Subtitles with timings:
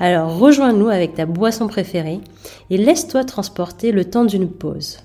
[0.00, 2.20] Alors rejoins-nous avec ta boisson préférée
[2.70, 5.00] et laisse-toi transporter le temps d'une pause.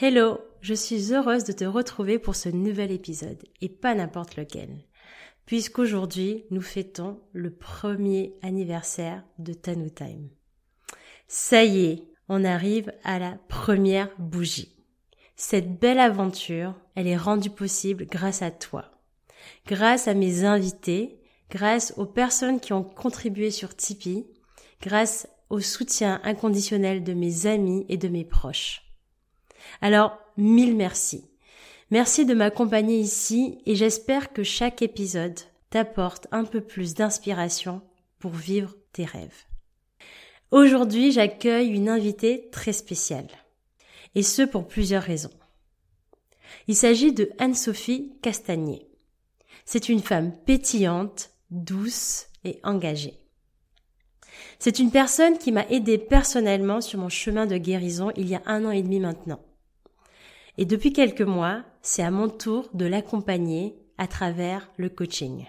[0.00, 4.68] Hello, je suis heureuse de te retrouver pour ce nouvel épisode et pas n'importe lequel,
[5.44, 10.28] puisqu'aujourd'hui nous fêtons le premier anniversaire de Tanu Time.
[11.28, 14.74] Ça y est, on arrive à la première bougie.
[15.36, 18.86] Cette belle aventure, elle est rendue possible grâce à toi,
[19.68, 24.26] grâce à mes invités grâce aux personnes qui ont contribué sur Tipeee,
[24.80, 28.82] grâce au soutien inconditionnel de mes amis et de mes proches.
[29.80, 31.24] Alors, mille merci.
[31.90, 35.38] Merci de m'accompagner ici et j'espère que chaque épisode
[35.70, 37.80] t'apporte un peu plus d'inspiration
[38.18, 39.44] pour vivre tes rêves.
[40.50, 43.28] Aujourd'hui, j'accueille une invitée très spéciale.
[44.14, 45.32] Et ce pour plusieurs raisons.
[46.68, 48.88] Il s'agit de Anne-Sophie Castagnier.
[49.64, 53.20] C'est une femme pétillante, douce et engagée.
[54.58, 58.42] C'est une personne qui m'a aidé personnellement sur mon chemin de guérison il y a
[58.46, 59.40] un an et demi maintenant.
[60.58, 65.46] Et depuis quelques mois, c'est à mon tour de l'accompagner à travers le coaching.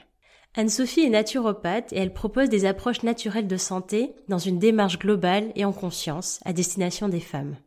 [0.55, 5.51] Anne-Sophie est naturopathe et elle propose des approches naturelles de santé dans une démarche globale
[5.55, 7.57] et en conscience à destination des femmes.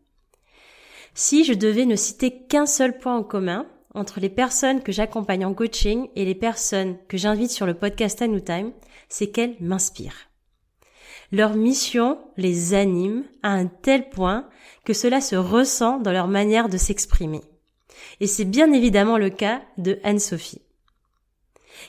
[1.14, 5.44] Si je devais ne citer qu'un seul point en commun, entre les personnes que j'accompagne
[5.44, 8.72] en coaching et les personnes que j'invite sur le podcast Time,
[9.08, 10.28] c'est qu'elles m'inspirent.
[11.32, 14.48] Leur mission les anime à un tel point
[14.84, 17.40] que cela se ressent dans leur manière de s'exprimer.
[18.20, 20.62] Et c'est bien évidemment le cas de Anne-Sophie.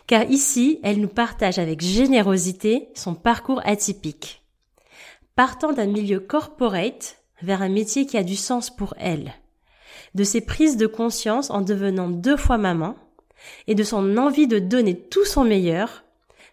[0.08, 4.44] Car ici, elle nous partage avec générosité son parcours atypique.
[5.36, 9.34] Partant d'un milieu corporate vers un métier qui a du sens pour elle
[10.16, 12.96] de ses prises de conscience en devenant deux fois maman
[13.68, 16.04] et de son envie de donner tout son meilleur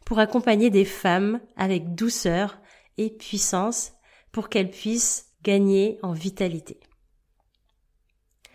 [0.05, 2.59] pour accompagner des femmes avec douceur
[2.97, 3.93] et puissance
[4.33, 6.81] pour qu'elles puissent gagner en vitalité.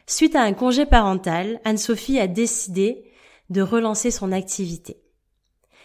[0.07, 3.05] Suite à un congé parental, Anne-Sophie a décidé
[3.49, 4.97] de relancer son activité.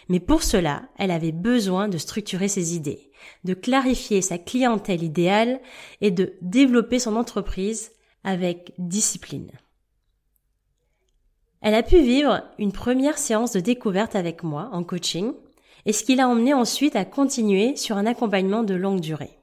[0.09, 3.11] Mais pour cela, elle avait besoin de structurer ses idées,
[3.43, 5.61] de clarifier sa clientèle idéale
[6.01, 7.91] et de développer son entreprise
[8.23, 9.51] avec discipline.
[11.61, 15.33] Elle a pu vivre une première séance de découverte avec moi en coaching
[15.85, 19.39] et ce qui l'a emmené ensuite à continuer sur un accompagnement de longue durée.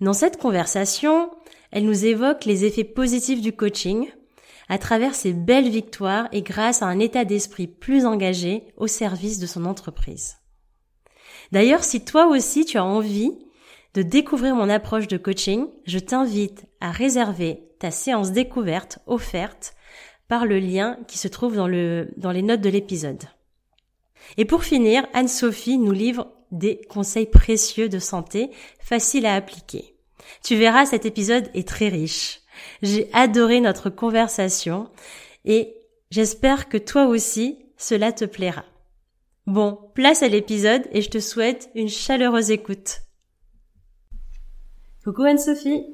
[0.00, 1.30] Dans cette conversation,
[1.70, 4.08] elle nous évoque les effets positifs du coaching
[4.68, 9.38] à travers ses belles victoires et grâce à un état d'esprit plus engagé au service
[9.38, 10.36] de son entreprise.
[11.52, 13.32] D'ailleurs, si toi aussi tu as envie
[13.96, 19.74] de découvrir mon approche de coaching, je t'invite à réserver ta séance découverte offerte
[20.28, 23.24] par le lien qui se trouve dans, le, dans les notes de l'épisode.
[24.36, 29.94] Et pour finir, Anne-Sophie nous livre des conseils précieux de santé, faciles à appliquer.
[30.44, 32.40] Tu verras, cet épisode est très riche.
[32.82, 34.90] J'ai adoré notre conversation
[35.46, 35.74] et
[36.10, 38.66] j'espère que toi aussi, cela te plaira.
[39.46, 43.05] Bon, place à l'épisode et je te souhaite une chaleureuse écoute.
[45.06, 45.84] Coucou Anne-Sophie.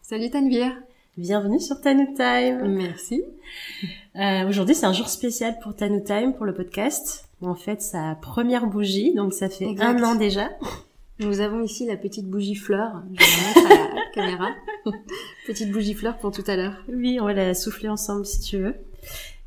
[0.00, 0.70] Salut Tanvir.
[1.16, 2.68] Bienvenue sur Tanu Time.
[2.68, 3.20] Merci.
[4.14, 7.28] Euh, Aujourd'hui, c'est un jour spécial pour Tanu Time, pour le podcast.
[7.42, 10.50] En fait, sa première bougie, donc ça fait un an déjà.
[11.18, 13.02] Nous avons ici la petite bougie fleur.
[13.12, 14.50] Je vais la mettre à la caméra.
[15.48, 16.84] petite bougie fleur pour tout à l'heure.
[16.88, 18.76] Oui, on va la souffler ensemble si tu veux.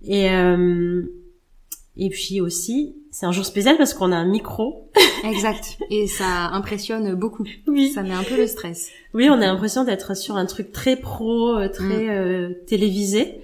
[0.04, 1.02] Et euh,
[1.96, 4.90] et puis aussi, c'est un jour spécial parce qu'on a un micro.
[5.24, 5.78] exact.
[5.92, 7.46] Et ça impressionne beaucoup.
[7.68, 7.92] Oui.
[7.92, 8.90] Ça met un peu le stress.
[9.14, 12.10] Oui, on a l'impression d'être sur un truc très pro, euh, très mm.
[12.10, 13.42] euh, télévisé.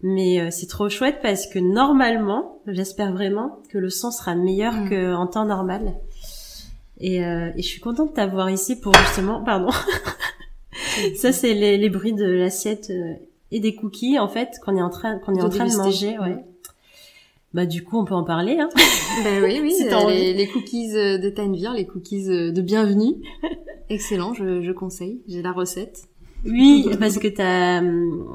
[0.00, 4.74] Mais euh, c'est trop chouette parce que normalement, j'espère vraiment que le son sera meilleur
[4.74, 4.90] mm.
[4.90, 5.94] qu'en temps normal.
[7.00, 9.70] Et, et je suis contente de t'avoir ici pour justement, pardon.
[11.16, 12.92] Ça, c'est les, les, bruits de l'assiette
[13.52, 16.18] et des cookies en fait qu'on est en train qu'on est en train de manger.
[16.18, 16.44] Ouais.
[17.54, 18.58] Bah du coup, on peut en parler.
[18.58, 18.68] Hein
[19.24, 19.74] ben oui, oui.
[20.08, 23.14] les, les, cookies euh, de Tanvir, les cookies euh, de bienvenue.
[23.88, 25.22] Excellent, je, je conseille.
[25.26, 26.04] J'ai la recette.
[26.44, 27.82] Oui, parce que t'as,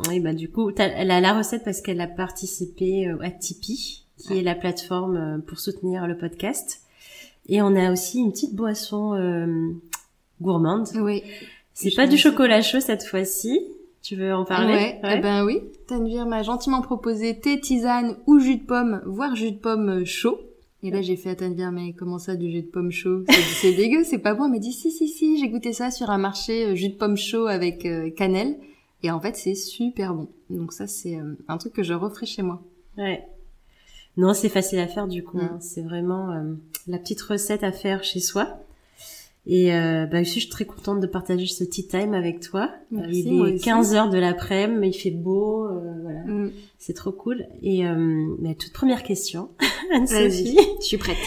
[0.10, 4.04] oui bah du coup, elle a la recette parce qu'elle a participé euh, à Tipeee,
[4.18, 6.82] qui est la plateforme pour soutenir le podcast.
[7.48, 9.18] Et on a aussi une petite boisson
[10.42, 10.88] gourmande.
[10.96, 11.24] Oui.
[11.74, 13.62] C'est pas du chocolat chaud cette fois-ci.
[14.04, 15.62] Tu veux en parler ouais, Eh ben oui.
[15.88, 20.40] Tanvir m'a gentiment proposé thé, tisane ou jus de pomme, voire jus de pomme chaud.
[20.84, 23.24] Et là, j'ai fait à Tanvir, mais comment ça, du jus de pomme chaud?
[23.62, 24.46] C'est dégueu, c'est pas bon.
[24.46, 26.96] Elle m'a dit, si, si, si, j'ai goûté ça sur un marché euh, jus de
[26.96, 28.58] pomme chaud avec euh, cannelle.
[29.02, 30.28] Et en fait, c'est super bon.
[30.50, 32.62] Donc ça, c'est euh, un truc que je referai chez moi.
[32.98, 33.26] Ouais.
[34.18, 35.40] Non, c'est facile à faire du coup.
[35.40, 35.54] Hein.
[35.56, 35.62] Mm.
[35.62, 36.28] C'est vraiment
[36.88, 38.60] la petite recette à faire chez soi.
[39.46, 42.72] Et euh, bah je suis très contente de partager ce tea time avec toi.
[42.92, 46.52] Merci, il est 15 heures de l'après-midi, il fait beau, euh, voilà, mm.
[46.78, 47.46] c'est trop cool.
[47.62, 49.50] Et euh, ma toute première question,
[49.94, 50.58] Anne-Sophie.
[50.80, 51.18] Je suis prête.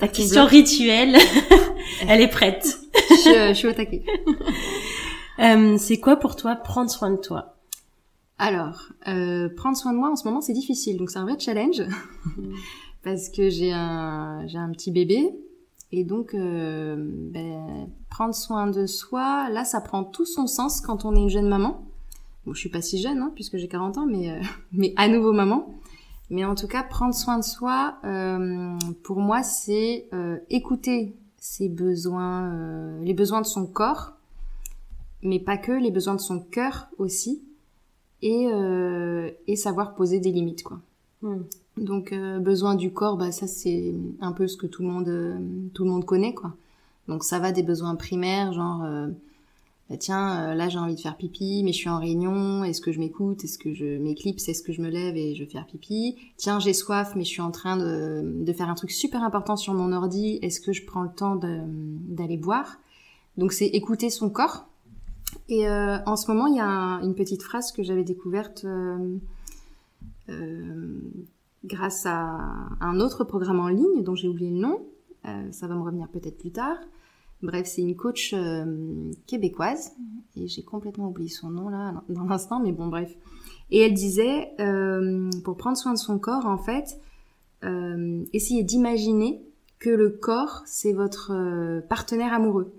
[0.00, 1.16] La question rituelle,
[2.08, 2.80] elle est prête.
[3.10, 4.02] je, suis, je suis au taquet.
[5.38, 7.56] euh, c'est quoi pour toi prendre soin de toi?
[8.38, 11.38] Alors, euh, prendre soin de moi en ce moment c'est difficile, donc c'est un vrai
[11.38, 11.82] challenge
[13.04, 15.30] parce que j'ai un j'ai un petit bébé
[15.92, 21.04] et donc, euh, ben, prendre soin de soi, là, ça prend tout son sens quand
[21.04, 21.84] on est une jeune maman.
[22.46, 24.40] Bon, je suis pas si jeune, hein, puisque j'ai 40 ans, mais, euh,
[24.72, 25.74] mais à nouveau maman.
[26.30, 31.68] Mais en tout cas, prendre soin de soi, euh, pour moi, c'est euh, écouter ses
[31.68, 34.12] besoins, euh, les besoins de son corps,
[35.22, 37.42] mais pas que, les besoins de son cœur aussi,
[38.22, 38.48] et,
[39.46, 40.78] et savoir poser des limites, quoi.
[41.22, 41.44] Hmm.
[41.80, 45.08] Donc euh, besoin du corps, bah ça c'est un peu ce que tout le monde
[45.08, 45.38] euh,
[45.72, 46.54] tout le monde connaît quoi.
[47.08, 49.08] Donc ça va des besoins primaires, genre euh,
[49.88, 52.92] bah, tiens là j'ai envie de faire pipi, mais je suis en réunion, est-ce que
[52.92, 55.66] je m'écoute, est-ce que je m'éclipse, est-ce que je me lève et je vais faire
[55.66, 56.16] pipi?
[56.36, 59.56] Tiens j'ai soif, mais je suis en train de, de faire un truc super important
[59.56, 62.78] sur mon ordi, est-ce que je prends le temps d'aller boire?
[63.38, 64.66] Donc c'est écouter son corps.
[65.48, 68.66] Et en ce moment il y a une petite phrase que j'avais découverte.
[71.64, 72.40] Grâce à
[72.80, 74.86] un autre programme en ligne dont j'ai oublié le nom.
[75.26, 76.78] Euh, ça va me revenir peut-être plus tard.
[77.42, 79.92] Bref, c'est une coach euh, québécoise
[80.36, 83.16] et j'ai complètement oublié son nom là dans l'instant, mais bon, bref.
[83.70, 86.98] Et elle disait, euh, pour prendre soin de son corps, en fait,
[87.64, 89.42] euh, essayez d'imaginer
[89.78, 92.72] que le corps, c'est votre euh, partenaire amoureux.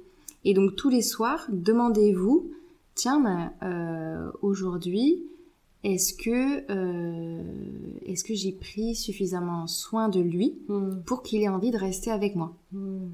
[0.44, 2.52] Et donc tous les soirs, demandez-vous,
[2.96, 5.24] tiens, ben, aujourd'hui,
[5.84, 7.44] est-ce que euh,
[8.06, 11.02] est-ce que j'ai pris suffisamment soin de lui hmm.
[11.06, 12.56] pour qu'il ait envie de rester avec moi?
[12.72, 13.10] Hmm.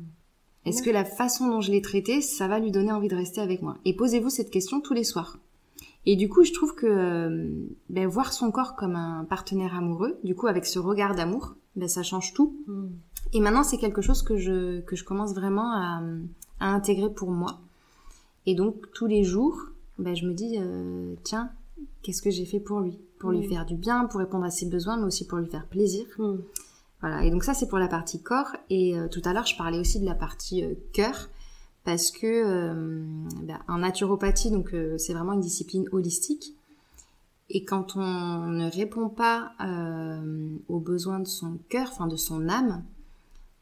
[0.66, 3.40] Est-ce que la façon dont je l'ai traité, ça va lui donner envie de rester
[3.40, 3.78] avec moi?
[3.86, 5.40] Et posez-vous cette question tous les soirs.
[6.06, 7.50] Et du coup, je trouve que euh,
[7.90, 11.88] ben, voir son corps comme un partenaire amoureux, du coup avec ce regard d'amour, ben,
[11.88, 12.58] ça change tout.
[12.68, 12.90] Hmm.
[13.32, 16.02] Et maintenant, c'est quelque chose que je que je commence vraiment à,
[16.60, 17.60] à intégrer pour moi.
[18.46, 19.58] Et donc tous les jours,
[20.00, 21.52] ben, je me dis euh, tiens
[22.02, 22.98] qu'est-ce que j'ai fait pour lui?
[23.20, 23.50] Pour lui mm.
[23.50, 26.06] faire du bien, pour répondre à ses besoins, mais aussi pour lui faire plaisir.
[26.18, 26.38] Mm.
[27.02, 28.56] Voilà, et donc ça c'est pour la partie corps.
[28.70, 31.30] Et euh, tout à l'heure je parlais aussi de la partie euh, cœur,
[31.84, 33.06] parce que euh,
[33.44, 36.54] bah, en naturopathie, donc c'est vraiment une discipline holistique.
[37.50, 39.54] Et quand on ne répond pas
[40.68, 42.84] aux besoins de son cœur, enfin de son âme,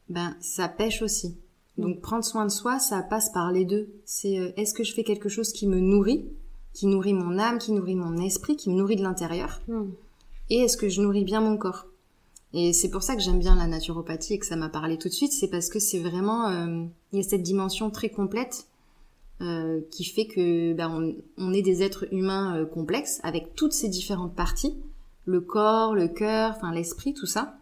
[0.08, 1.36] ben ça pêche aussi.
[1.78, 3.88] Donc prendre soin de soi, ça passe par les deux.
[4.04, 6.28] C'est est-ce que je fais quelque chose qui me nourrit?
[6.76, 9.90] Qui nourrit mon âme, qui nourrit mon esprit, qui me nourrit de l'intérieur hmm.
[10.50, 11.86] Et est-ce que je nourris bien mon corps?
[12.52, 15.08] Et c'est pour ça que j'aime bien la naturopathie et que ça m'a parlé tout
[15.08, 16.48] de suite, c'est parce que c'est vraiment...
[16.48, 18.66] Euh, il y a cette dimension très complète
[19.40, 23.72] euh, qui fait que ben, on, on, est des êtres humains euh, complexes avec toutes
[23.72, 24.76] ces différentes parties,
[25.24, 27.58] le corps, le cœur, enfin l'esprit, tout ça.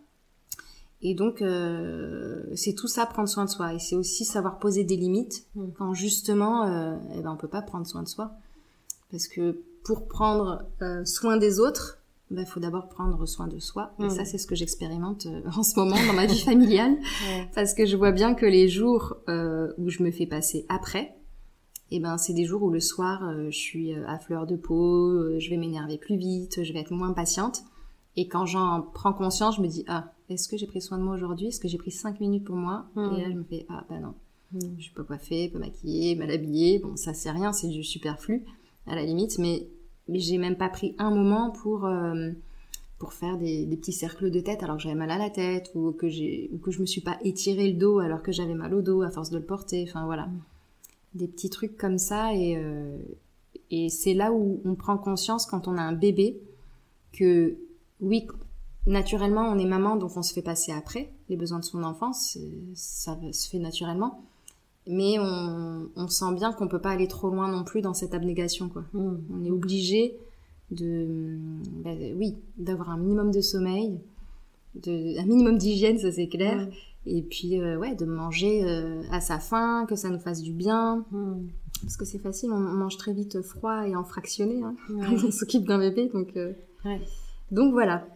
[1.05, 4.85] Et donc euh, c'est tout ça prendre soin de soi et c'est aussi savoir poser
[4.85, 5.67] des limites hmm.
[5.77, 8.33] quand justement euh, eh ben on peut pas prendre soin de soi.
[9.11, 13.59] Parce que pour prendre euh, soin des autres, il bah, faut d'abord prendre soin de
[13.59, 13.95] soi.
[14.03, 16.97] Et ça, c'est ce que j'expérimente euh, en ce moment dans ma vie familiale.
[17.55, 21.15] Parce que je vois bien que les jours euh, où je me fais passer après,
[21.91, 25.51] eh ben, c'est des jours où le soir, je suis à fleur de peau, je
[25.51, 27.63] vais m'énerver plus vite, je vais être moins patiente.
[28.17, 31.03] Et quand j'en prends conscience, je me dis, ah, est-ce que j'ai pris soin de
[31.03, 31.49] moi aujourd'hui?
[31.49, 32.87] Est-ce que j'ai pris cinq minutes pour moi?
[32.97, 34.15] Et là, je me fais, ah, bah non.
[34.79, 36.79] Je suis pas coiffée, pas maquillée, mal habillée.
[36.79, 38.45] Bon, ça, c'est rien, c'est du superflu
[38.87, 39.69] à la limite, mais,
[40.09, 42.31] mais j'ai même pas pris un moment pour, euh,
[42.99, 45.93] pour faire des, petits cercles de tête alors que j'avais mal à la tête ou
[45.93, 48.83] que, j'ai, que je me suis pas étiré le dos alors que j'avais mal au
[48.83, 49.85] dos à force de le porter.
[49.89, 50.29] Enfin voilà.
[51.15, 52.99] Des petits trucs comme ça et, euh,
[53.71, 56.41] et c'est là où on prend conscience quand on a un bébé
[57.13, 57.57] que
[58.01, 58.27] oui,
[58.87, 62.13] naturellement on est maman donc on se fait passer après les besoins de son enfant,
[62.13, 64.23] ça se fait naturellement
[64.87, 68.15] mais on, on, sent bien qu'on peut pas aller trop loin non plus dans cette
[68.15, 68.85] abnégation quoi.
[68.93, 69.17] Mm.
[69.33, 70.17] On est obligé
[70.71, 71.39] de
[71.83, 73.99] bah, oui, d'avoir un minimum de sommeil
[74.75, 76.69] de, un minimum d'hygiène, ça c'est clair.
[77.07, 80.53] Et puis, euh, ouais, de manger euh, à sa faim, que ça nous fasse du
[80.53, 81.05] bien.
[81.11, 81.49] Hmm.
[81.83, 84.63] Parce que c'est facile, on mange très vite froid et en fractionné.
[84.63, 84.75] Hein.
[84.89, 86.29] on s'occupe d'un bébé, donc...
[86.37, 86.53] euh,
[86.85, 87.01] Ouais.
[87.51, 88.07] Donc voilà.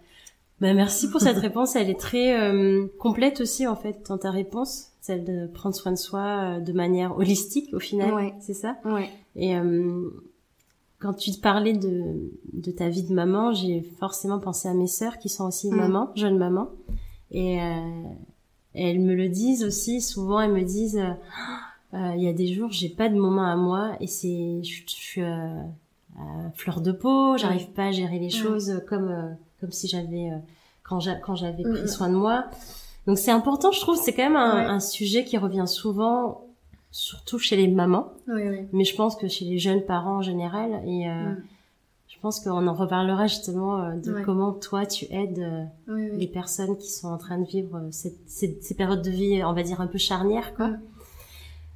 [0.61, 1.77] Bah, merci pour cette réponse.
[1.77, 5.93] Elle est très euh, complète aussi en fait dans ta réponse, celle de prendre soin
[5.93, 8.13] de soi euh, de manière holistique au final.
[8.15, 8.35] Ouais.
[8.41, 8.77] C'est ça?
[8.85, 9.09] Ouais.
[9.37, 10.11] Et euh,
[10.99, 14.87] quand tu te parlais de, de ta vie de maman, j'ai forcément pensé à mes
[14.89, 15.77] sœurs qui sont aussi Mm.
[15.77, 16.69] mamans, jeunes mamans.
[17.31, 18.03] Et, euh,
[18.75, 21.13] elles me le disent aussi, souvent elles me disent, euh,
[21.95, 24.83] Euh, il y a des jours, j'ai pas de moment à moi et c'est, je,
[24.87, 25.63] je suis euh,
[26.19, 30.29] à fleur de peau, j'arrive pas à gérer les choses comme, euh, comme si j'avais,
[30.31, 30.37] euh,
[30.83, 31.89] quand j'a- quand j'avais Mm, pris mm.
[31.89, 32.45] soin de moi.
[33.09, 34.65] Donc c'est important, je trouve, c'est quand même un, Ouais.
[34.67, 36.45] un sujet qui revient souvent,
[36.93, 38.13] surtout chez les mamans.
[38.29, 38.69] Ouais, ouais.
[38.73, 40.83] mais je pense que chez les jeunes parents en général.
[40.87, 41.33] Et euh,
[42.09, 45.39] je pense qu'on en reparlera justement euh, de comment toi tu aides
[45.89, 49.43] euh, les personnes qui sont en train de vivre cette, cette- ces périodes de vie
[49.45, 50.71] on va dire un peu charnières quoi.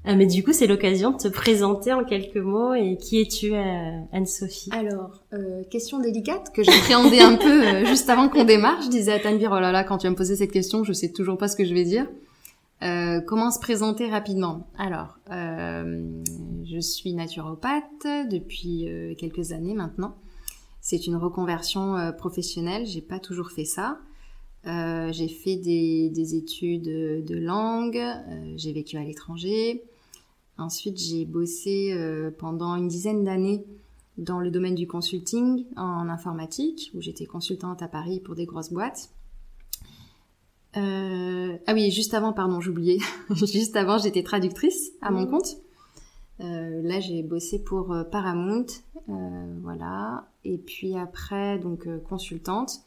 [0.08, 3.54] Euh, mais du coup c'est l'occasion de te présenter en quelques mots et qui es-tu
[3.54, 4.70] euh, Anne-Sophie?
[4.72, 8.82] Alors, euh, question délicate que j'appréhendais un peu euh, juste avant qu'on démarre.
[8.82, 10.92] Je disais à Tanvir, oh là là, quand tu vas me poser cette question, je
[10.92, 12.08] sais toujours pas ce que je vais dire.
[12.82, 14.66] Euh, comment se présenter rapidement?
[14.76, 16.20] Alors, euh,
[16.64, 20.16] je suis naturopathe depuis quelques années maintenant.
[20.80, 22.86] C'est une reconversion professionnelle.
[22.86, 23.98] J'ai pas toujours fait ça.
[24.66, 28.02] Euh, j'ai fait des, des études de langue.
[28.56, 29.84] j'ai vécu à l'étranger.
[30.62, 33.64] Ensuite, j'ai bossé euh, pendant une dizaine d'années
[34.18, 38.72] dans le domaine du consulting en informatique, où j'étais consultante à Paris pour des grosses
[38.72, 39.10] boîtes.
[40.76, 42.98] Euh, Ah oui, juste avant, pardon, j'oubliais.
[43.34, 45.30] juste avant, j'étais traductrice à mon Mhm.
[45.30, 45.56] compte.
[46.40, 48.66] Euh, là, j'ai bossé pour Paramount,
[49.06, 50.28] voilà.
[50.44, 52.80] Et puis après, donc consultante.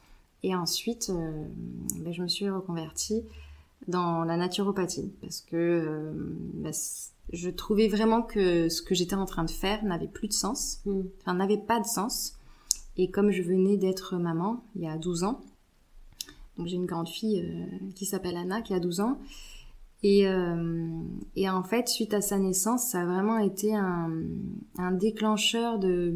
[0.43, 1.11] Et ensuite,
[1.99, 3.23] ben, je me suis reconvertie
[3.87, 6.11] dans la naturopathie parce que
[6.55, 6.73] ben,
[7.33, 10.81] je trouvais vraiment que ce que j'étais en train de faire n'avait plus de sens
[10.85, 11.01] Mm.
[11.21, 12.33] enfin n'avait pas de sens.
[12.97, 15.41] Et comme je venais d'être maman il y a 12 ans,
[16.57, 17.65] donc j'ai une grande fille euh,
[17.95, 19.19] qui s'appelle Anna qui a 12 ans,
[20.03, 20.87] et, euh,
[21.35, 24.11] et en fait suite à sa naissance, ça a vraiment été un,
[24.77, 26.13] un déclencheur de...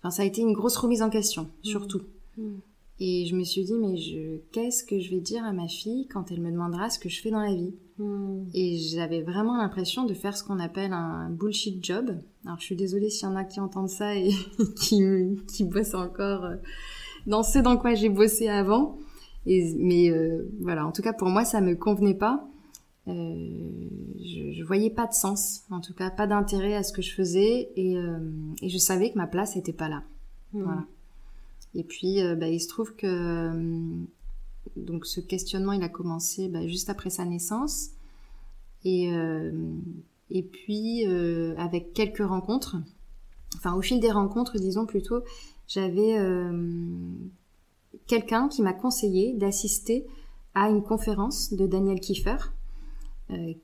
[0.00, 2.02] Enfin ça a été une grosse remise en question, surtout.
[2.38, 2.56] Mm.
[3.00, 6.06] Et je me suis dit, mais je, qu'est-ce que je vais dire à ma fille
[6.08, 8.48] quand elle me demandera ce que je fais dans la vie Mm.
[8.54, 12.16] et j'avais vraiment l'impression de faire ce qu'on appelle un bullshit job.
[12.44, 14.30] Alors je suis désolée s'il y en a qui entendent ça et
[14.76, 15.02] qui,
[15.46, 16.56] qui bossent encore euh,
[17.26, 18.96] dans ce dans quoi j'ai bossé avant.
[19.46, 22.48] Et, mais euh, voilà, en tout cas pour moi ça me convenait pas.
[23.08, 23.12] Euh,
[24.18, 27.12] je, je voyais pas de sens, en tout cas pas d'intérêt à ce que je
[27.12, 28.18] faisais et, euh,
[28.62, 30.02] et je savais que ma place était pas là.
[30.52, 30.62] Mm.
[30.62, 30.84] Voilà.
[31.74, 34.04] Et puis, euh, bah, il se trouve que euh,
[34.76, 37.90] donc ce questionnement, il a commencé bah, juste après sa naissance.
[38.84, 39.52] Et, euh,
[40.30, 41.04] et puis,
[41.56, 42.76] avec quelques rencontres,
[43.56, 45.22] enfin au fil des rencontres, disons plutôt,
[45.68, 46.16] j'avais
[48.06, 50.06] quelqu'un qui m'a conseillé d'assister
[50.54, 52.36] à une conférence de Daniel Kiefer,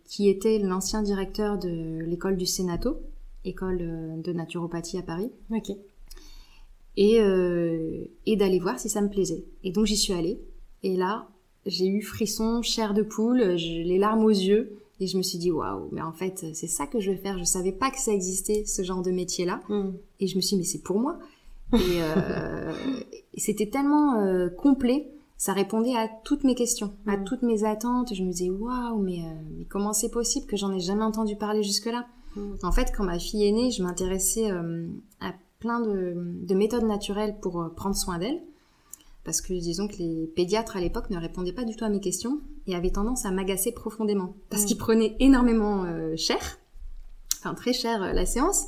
[0.05, 3.01] qui était l'ancien directeur de l'école du Sénato,
[3.45, 3.79] école
[4.23, 5.31] de naturopathie à Paris.
[5.51, 5.71] Ok
[6.97, 9.45] et, euh, et d'aller voir si ça me plaisait.
[9.65, 10.41] Et donc j'y suis allée.
[10.83, 11.29] Et là,
[11.67, 14.77] j'ai eu frisson, chair de poule, les larmes aux yeux.
[14.99, 17.39] Et je me suis dit, waouh, mais en fait, c'est ça que je veux faire.
[17.39, 19.61] Je savais pas que ça existait, ce genre de métier-là.
[19.69, 19.91] Mm.
[20.21, 21.19] Et je me suis dit, mais c'est pour moi.
[21.75, 22.73] Et, euh,
[23.37, 25.11] c'était tellement euh, complet.
[25.37, 27.25] Ça répondait à toutes mes questions, à Mm.
[27.25, 28.15] toutes mes attentes.
[28.15, 31.37] Je me disais, waouh, mais, euh, mais comment c'est possible que j'en ai jamais entendu
[31.37, 32.07] parler jusque-là?
[32.35, 32.55] Mm.
[32.63, 34.87] En fait, quand ma fille est née, je m'intéressais euh,
[35.21, 38.41] à plein de, de méthodes naturelles pour euh, prendre soin d'elle.
[39.25, 41.99] Parce que disons que les pédiatres à l'époque ne répondaient pas du tout à mes
[42.01, 44.35] questions et avaient tendance à m'agacer profondément.
[44.51, 44.67] Parce Mm.
[44.67, 46.39] qu'ils prenaient énormément euh, cher,
[47.39, 48.67] enfin très cher euh, la séance,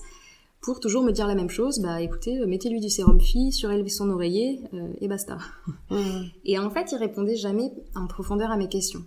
[0.61, 1.78] pour toujours me dire la même chose.
[1.78, 5.38] Bah écoutez, mettez-lui du sérum fille, surélevez son oreiller euh, et basta.
[5.90, 6.23] Mm.
[6.45, 9.04] Et en fait, ils répondaient jamais en profondeur à mes questions.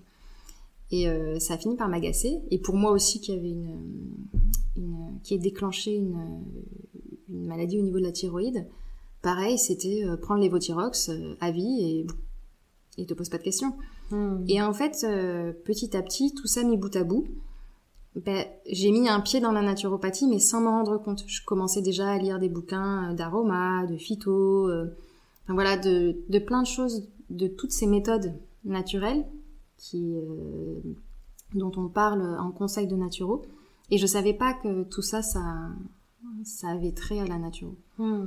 [0.93, 1.07] Et
[1.39, 2.41] ça a fini par m'agacer.
[2.51, 3.77] Et pour moi aussi, qui avait une,
[4.75, 6.17] une qui est déclenché une,
[7.31, 8.67] une maladie au niveau de la thyroïde,
[9.21, 12.07] pareil, c'était euh, prendre l'évothyrox euh, à vie et
[12.97, 13.73] et te pose pas de questions.
[14.11, 14.43] Mm.
[14.50, 17.25] Et en fait, euh, petit à petit, tout ça mis bout à bout,
[18.15, 21.23] ben, j'ai mis un pied dans la naturopathie, mais sans m'en rendre compte.
[21.25, 26.63] Je commençais déjà à lire des bouquins d'aromas, de phyto, enfin voilà, de, de plein
[26.63, 28.33] de choses, de toutes ces méthodes
[28.65, 29.25] naturelles
[29.77, 30.13] qui,
[31.55, 33.43] dont on parle en conseil de naturo.
[33.89, 35.69] Et je savais pas que tout ça, ça,
[36.43, 37.75] ça avait trait à la naturo.
[37.98, 38.25] Mm.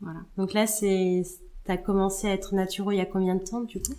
[0.00, 0.20] Voilà.
[0.36, 1.22] donc là c'est
[1.64, 3.92] t'as commencé à être naturo il y a combien de temps du coup?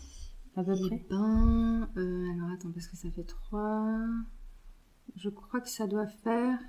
[0.55, 1.05] À peu Eh près?
[1.09, 3.97] ben, euh, alors attends, parce que ça fait trois.
[5.17, 6.59] Je crois que ça doit faire.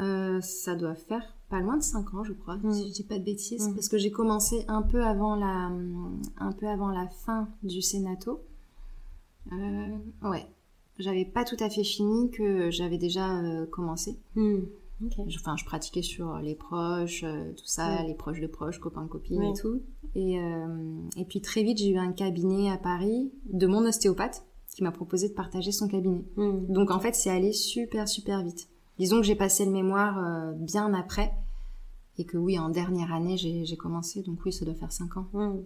[0.00, 2.72] euh, ça doit faire pas loin de 5 ans, je crois, Mm.
[2.72, 3.74] si je dis pas de bêtises, Mm.
[3.74, 5.70] parce que j'ai commencé un peu avant la,
[6.38, 8.40] un peu avant la fin du Sénato.
[9.52, 10.46] Euh, ouais,
[10.98, 14.16] j'avais pas tout à fait fini que j'avais déjà euh, commencé.
[14.34, 14.60] Hmm,
[15.36, 18.06] Enfin, je pratiquais sur les proches, euh, tout ça, Ouais.
[18.08, 19.50] les proches de proches, copains, copines Ouais.
[19.50, 19.80] et tout.
[20.14, 24.44] Et, euh, et puis très vite, j'ai eu un cabinet à Paris de mon ostéopathe
[24.74, 26.24] qui m'a proposé de partager son cabinet.
[26.36, 26.66] Hmm.
[26.68, 28.68] Donc en fait, c'est allé super, super vite.
[28.98, 31.32] Disons que j'ai passé le mémoire euh, bien après.
[32.18, 34.22] Et que oui, en dernière année, j'ai j'ai commencé.
[34.22, 35.26] Donc oui, ça doit faire 5 ans.
[35.32, 35.60] Hmm.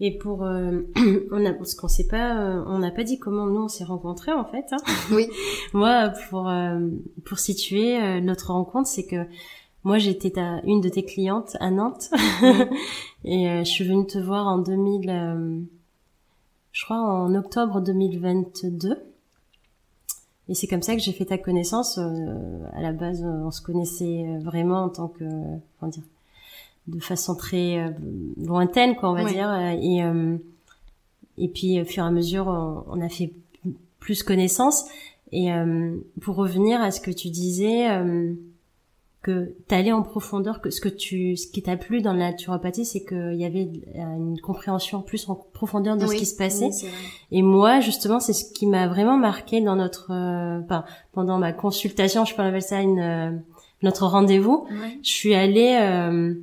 [0.00, 0.80] Et pour, euh,
[1.30, 3.84] on a, parce qu'on sait pas, euh, on n'a pas dit comment nous on s'est
[3.84, 4.64] rencontrés en fait.
[4.72, 4.78] hein.
[5.12, 5.28] Oui.
[5.72, 6.80] Moi, pour euh,
[7.24, 9.24] pour situer euh, notre rencontre, c'est que
[9.84, 12.10] moi j'étais ta, une de tes clientes à Nantes
[13.24, 15.60] et euh, je suis venue te voir en 2000, euh,
[16.72, 18.96] je crois en octobre 2022.
[20.48, 21.98] Et c'est comme ça que j'ai fait ta connaissance.
[21.98, 25.24] euh, à la base, on se connaissait vraiment en tant que,
[25.78, 26.02] comment dire,
[26.88, 27.90] de façon très euh,
[28.44, 29.32] lointaine, quoi, on va Oui.
[29.32, 29.48] dire.
[29.50, 30.36] euh, Et euh,
[31.38, 33.32] et puis, au fur et à mesure, on, on a fait
[34.00, 34.84] plus connaissance.
[35.32, 38.34] Et euh, pour revenir à ce que tu disais, euh,
[39.22, 42.84] que t'allais en profondeur, que ce que tu, ce qui t'a plu dans la naturopathie,
[42.84, 46.70] c'est qu'il y avait euh, une compréhension plus en profondeur de ce qui se passait.
[46.82, 46.90] oui.
[47.30, 51.52] Et moi, justement, c'est ce qui m'a vraiment marqué dans notre, euh, enfin, pendant ma
[51.52, 53.30] consultation, je peux appeler ça une, euh,
[53.82, 54.66] notre rendez-vous.
[54.70, 54.98] Ouais.
[55.02, 56.34] Je suis allée euh,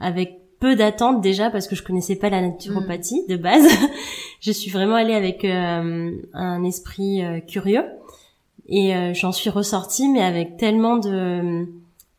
[0.00, 3.66] avec peu d'attente déjà parce que je connaissais pas la naturopathie de base.
[4.40, 7.84] je suis vraiment allée avec euh, un esprit euh, curieux
[8.68, 11.66] et euh, j'en suis ressortie mais avec tellement de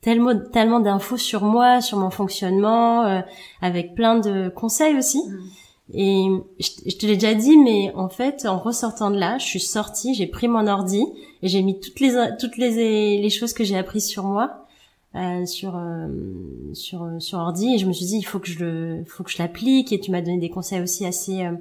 [0.02, 3.22] tellement tellement d'infos sur moi, sur mon fonctionnement, euh,
[3.62, 5.20] avec plein de conseils aussi.
[5.28, 5.38] Mm.
[5.94, 6.28] Et
[6.60, 9.62] je, je te l'ai déjà dit, mais en fait, en ressortant de là, je suis
[9.62, 11.02] sortie, j'ai pris mon ordi
[11.42, 14.67] et j'ai mis toutes les toutes les les choses que j'ai apprises sur moi
[15.18, 16.08] euh, sur euh,
[16.74, 19.32] sur sur ordi et je me suis dit il faut que je le faut que
[19.32, 21.52] je l'applique et tu m'as donné des conseils aussi assez euh,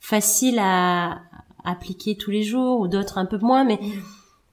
[0.00, 1.18] faciles à, à
[1.64, 3.78] appliquer tous les jours ou d'autres un peu moins, mais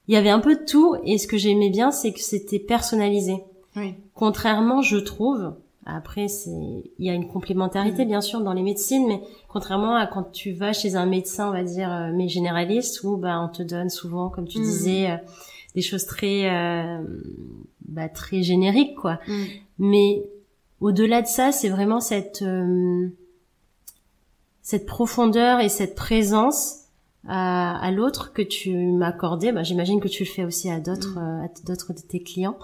[0.08, 2.58] il y avait un peu de tout et ce que j'aimais bien c'est que c'était
[2.58, 3.42] personnalisé.
[3.74, 3.94] Oui.
[4.14, 5.54] Contrairement, je trouve,
[5.84, 6.50] après c'est
[6.98, 8.08] il y a une complémentarité Mhm.
[8.08, 11.52] bien sûr dans les médecines, mais contrairement à quand tu vas chez un médecin, on
[11.52, 14.64] va dire euh, mais généraliste, où bah on te donne souvent, comme tu Mhm.
[14.64, 15.16] disais, euh,
[15.76, 16.98] des choses très euh,
[17.86, 19.20] bah, très génériques quoi.
[19.28, 19.44] Mm.
[19.78, 20.24] Mais
[20.80, 23.08] au-delà de ça, c'est vraiment cette euh,
[24.62, 26.80] cette profondeur et cette présence
[27.28, 29.52] à, à l'autre que tu m'accordais.
[29.52, 32.56] Bah, J'imagine que tu le fais aussi à d'autres euh, à d'autres de tes clients.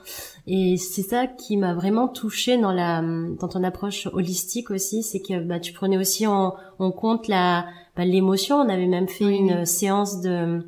[0.47, 5.21] Et c'est ça qui m'a vraiment touchée dans la dans ton approche holistique aussi, c'est
[5.21, 8.57] que bah, tu prenais aussi en, en compte la bah, l'émotion.
[8.57, 9.37] On avait même fait Oui.
[9.37, 10.65] une séance de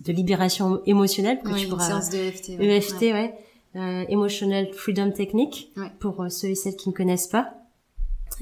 [0.00, 2.48] de libération émotionnelle que Oui, tu une pourras séance de EFT.
[2.58, 2.66] ouais.
[2.76, 3.34] EFT, ouais.
[3.76, 5.90] Euh, Emotional Freedom Technique, Ouais.
[6.00, 7.52] pour euh, ceux et celles qui ne connaissent pas.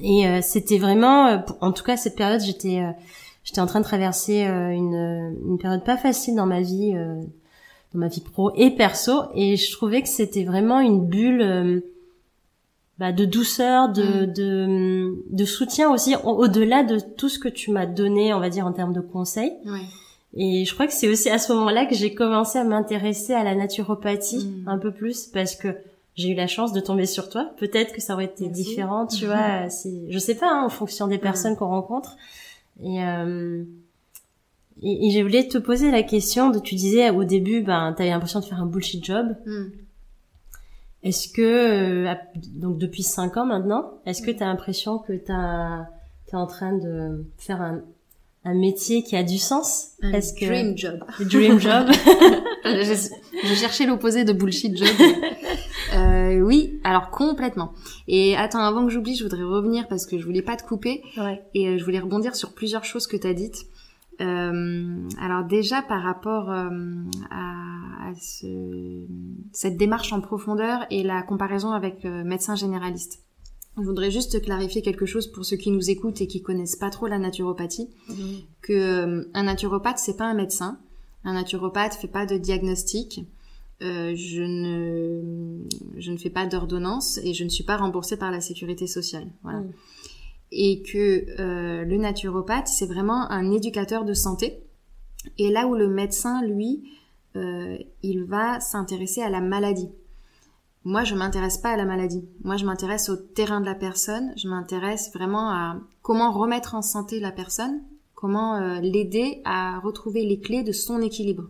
[0.01, 2.91] Et euh, c'était vraiment, euh, pour- en tout cas cette période, j'étais, euh,
[3.43, 7.21] j'étais en train de traverser euh, une, une période pas facile dans ma vie, euh,
[7.93, 11.79] dans ma vie pro et perso, et je trouvais que c'était vraiment une bulle euh,
[12.97, 14.33] bah, de douceur, de, Mm.
[14.33, 18.49] de, de soutien aussi, au- au-delà de tout ce que tu m'as donné, on va
[18.49, 19.53] dire en termes de conseils.
[19.65, 19.81] Ouais.
[20.35, 23.43] Et je crois que c'est aussi à ce moment-là que j'ai commencé à m'intéresser à
[23.43, 24.67] la naturopathie Mm.
[24.67, 25.69] un peu plus parce que
[26.15, 27.51] j'ai eu la chance de tomber sur toi.
[27.57, 28.63] Peut-être que ça aurait été Merci.
[28.63, 29.69] différent, tu vois.
[29.69, 32.15] Si, je sais pas, hein, en fonction des personnes qu'on rencontre.
[32.83, 33.63] Et, euh,
[34.83, 38.09] et, et je voulais te poser la question de, tu disais au début, ben, t'avais
[38.09, 39.35] l'impression de faire un bullshit job.
[39.45, 39.63] Mm.
[41.03, 42.13] Est-ce que, euh,
[42.55, 45.85] donc depuis cinq ans maintenant, est-ce que t'as l'impression que t'as,
[46.27, 47.81] t'es en train de faire un,
[48.45, 49.89] un métier qui a du sens?
[50.01, 50.99] Un Est-ce que, dream job.
[51.19, 51.87] dream job?
[52.65, 53.09] je,
[53.43, 54.87] je cherchais l'opposé de bullshit job.
[55.95, 57.73] Euh, oui, alors complètement.
[58.07, 61.01] Et attends, avant que j'oublie, je voudrais revenir parce que je voulais pas te couper
[61.17, 61.41] ouais.
[61.55, 63.65] et euh, je voulais rebondir sur plusieurs choses que tu as dites.
[64.21, 66.69] Euh, alors déjà par rapport euh,
[67.31, 69.07] à, à ce-
[69.51, 73.23] cette démarche en profondeur et la comparaison avec euh, médecin généraliste.
[73.79, 76.89] Je voudrais juste clarifier quelque chose pour ceux qui nous écoutent et qui connaissent pas
[76.89, 77.89] trop la naturopathie
[78.61, 80.79] que euh, un naturopathe c'est pas un médecin.
[81.23, 83.25] Un naturopathe fait pas de diagnostic.
[83.81, 88.31] Euh, je ne je ne fais pas d'ordonnance et je ne suis pas remboursée par
[88.31, 89.27] la sécurité sociale.
[89.43, 89.59] Voilà.
[89.59, 89.71] Mm.
[90.51, 94.63] Et que euh, le naturopathe c'est vraiment un éducateur de santé.
[95.37, 96.83] Et là où le médecin lui
[98.03, 99.87] il va s'intéresser à la maladie.
[100.85, 102.23] Moi, je m'intéresse pas à la maladie.
[102.43, 104.31] Moi, je m'intéresse au terrain de la personne.
[104.37, 107.81] Je m'intéresse vraiment à comment remettre en santé la personne,
[108.15, 111.49] comment euh, l'aider à retrouver les clés de son équilibre,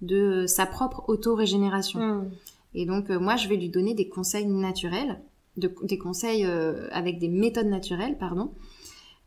[0.00, 2.00] de sa propre auto-régénération.
[2.00, 2.30] Hmm.
[2.74, 5.20] Et donc, euh, moi, je vais lui donner des conseils naturels,
[5.56, 8.52] de- des conseils euh, avec des méthodes naturelles, pardon.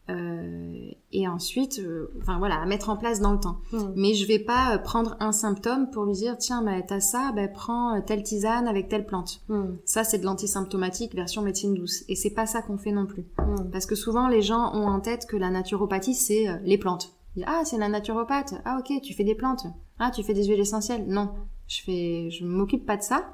[0.09, 3.57] Euh, et ensuite, euh, enfin voilà, à mettre en place dans le temps.
[3.71, 3.91] Hmm.
[3.95, 7.31] Mais je vais pas euh, prendre un symptôme pour lui dire tiens, bah, t'as ça,
[7.35, 9.41] bah, prends telle tisane avec telle plante.
[9.49, 9.75] Hmm.
[9.85, 12.03] Ça, c'est de l'antisymptomatique version médecine douce.
[12.07, 13.25] Et c'est pas ça qu'on fait non plus.
[13.37, 13.69] Hmm.
[13.71, 17.13] Parce que souvent, les gens ont en tête que la naturopathie, c'est euh, les plantes.
[17.35, 18.55] Ils disent, ah, c'est la naturopathe.
[18.65, 19.65] Ah, ok, tu fais des plantes.
[19.99, 21.05] Ah, tu fais des huiles essentielles.
[21.07, 21.29] Non,
[21.67, 23.33] je fais, je m'occupe pas de ça.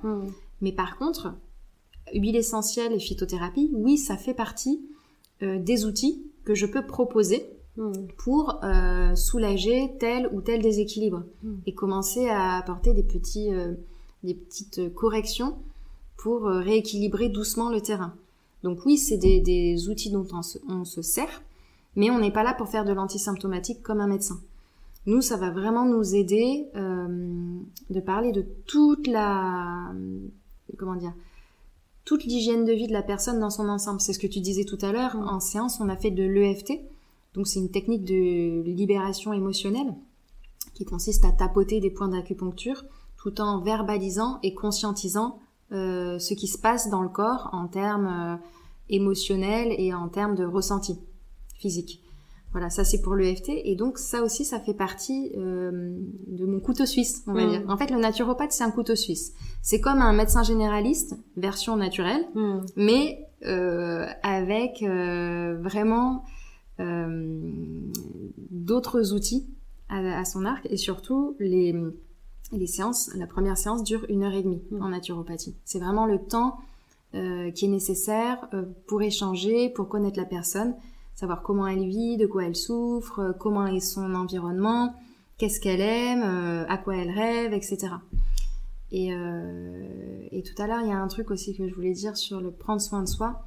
[0.62, 1.34] Mais par contre,
[2.14, 4.86] huile essentielle et phytothérapie, oui, ça fait partie
[5.42, 7.40] des outils que je peux proposer
[7.78, 7.92] Hmm.
[8.18, 11.54] pour euh, soulager tel ou tel déséquilibre Mm.
[11.68, 13.76] et commencer à apporter des petits euh,
[14.24, 15.60] des petites corrections
[16.18, 18.16] pour euh, rééquilibrer doucement le terrain.
[18.64, 21.44] Donc oui, c'est des, des outils dont on se, on se sert,
[21.96, 24.40] mais on n'est pas là pour faire de l'antisymptomatique comme un médecin.
[25.06, 29.94] Nous, ça va vraiment nous aider de parler de toute la
[30.80, 31.14] comment dire
[32.08, 34.00] toute l'hygiène de vie de la personne dans son ensemble.
[34.00, 35.18] C'est ce que tu disais tout à l'heure.
[35.18, 36.80] En séance, on a fait de l'EFT.
[37.34, 39.94] Donc c'est une technique de libération émotionnelle
[40.74, 42.86] qui consiste à tapoter des points d'acupuncture
[43.18, 45.40] tout en verbalisant et conscientisant
[45.74, 48.38] euh, ce qui se passe dans le corps en termes euh,
[48.88, 50.98] émotionnels et en termes de ressenti
[51.56, 52.02] physique.
[52.58, 56.60] Voilà, ça c'est pour l'EFT et donc ça aussi ça fait partie euh, de mon
[56.60, 57.50] couteau suisse, on va Mm.
[57.52, 57.64] dire.
[57.70, 59.34] En fait, le naturopathe c'est un couteau suisse.
[59.62, 62.62] C'est comme un médecin généraliste version naturelle Hmm.
[62.76, 66.24] mais euh, avec euh, vraiment
[68.52, 69.46] d'autres outils
[69.90, 71.76] à, à son arc et surtout les,
[72.52, 74.82] les séances, la première séance dure une heure et demie Mm.
[74.82, 75.56] en naturopathie.
[75.64, 76.58] C'est vraiment le temps
[77.14, 78.50] qui est nécessaire
[78.88, 80.76] pour échanger, pour connaître la personne,
[81.18, 84.94] savoir comment elle vit, de quoi elle souffre, euh, comment est son environnement,
[85.38, 87.88] qu'est-ce qu'elle aime, euh, à quoi elle rêve, etc.
[88.92, 89.84] Et, euh,
[90.32, 92.40] et tout à l'heure, il y a un truc aussi que je voulais dire sur
[92.40, 93.42] le prendre soin de soi.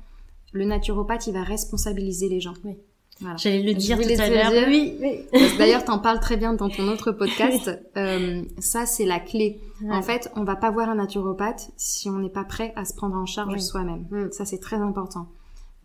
[0.53, 2.55] Le naturopathe, il va responsabiliser les gens.
[2.65, 2.77] Oui.
[3.21, 3.37] Voilà.
[3.37, 4.67] J'allais le dire tout à l'heure.
[4.67, 5.21] Oui, oui.
[5.59, 7.71] D'ailleurs, t'en parles très bien dans ton autre podcast.
[7.97, 9.61] Euh, ça, c'est la clé.
[9.91, 12.95] En fait, on va pas voir un naturopathe si on n'est pas prêt à se
[12.95, 13.61] prendre en charge Oui.
[13.61, 14.07] soi-même.
[14.11, 14.33] Mm.
[14.33, 15.29] Ça, c'est très important.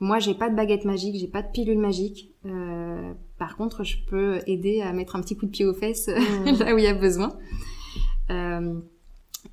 [0.06, 2.32] Moi, j'ai pas de baguette magique, j'ai pas de pilule magique.
[2.46, 6.10] Euh, par contre, je peux aider à mettre un petit coup de pied aux fesses
[6.10, 6.52] Mm.
[6.60, 7.36] là où il y a besoin.
[8.30, 8.80] Euh,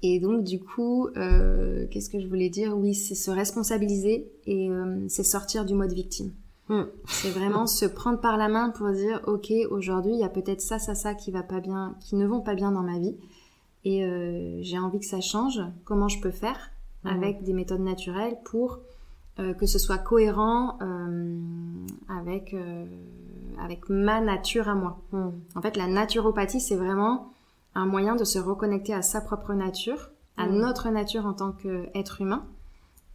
[0.03, 2.77] et donc, du coup, euh, qu'est-ce que je voulais dire?
[2.77, 4.69] Oui, c'est se responsabiliser et
[5.09, 6.33] c'est sortir du mode victime.
[6.69, 6.83] Mm.
[7.07, 10.61] C'est vraiment se prendre par la main pour dire, ok, aujourd'hui, il y a peut-être
[10.61, 13.17] ça, ça, ça qui va pas bien, qui ne vont pas bien dans ma vie,
[13.87, 14.05] et
[14.61, 15.62] j'ai envie que ça change.
[15.87, 16.73] Comment je peux faire?
[17.05, 17.09] Mm.
[17.09, 18.79] avec des méthodes naturelles pour
[19.38, 21.37] euh, que ce soit cohérent euh,
[22.09, 22.85] avec euh,
[23.62, 24.99] avec ma nature à moi.
[25.12, 27.31] En fait, la naturopathie, c'est vraiment
[27.75, 30.57] un moyen de se reconnecter à sa propre nature, à Mm.
[30.59, 32.45] notre nature en tant qu'être humain,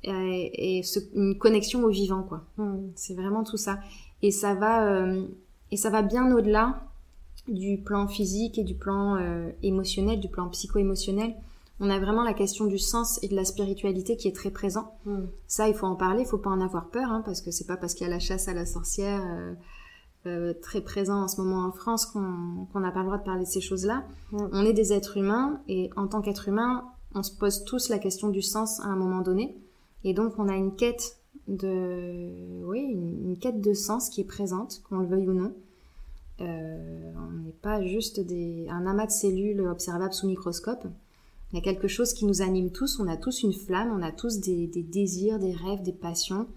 [0.03, 2.43] et, et ce- une connexion au vivant, quoi.
[2.57, 2.87] Hmm.
[2.95, 3.79] C'est vraiment tout ça.
[4.21, 5.25] Et ça va, euh,
[5.71, 6.81] et ça va bien au-delà
[7.47, 11.35] du plan physique et du plan euh, émotionnel, du plan psycho-émotionnel.
[11.79, 14.97] On a vraiment la question du sens et de la spiritualité qui est très présent.
[15.05, 15.25] Hmm.
[15.47, 17.67] Ça, il faut en parler, il faut pas en avoir peur, hein, parce que c'est
[17.67, 19.53] pas parce qu'il y a la chasse à la sorcière euh,
[20.25, 23.43] euh, très présent en ce moment en France qu'on n'a pas le droit de parler
[23.43, 24.05] de ces choses-là.
[24.31, 24.37] Mm.
[24.53, 27.99] On est des êtres humains et en tant qu'être humain, on se pose tous la
[27.99, 29.55] question du sens à un moment donné.
[30.03, 34.27] Et donc, on a une quête de, oui, une, une quête de sens qui est
[34.27, 35.53] présente, qu'on le veuille ou non.
[36.39, 40.85] Euh, on n'est pas juste des, un amas de cellules observables sous microscope.
[41.51, 42.99] Il y a quelque chose qui nous anime tous.
[42.99, 46.47] On a tous une flamme, on a tous des, des désirs, des rêves, des passions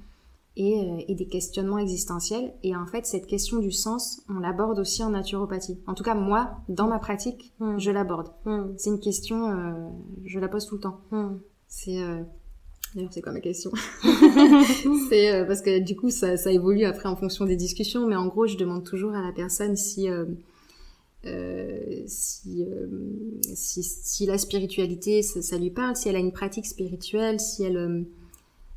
[0.56, 2.52] et, euh, et des questionnements existentiels.
[2.64, 5.78] Et en fait, cette question du sens, on l'aborde aussi en naturopathie.
[5.86, 7.78] En tout cas, moi, dans ma pratique, Mm.
[7.78, 8.28] je l'aborde.
[8.44, 8.72] Hmm.
[8.78, 9.88] C'est une question, euh,
[10.24, 11.00] je la pose tout le temps.
[11.12, 11.36] Hmm.
[11.68, 12.22] C'est euh,
[12.96, 13.70] d'ailleurs c'est quoi ma question?
[15.08, 18.26] C'est parce que du coup ça, ça évolue après en fonction des discussions, mais en
[18.26, 20.08] gros je demande toujours à la personne si
[21.26, 22.86] euh, si, euh,
[23.54, 27.62] si si la spiritualité ça, ça lui parle, si elle a une pratique spirituelle, si
[27.62, 28.02] elle euh,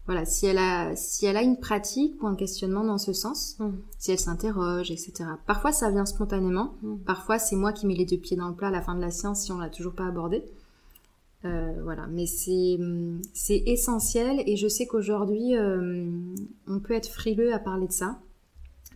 [0.08, 3.56] voilà si elle a si elle a une pratique ou un questionnement dans ce sens,
[3.60, 3.72] Hmm.
[3.98, 5.14] si elle s'interroge, etc.
[5.48, 6.96] Parfois ça vient spontanément, Mm.
[7.06, 9.02] parfois c'est moi qui mets les deux pieds dans le plat à la fin de
[9.02, 10.44] la séance si on l'a toujours pas abordé.
[11.46, 12.78] Euh, voilà, mais c'est
[13.34, 16.10] c'est essentiel et je sais qu'aujourd'hui euh,
[16.68, 18.20] on peut être frileux à parler de ça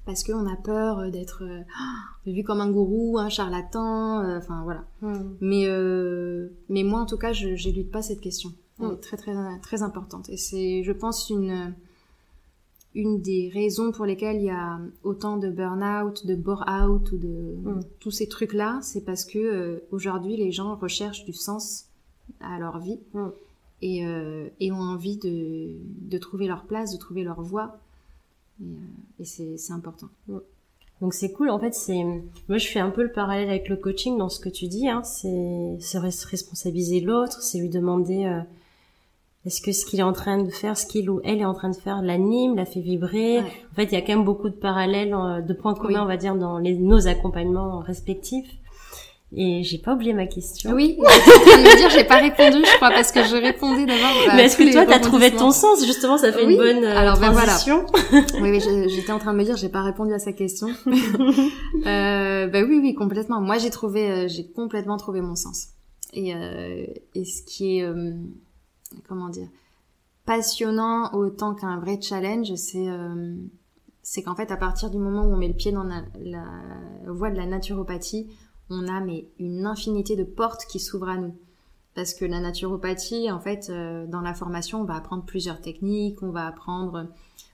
[0.08, 1.62] parce qu'on a peur d'être euh,
[2.32, 4.86] vu comme un gourou, un charlatan, euh, enfin voilà.
[5.02, 5.36] Hmm.
[5.42, 8.50] Mais euh, mais moi en tout cas je j'élude pas cette question.
[8.80, 10.30] Elle est très très très importante.
[10.30, 11.74] Et c'est, je pense, une
[12.96, 17.56] une des raisons pour lesquelles il y a autant de burn-out, de bore-out ou de
[17.64, 17.80] Mm.
[18.00, 21.86] tous ces trucs-là, c'est parce que euh, aujourd'hui les gens recherchent du sens
[22.40, 23.28] à leur vie Mm.
[23.84, 25.76] et, euh, et ont envie de,
[26.12, 27.78] de trouver leur place, de trouver leur voie.
[28.62, 30.08] Et, euh, et c'est important.
[31.02, 31.50] Donc c'est cool.
[31.50, 32.04] En fait, c'est
[32.48, 34.88] moi je fais un peu le parallèle avec le coaching dans ce que tu dis.
[34.88, 35.04] Hein.
[35.04, 38.40] C'est se res- responsabiliser l'autre, c'est lui demander euh,
[39.46, 41.54] est-ce que ce qu'il est en train de faire, ce qu'il ou elle est en
[41.54, 43.40] train de faire, l'anime, la fait vibrer.
[43.42, 43.52] Ouais.
[43.72, 46.04] En fait, il y a quand même beaucoup de parallèles, euh, de points communs, Oui.
[46.04, 48.50] on va dire, dans les, nos accompagnements respectifs.
[49.36, 50.72] Et j'ai pas oublié ma question.
[50.72, 53.36] Oui, j'étais en train de me dire, j'ai pas répondu, je crois, parce que je
[53.36, 54.34] répondais d'abord.
[54.36, 56.54] Mais est-ce que toi, t'as trouvé ton sens Justement, ça fait Oui.
[56.54, 57.48] une bonne euh, Alors, ben voilà.
[57.48, 57.86] transition.
[58.42, 60.70] Oui, oui, j'étais en train de me dire, j'ai pas répondu à sa question.
[60.88, 63.42] euh, bah oui, oui, complètement.
[63.42, 65.68] Moi, j'ai trouvé, euh, j'ai complètement trouvé mon sens.
[66.14, 68.14] Et, euh, et ce qui est, euh,
[69.10, 69.48] comment dire,
[70.26, 73.36] passionnant autant qu'un vrai challenge, c'est, euh,
[74.04, 76.46] c'est qu'en fait, à partir du moment où on met le pied dans la, la
[77.08, 78.28] voie de la naturopathie,
[78.70, 81.36] on a mais une infinité de portes qui s'ouvrent à nous.
[81.96, 86.22] Parce que la naturopathie, en fait, euh, dans la formation, on va apprendre plusieurs techniques,
[86.22, 87.08] on va apprendre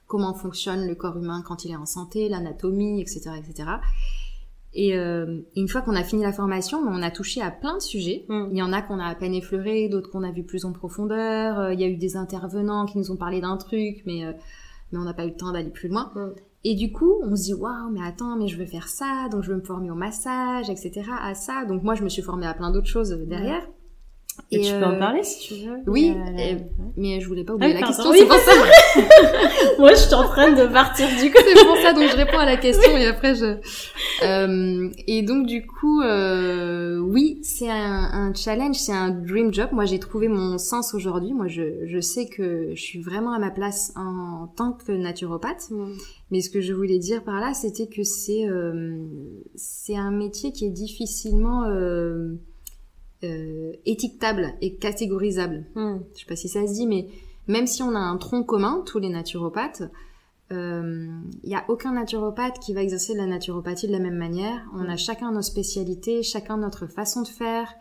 [0.08, 3.70] comment fonctionne le corps humain quand il est en santé, l'anatomie, etc., etc.
[4.76, 7.82] Et euh, une fois qu'on a fini la formation, on a touché à plein de
[7.82, 8.26] sujets.
[8.28, 8.48] Mm.
[8.52, 10.72] Il y en a qu'on a à peine effleuré, d'autres qu'on a vu plus en
[10.72, 11.60] profondeur.
[11.60, 14.34] Euh, Il y a eu des intervenants qui nous ont parlé d'un truc, mais euh,
[14.92, 16.12] mais on n'a pas eu le temps d'aller plus loin.
[16.16, 16.32] Mm.
[16.66, 19.44] Et du coup, on se dit waouh, mais attends, mais je veux faire ça, donc
[19.44, 21.02] je veux me former au massage, etc.
[21.22, 23.68] À ça, donc moi je me suis formée à plein d'autres choses euh, derrière.
[24.50, 25.78] Et tu peux euh, en parler si tu veux.
[25.86, 26.56] oui, Euh.
[26.98, 28.52] Mais je voulais pas Ah oublier la question, Oui, c'est pour ça.
[29.80, 31.38] Moi, je suis en train de partir du coup.
[31.38, 33.58] c'est pour ça donc je réponds à la question et après je
[34.24, 39.70] Euh, et donc du coup euh, oui c'est un, un challenge c'est un dream job
[39.74, 43.40] moi j'ai trouvé mon sens aujourd'hui moi je, je sais que je suis vraiment à
[43.40, 45.72] ma place en, tant que naturopathe
[46.34, 48.98] mais ce que je voulais dire par là c'était que c'est euh,
[49.54, 52.34] c'est un métier qui est difficilement euh,
[53.24, 56.00] euh, étiquetable et catégorisable Hmm.
[56.16, 57.08] je sais pas si ça se dit, mais
[57.48, 59.84] même si on a un tronc commun, tous les naturopathes,
[60.50, 64.64] il n'y a aucun naturopathe qui va exercer de la naturopathie de la même manière.
[64.76, 67.74] On a chacun nos spécialités, chacun notre façon de faire.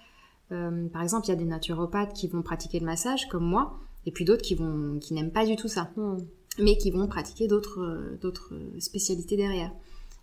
[0.48, 4.10] Par exemple, il y a des naturopathes qui vont pratiquer le massage, comme moi, et
[4.10, 6.16] puis d'autres qui vont qui n'aiment pas du tout ça, Hmm.
[6.58, 9.72] Mais qui vont pratiquer d'autres euh, d'autres spécialités derrière.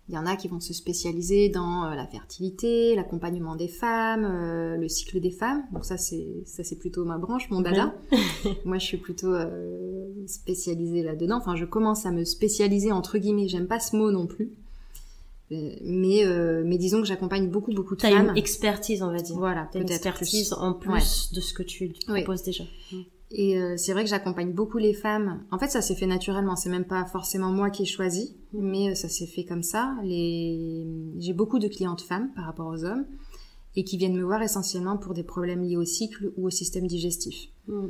[0.08, 4.24] Il y en a qui vont se spécialiser dans euh, la fertilité, l'accompagnement des femmes,
[4.24, 5.62] euh, le cycle des femmes.
[5.72, 7.94] Donc ça c'est ça c'est plutôt ma branche, mon dada.
[8.64, 11.36] Moi je suis plutôt euh, spécialisée là-dedans.
[11.36, 13.46] Enfin je commence à me spécialiser entre guillemets.
[13.46, 14.50] J'aime pas ce mot non plus.
[15.52, 18.30] Euh, mais euh, mais disons que j'accompagne beaucoup beaucoup de T'as femmes.
[18.30, 19.36] une expertise, on va dire.
[19.36, 20.52] Voilà, T'as une peut-être expertise plus.
[20.58, 21.00] en plus Ouais.
[21.36, 22.22] de ce que tu Oui.
[22.22, 22.64] proposes déjà.
[23.32, 25.44] Et euh, c'est vrai que j'accompagne beaucoup les femmes.
[25.52, 26.56] En fait, ça s'est fait naturellement.
[26.56, 29.96] C'est même pas forcément moi qui ai choisi, mais euh, ça s'est fait comme ça.
[30.02, 30.84] Les...
[31.18, 33.06] J'ai beaucoup de clientes femmes par rapport aux hommes
[33.76, 36.86] et qui viennent me voir essentiellement pour des problèmes liés au cycle ou au système
[36.86, 37.48] digestif.
[37.68, 37.86] Hmm.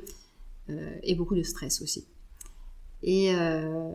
[0.68, 2.04] Euh, et beaucoup de stress aussi.
[3.02, 3.90] Et euh,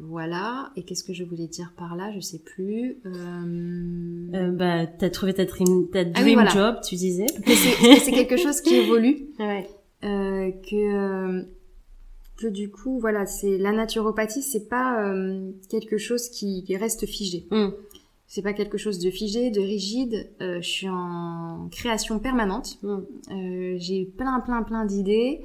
[0.00, 0.70] voilà.
[0.76, 2.12] Et qu'est-ce que je voulais dire par là?
[2.14, 2.98] Je sais plus.
[3.04, 4.28] Euh...
[4.34, 6.50] Euh, bah, t'as trouvé ta, dream, ta dream Ah oui, voilà.
[6.50, 7.26] job, tu disais.
[7.26, 9.30] que c'est quelque chose qui évolue.
[9.38, 9.68] Ouais.
[10.04, 11.42] Euh, que euh,
[12.38, 17.04] que du coup voilà c'est la naturopathie c'est pas euh, quelque chose qui, qui reste
[17.06, 17.68] figé Hmm.
[18.26, 23.00] c'est pas quelque chose de figé de rigide Euh, je suis en création permanente Hmm.
[23.30, 25.42] Euh, j'ai plein plein plein d'idées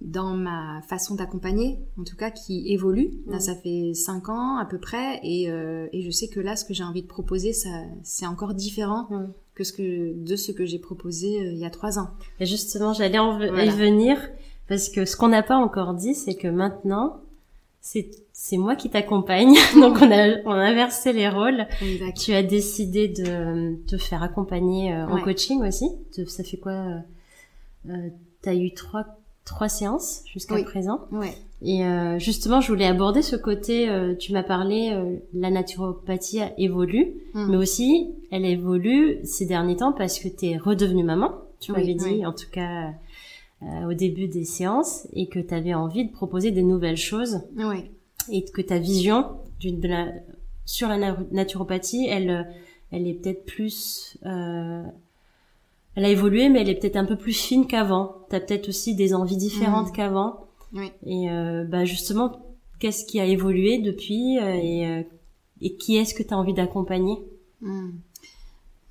[0.00, 3.40] dans ma façon d'accompagner en tout cas qui évolue là Mm.
[3.40, 5.44] ça fait cinq ans à peu près et,
[5.92, 7.70] et je sais que là ce que j'ai envie de proposer ça
[8.02, 9.32] c'est encore différent Hmm.
[9.56, 12.46] Que ce que de ce que j'ai proposé euh, il y a trois ans Et
[12.46, 13.64] justement, j'allais en Voilà.
[13.64, 14.16] y venir
[14.68, 17.20] parce que ce qu'on n'a pas encore dit, c'est que maintenant,
[17.80, 19.54] c'est c'est moi qui t'accompagne.
[19.80, 21.66] Donc on a on a inversé les rôles.
[21.82, 22.16] Exact.
[22.18, 25.22] Tu as décidé de te faire accompagner euh, en Ouais.
[25.22, 25.88] coaching aussi.
[26.18, 26.98] De- ça fait quoi euh,
[27.90, 28.08] euh,
[28.42, 29.04] T'as eu trois
[29.44, 30.64] trois séances jusqu'à Oui.
[30.64, 31.00] présent.
[31.12, 31.34] Ouais.
[31.62, 33.88] Et euh, justement, je voulais aborder ce côté.
[33.88, 37.46] euh, tu m'as parlé, euh, la naturopathie a évolue, Mm.
[37.50, 41.30] mais aussi elle évolue ces derniers temps parce que t'es redevenue maman.
[41.60, 42.26] Tu Oui, m'avais dit, oui.
[42.26, 42.90] en tout cas
[43.62, 47.40] euh, au début des séances, et que tu avais envie de proposer des nouvelles choses
[47.56, 47.90] Ouais.
[48.30, 49.24] et que ta vision
[49.62, 50.08] de la
[50.66, 52.42] sur la na- naturopathie, elle euh,
[52.92, 54.82] elle est peut-être plus euh,
[55.94, 58.16] elle a évolué mais elle est peut-être un peu plus fine qu'avant.
[58.28, 59.92] Tu as peut-être aussi des envies différentes Mm.
[59.92, 60.45] qu'avant.
[60.76, 60.90] Oui.
[61.06, 65.02] Et euh, bah justement, qu'est-ce qui a évolué depuis euh, et, euh,
[65.60, 67.16] et qui est-ce que tu as envie d'accompagner?
[67.60, 67.90] Hmm.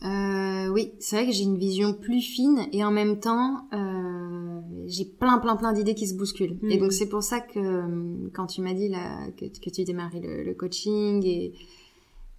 [0.04, 4.60] Euh, oui, c'est vrai que j'ai une vision plus fine et en même temps, euh,
[4.88, 6.58] j'ai plein, plein, plein d'idées qui se bousculent.
[6.64, 6.80] Et Mhm.
[6.82, 10.44] donc c'est pour ça que quand tu m'as dit là que, que tu démarrais le,
[10.44, 11.54] le coaching et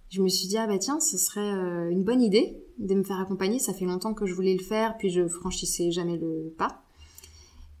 [0.09, 1.49] je me suis dit ah bah tiens, ce serait
[1.91, 3.59] une bonne idée de me faire accompagner.
[3.59, 6.83] Ça fait longtemps que je voulais le faire, puis je franchissais jamais le pas.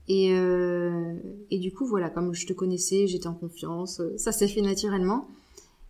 [0.07, 1.15] Et, euh,
[1.51, 4.61] et du coup voilà, comme je te connaissais, j'étais en confiance, euh, ça s'est fait
[4.61, 5.27] naturellement.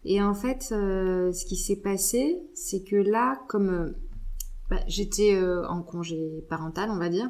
[0.06, 3.89] Et en fait, euh, ce qui s'est passé, c'est que là, comme euh,
[4.69, 7.30] bah, j'étais euh, en congé parental, on va dire,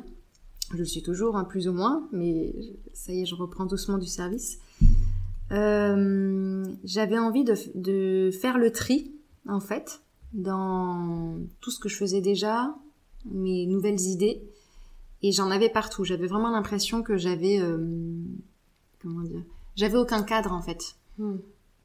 [0.72, 2.54] je le suis toujours, hein, plus ou moins, mais
[2.94, 4.60] ça y est, je reprends doucement du service.
[5.50, 9.12] J'avais envie de, de faire le tri,
[9.48, 10.02] en fait,
[10.34, 12.76] dans tout ce que je faisais déjà,
[13.32, 14.44] mes nouvelles idées,
[15.22, 16.04] et j'en avais partout.
[16.04, 17.78] J'avais vraiment l'impression que j'avais, euh,
[19.02, 19.44] comment dire,
[19.76, 20.96] j'avais aucun cadre en fait.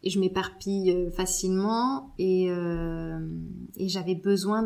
[0.05, 3.21] Et je m'éparpille euh, facilement et, euh,
[3.77, 4.65] et j'avais besoin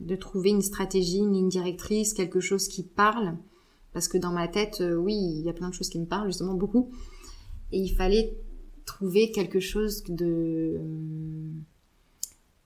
[0.00, 3.36] de trouver une stratégie, une ligne directrice, quelque chose qui parle.
[3.92, 6.06] Parce que dans ma tête, euh, oui, il y a plein de choses qui me
[6.06, 6.90] parlent, justement beaucoup,
[7.72, 8.36] et il fallait
[8.84, 10.80] trouver quelque chose de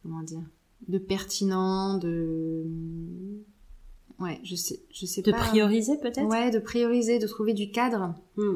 [0.03, 0.43] comment dire,
[0.89, 2.65] de pertinent, de
[4.21, 5.39] ouais, je sais, je sais De pas.
[5.39, 6.23] prioriser peut-être?
[6.29, 8.15] Ouais, de prioriser, de trouver du cadre.
[8.37, 8.55] Mm.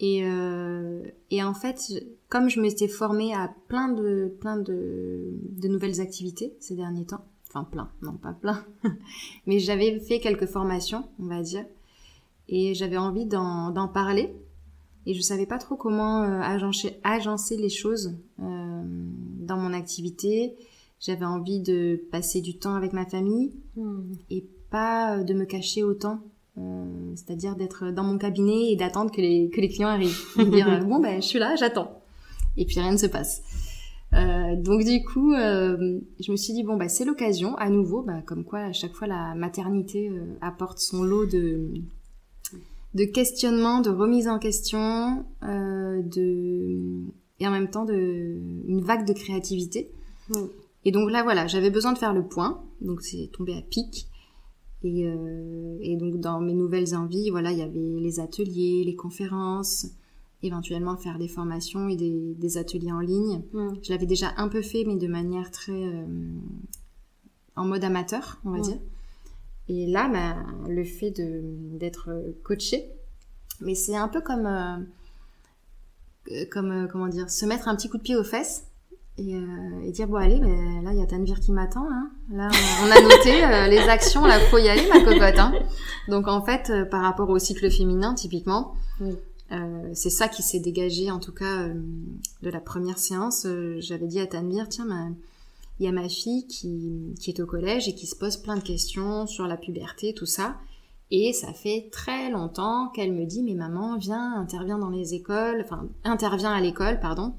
[0.00, 1.78] Et, euh, et en fait,
[2.28, 7.24] comme je m'étais formée à plein de, plein de, de nouvelles activités ces derniers temps,
[7.48, 8.64] enfin plein, non pas plein,
[9.46, 11.64] mais j'avais fait quelques formations, on va dire,
[12.48, 14.34] et j'avais envie d'en parler,
[15.06, 18.82] et je savais pas trop comment euh, agencer, agencer les choses euh,
[19.40, 20.54] dans mon activité.
[21.00, 24.12] J'avais envie de passer du temps avec ma famille Mm.
[24.30, 26.18] et pas euh, de me cacher autant.
[26.58, 30.20] Euh, c'est-à-dire d'être dans mon cabinet et d'attendre que les, que les clients arrivent.
[30.38, 32.02] Et dire, euh, bon, ben, je suis là, j'attends.
[32.56, 33.42] Et puis rien ne se passe.
[34.12, 38.20] Euh, donc du coup, je me suis dit, bon, bah, c'est l'occasion, à nouveau, bah,
[38.26, 40.10] comme quoi à chaque fois la maternité
[40.42, 41.72] apporte son lot de,
[42.92, 47.06] de questionnements, de remise en question, de,
[47.40, 49.90] et en même temps de, une vague de créativité.
[50.28, 50.44] Mm.
[50.84, 54.08] Et donc là, voilà, j'avais besoin de faire le point, donc c'est tombé à pic.
[54.84, 58.96] Et, euh, et donc dans mes nouvelles envies, voilà, il y avait les ateliers, les
[58.96, 59.86] conférences,
[60.42, 63.42] éventuellement faire des formations et des, des ateliers en ligne.
[63.52, 63.74] Mm.
[63.82, 66.04] Je l'avais déjà un peu fait, mais de manière très euh,
[67.54, 68.62] en mode amateur, on va Ouais.
[68.62, 68.78] dire.
[69.68, 70.36] Et là, bah,
[70.68, 71.42] le fait de
[71.78, 72.10] d'être
[72.42, 72.90] coaché,
[73.60, 78.02] mais c'est un peu comme euh, comme comment dire, se mettre un petit coup de
[78.02, 78.66] pied aux fesses.
[79.18, 79.40] Et, euh,
[79.84, 82.10] et dire bon allez ben, là il y a Tanvir qui m'attend hein.
[82.30, 82.48] là
[82.82, 85.52] on a noté euh, les actions là faut y aller ma cocotte hein.
[86.08, 88.72] donc en fait euh, par rapport au cycle féminin typiquement
[89.02, 89.10] Oui.
[89.52, 93.46] euh, c'est ça qui s'est dégagé en tout cas de la première séance
[93.80, 94.86] j'avais dit à Tanvir tiens
[95.78, 98.56] il y a ma fille qui, qui est au collège et qui se pose plein
[98.56, 100.56] de questions sur la puberté tout ça
[101.10, 105.60] et ça fait très longtemps qu'elle me dit mais maman viens interviens dans les écoles
[105.62, 107.34] enfin interviens à l'école pardon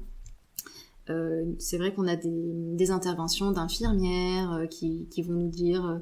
[1.10, 5.84] euh, c'est vrai qu'on a des, des interventions d'infirmières euh, qui, qui vont nous dire,
[5.84, 5.98] euh,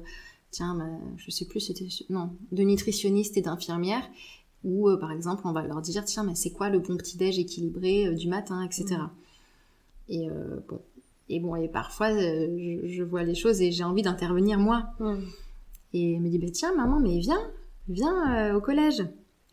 [0.51, 0.85] tiens, bah,
[1.17, 4.09] je sais plus, c'était non, de nutritionnistes et d'infirmières,
[4.63, 7.17] ou euh, par exemple, on va leur dire, tiens, mais c'est quoi le bon petit
[7.17, 9.01] déj équilibré du matin, etc.
[10.07, 10.79] Et euh, bon,
[11.29, 14.85] et bon, et parfois, je, je vois les choses et j'ai envie d'intervenir moi.
[14.99, 15.15] Mm.
[15.93, 17.41] Et elle me dit, bah, tiens, maman, mais viens,
[17.89, 19.03] viens au collège.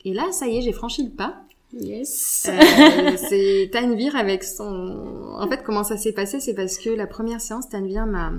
[0.05, 1.43] Et là, ça y est, j'ai franchi le pas.
[1.73, 2.49] Yes.
[2.49, 5.35] Euh, c'est Tanvir avec son.
[5.39, 8.33] En fait, comment ça s'est passé, c'est parce que la première séance, Tanvir m'a.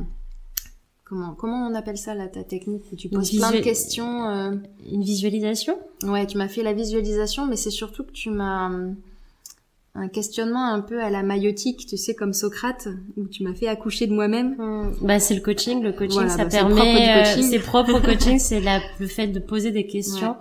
[1.06, 4.30] Comment comment on appelle ça là ta technique où tu poses plein de questions.
[4.30, 4.52] euh,
[4.89, 5.78] Une visualisation?
[6.04, 8.70] Ouais, tu m'as fait la visualisation, mais c'est surtout que tu m'as
[9.94, 13.67] un questionnement un peu à la maïotique, tu sais, comme Socrate, où tu m'as fait
[13.67, 14.56] accoucher de moi-même.
[15.02, 18.39] Bah c'est le coaching, le coaching Voilà, ça bah, permet euh, c'est propre au coaching,
[18.39, 20.38] c'est la le fait de poser des questions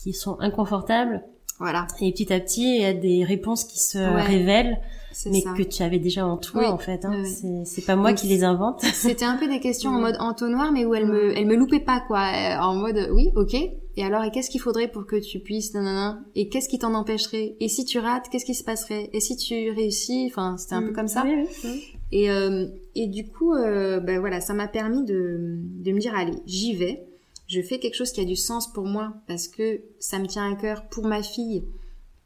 [0.00, 1.22] qui sont inconfortables
[1.58, 4.22] Voilà, et petit à petit il y a des réponses qui se Ouais.
[4.22, 4.80] révèlent
[5.26, 5.54] mais ça.
[5.56, 6.66] que tu avais déjà en toi Oui.
[6.66, 7.22] en fait hein.
[7.64, 8.80] C'est pas moi Donc, qui les invente.
[8.82, 11.78] C'était un peu des questions en mode entonnoir, mais où elle me, elle me loupait
[11.80, 12.18] pas, quoi.
[12.18, 13.54] Euh, En mode, oui, ok.
[13.96, 16.94] Et alors, et qu'est-ce qu'il faudrait pour que tu puisses, nanana Et qu'est-ce qui t'en
[16.94, 17.54] empêcherait?
[17.60, 19.08] Et si tu rates, qu'est-ce qui se passerait?
[19.12, 20.26] Et si tu réussis?
[20.32, 21.22] Enfin, c'était un peu comme ça.
[21.22, 21.28] Mm.
[21.28, 21.84] Oui, oui.
[22.10, 26.12] Et, euh, et du coup, euh, ben voilà, ça m'a permis de, de me dire,
[26.16, 27.06] allez, j'y vais.
[27.54, 30.50] Je fais quelque chose qui a du sens pour moi parce que ça me tient
[30.50, 31.62] à cœur pour ma fille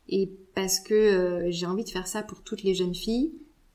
[0.09, 3.33] et parce que euh, j'ai envie de faire ça pour toutes les jeunes filles,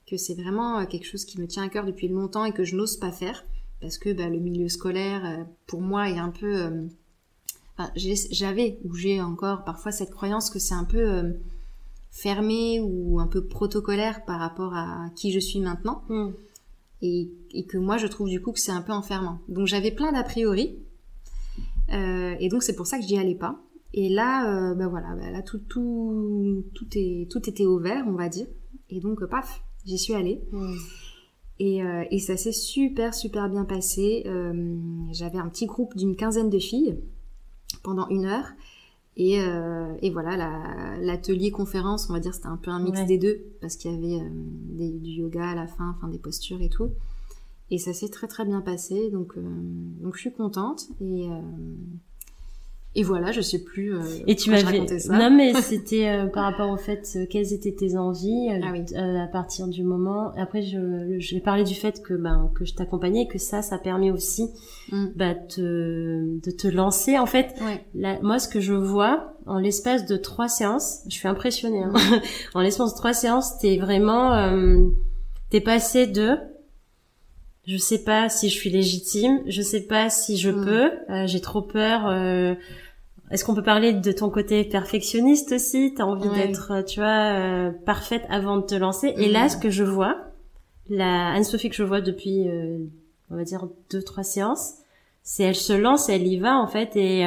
[0.08, 2.64] que c'est vraiment euh, quelque chose qui me tient à cœur depuis longtemps et que
[2.64, 3.46] je n'ose pas faire
[3.84, 6.56] parce que ben, le milieu scolaire, euh, pour moi, est un peu...
[6.56, 6.88] euh,
[7.78, 11.34] enfin, j'avais ou j'ai encore parfois cette croyance que c'est un peu euh,
[12.10, 16.04] fermé ou un peu protocolaire par rapport à qui je suis maintenant.
[16.10, 16.30] Mm.
[17.04, 19.40] et, et, que moi je trouve du coup que c'est un peu enfermant.
[19.50, 20.78] Donc j'avais plein d'a priori
[21.94, 23.62] et donc c'est pour ça que j'y allais pas.
[23.94, 28.14] Et là, euh, bah voilà, bah là tout, tout, tout, est, tout était ouvert, on
[28.14, 28.48] va dire.
[28.90, 30.42] Et donc, paf, j'y suis allée.
[31.60, 34.24] Et, euh, et, ça s'est super, super bien passé.
[34.26, 34.76] Euh,
[35.12, 36.98] J'avais un petit groupe d'une quinzaine de filles
[37.84, 38.48] pendant une heure.
[39.16, 43.20] Et, euh, et voilà, l'atelier conférence, on va dire, c'était un peu un mix des
[43.20, 46.62] deux, parce qu'il y avait euh, des, du yoga à la fin, enfin des postures
[46.64, 46.90] et tout.
[47.74, 49.42] Et ça s'est très très bien passé, donc, euh,
[50.04, 50.84] donc je suis contente.
[51.02, 51.42] Et, euh,
[52.94, 53.96] et voilà, je sais plus.
[53.96, 55.18] Euh, et tu m'avais ça.
[55.18, 58.96] non mais c'était euh, par rapport au fait quelles étaient tes envies ah oui.
[58.96, 60.34] à partir du moment.
[60.38, 63.80] Après, je j'ai parlé du fait que ben que je t'accompagnais et que ça, ça
[63.80, 64.52] permet aussi
[64.92, 65.08] mm.
[65.16, 67.18] bah, te, de te lancer.
[67.18, 68.20] En fait, ouais.
[68.22, 71.82] moi, ce que je vois en l'espace de trois séances, je suis impressionnée.
[71.82, 71.92] Hein.
[71.92, 72.22] Mm.
[72.54, 74.54] en l'espace de trois séances, t'es vraiment
[75.50, 76.38] t'es passé de
[77.66, 80.66] je sais pas si je suis légitime, je sais pas si je mm.
[80.66, 82.08] peux, euh, j'ai trop peur.
[82.08, 82.56] Euh,
[83.32, 85.94] est-ce qu'on peut parler de ton côté perfectionniste aussi?
[85.96, 89.14] T'as envie d'être, euh, tu vois, euh, parfaite avant de te lancer.
[89.18, 89.50] Et là, mm.
[89.50, 90.18] ce que je vois,
[90.90, 92.78] la Anne-Sophie que je vois depuis, euh,
[93.32, 94.76] on va dire deux trois séances,
[95.24, 97.26] c'est elle se lance, elle y va en fait, et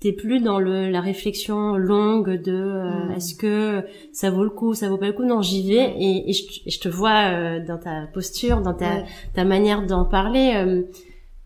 [0.00, 3.12] t'es plus dans le la réflexion longue de euh, mm.
[3.12, 3.82] est-ce que
[4.12, 5.24] ça vaut le coup ça vaut pas le coup?
[5.24, 9.44] Non j'y vais et, et, je, te vois euh, dans ta posture dans ta ta
[9.44, 10.82] manière d'en parler euh,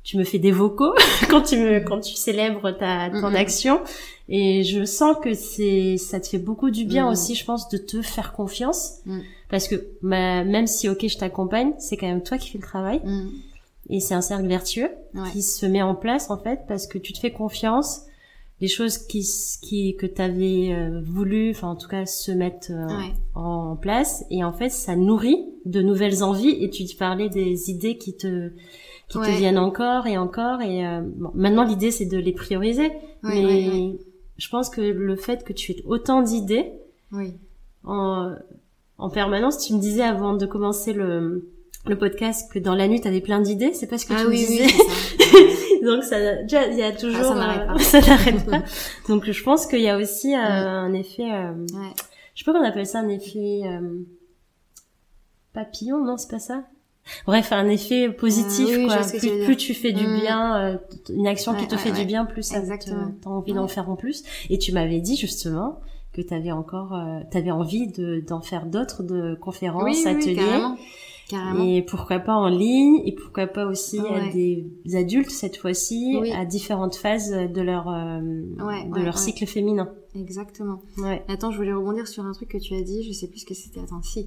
[0.03, 0.95] tu me fais des vocaux
[1.31, 3.81] quand tu me quand tu célèbres ta ton action
[4.29, 7.13] et je sens que c'est ça te fait beaucoup du bien mm.
[7.13, 9.21] aussi je pense de te faire confiance mm.
[9.49, 12.65] parce que bah, même si ok je t'accompagne c'est quand même toi qui fais le
[12.65, 13.01] travail
[13.89, 14.91] et c'est un cercle vertueux
[15.33, 18.07] qui se met en place en fait parce que tu te fais confiance
[18.61, 19.27] les choses qui,
[19.63, 22.87] qui que tu avais euh, voulu, enfin en tout cas se mettre euh,
[23.35, 24.25] en, place.
[24.31, 26.63] Et en fait ça nourrit de nouvelles envies.
[26.63, 28.51] Et tu parlais des idées qui te
[29.09, 30.61] qui te viennent encore et encore.
[30.61, 32.93] Et euh, bon, maintenant l'idée c'est de les prioriser.
[33.23, 33.99] Mais
[34.37, 36.73] je pense que le fait que tu aies autant d'idées
[37.85, 38.35] en
[38.99, 41.51] en permanence tu me disais avant de commencer le
[41.87, 43.73] le podcast que dans la nuit tu avais plein d'idées.
[43.73, 44.67] C'est parce que ah, tu oui, me disais
[45.85, 48.63] donc ça il y a toujours ah, ça n'arrête pas, ça n'arrête pas.
[49.09, 51.93] donc je pense qu'il y a aussi euh, un effet euh, ouais.
[52.35, 54.01] je sais pas comment on appelle ça un effet euh,
[55.53, 56.65] papillon non c'est pas ça?
[57.27, 58.99] Bref un effet positif oui, quoi.
[58.99, 60.21] plus, plus tu fais du mm.
[60.21, 63.97] bien une action qui te fait du bien plus ça t'as envie d'en faire en
[63.97, 64.23] plus.
[64.51, 65.81] Et tu m'avais dit justement
[66.13, 70.63] que tu avais encore euh, t'avais envie de d'en faire d'autres de conférences ateliers
[71.33, 76.45] et pourquoi pas en ligne et pourquoi pas aussi à des adultes cette fois-ci à
[76.45, 79.91] différentes phases de leur euh, de leur cycle féminin.
[80.15, 80.81] Exactement.
[81.29, 83.47] Attends, je voulais rebondir sur un truc que tu as dit, je sais plus ce
[83.47, 83.81] que c'était.
[83.81, 84.27] Attends, si.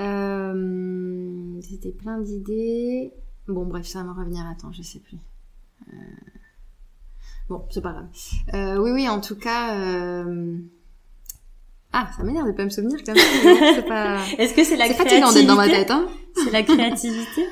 [0.00, 3.12] Euh, c'était plein d'idées.
[3.46, 4.44] Bon, bref, ça va me revenir.
[4.50, 5.18] Attends, je sais plus.
[5.88, 5.96] Euh...
[7.48, 8.78] Bon, c'est pas grave.
[8.80, 10.24] Oui, oui, en tout cas.
[11.92, 13.74] Ah, ça m'énerve de pas me souvenir comme ça.
[13.74, 14.18] C'est pas.
[14.38, 17.46] Est-ce que c'est la créativité d'être dans ma tête, hein C'est la créativité.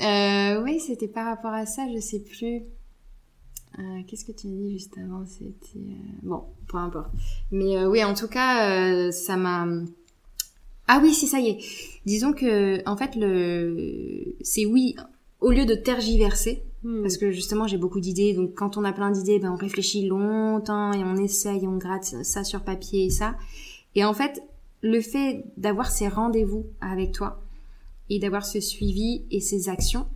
[0.00, 2.62] euh, oui, c'était par rapport à ça, je sais plus.
[3.78, 6.18] Euh, Qu'est-ce que tu dit juste avant C'était euh...
[6.22, 7.10] bon, peu importe.
[7.50, 9.66] Mais euh, oui, en tout cas, euh, ça m'a.
[10.86, 11.58] Ah oui, si ça y est.
[12.04, 14.94] Disons que en fait le, c'est oui.
[15.40, 17.02] Au lieu de tergiverser, hmm.
[17.02, 20.06] parce que justement j'ai beaucoup d'idées, donc quand on a plein d'idées, ben on réfléchit
[20.06, 23.34] longtemps et on essaye, on gratte ça sur papier et ça.
[23.94, 24.42] Et en fait,
[24.82, 27.40] le fait d'avoir ces rendez-vous avec toi
[28.10, 30.06] et d'avoir ce suivi et ces actions,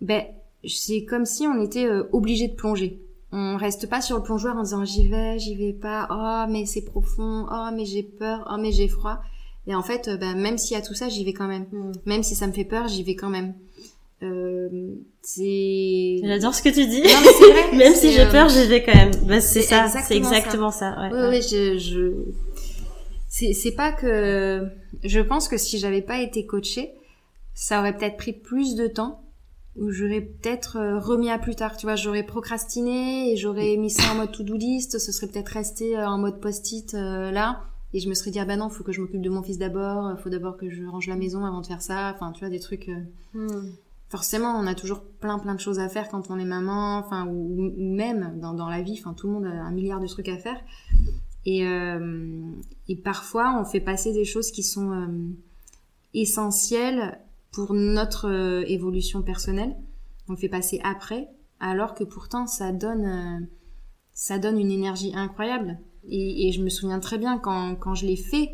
[0.00, 0.24] ben,
[0.66, 3.00] c'est comme si on était euh, obligé de plonger.
[3.32, 6.64] On reste pas sur le plongeoir en disant j'y vais, j'y vais pas, oh mais
[6.64, 9.18] c'est profond, oh mais j'ai peur, oh mais j'ai froid.
[9.66, 11.66] Et en fait, ben, même s'il y a tout ça, j'y vais quand même.
[11.72, 11.92] Mm.
[12.06, 13.54] Même si ça me fait peur, j'y vais quand même.
[14.22, 16.20] Euh, c'est.
[16.24, 17.02] J'adore ce que tu dis.
[17.02, 17.76] Non, mais vrai.
[17.76, 19.14] même si j'ai euh, peur, j'y vais quand même.
[19.24, 20.94] Ben, c'est ça, c'est exactement ça.
[20.94, 21.00] ça.
[21.00, 21.28] Ouais, oui, ouais.
[21.28, 22.12] oui, je, je,
[23.52, 24.66] c'est pas que
[25.04, 26.92] je pense que si j'avais pas été coachée,
[27.54, 29.22] ça aurait peut-être pris plus de temps
[29.76, 33.90] ou j'aurais peut-être euh, remis à plus tard, tu vois, j'aurais procrastiné et j'aurais mis
[33.90, 37.64] ça en mode to-do list, ce serait peut-être resté euh, en mode post-it euh, là.
[37.92, 39.58] Et je me serais dit ah ben non, faut que je m'occupe de mon fils
[39.58, 42.48] d'abord, faut d'abord que je range la maison avant de faire ça, enfin tu vois
[42.48, 42.90] des trucs
[43.34, 43.70] hmm.
[44.08, 47.26] Forcément, on a toujours plein plein de choses à faire quand on est maman, enfin
[47.26, 50.06] ou, ou même dans, dans la vie, enfin tout le monde a un milliard de
[50.06, 50.58] trucs à faire.
[51.46, 52.50] Et, euh,
[52.88, 55.06] et parfois, on fait passer des choses qui sont euh,
[56.12, 57.18] essentielles
[57.52, 59.74] pour notre euh, évolution personnelle.
[60.28, 61.28] On fait passer après,
[61.60, 63.48] alors que pourtant, ça donne,
[64.12, 65.78] ça donne une énergie incroyable.
[66.08, 68.50] Et, et, je me souviens très bien quand, quand je l'ai fait,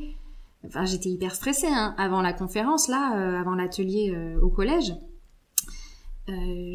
[0.66, 4.95] enfin j'étais hyper stressée hein, avant la conférence là, euh, avant l'atelier euh, au collège.
[6.28, 6.74] Euh,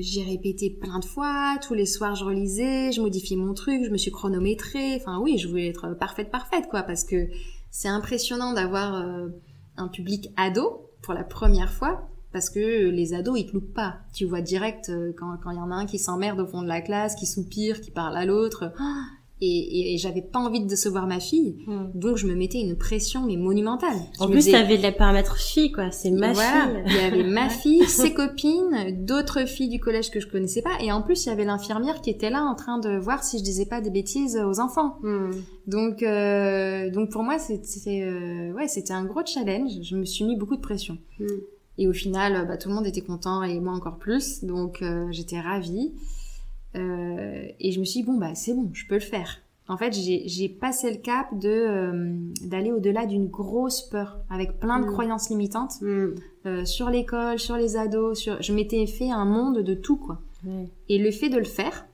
[0.00, 3.90] j'ai répété plein de fois, tous les soirs je relisais, je modifiais mon truc, je
[3.90, 4.96] me suis chronométrée.
[4.96, 7.28] Enfin oui, je voulais être parfaite parfaite quoi parce que
[7.70, 9.28] c'est impressionnant d'avoir euh,
[9.78, 14.00] un public ado pour la première fois parce que les ados ils te loupent pas.
[14.12, 16.68] Tu vois direct euh, quand il y en a un qui s'emmerde au fond de
[16.68, 18.72] la classe, qui soupire, qui parle à l'autre.
[19.44, 21.90] Et, j'avais pas envie de décevoir ma fille, Hmm.
[21.94, 23.96] donc je me mettais une pression mais monumentale.
[24.18, 25.90] En Je plus, disais, t'avais les paramètres filles, quoi.
[25.90, 26.82] C'est ma voilà, fille.
[26.86, 30.80] il y avait ma fille, ses copines, d'autres filles du collège que je connaissais pas,
[30.80, 33.38] et en plus il y avait l'infirmière qui était là en train de voir si
[33.38, 34.96] je disais pas des bêtises aux enfants.
[35.02, 35.30] Hmm.
[35.66, 39.70] Donc, euh, donc pour moi c'était, euh, ouais, c'était un gros challenge.
[39.82, 40.98] Je me suis mis beaucoup de pression.
[41.18, 41.26] Hmm.
[41.78, 44.44] Et au final, bah, tout le monde était content et moi encore plus.
[44.44, 45.92] Donc euh, j'étais ravie.
[46.76, 49.38] Euh, et je me suis dit, bon, bah c'est bon, je peux le faire.
[49.68, 52.14] En fait, j'ai passé le cap de euh,
[52.46, 54.90] d'aller au-delà d'une grosse peur, avec plein de Mm.
[54.92, 56.14] croyances limitantes Hmm.
[56.46, 58.18] euh, sur l'école, sur les ados.
[58.18, 58.42] Sur...
[58.42, 60.20] Je m'étais fait un monde de tout, quoi.
[60.88, 61.86] Et le fait de le faire,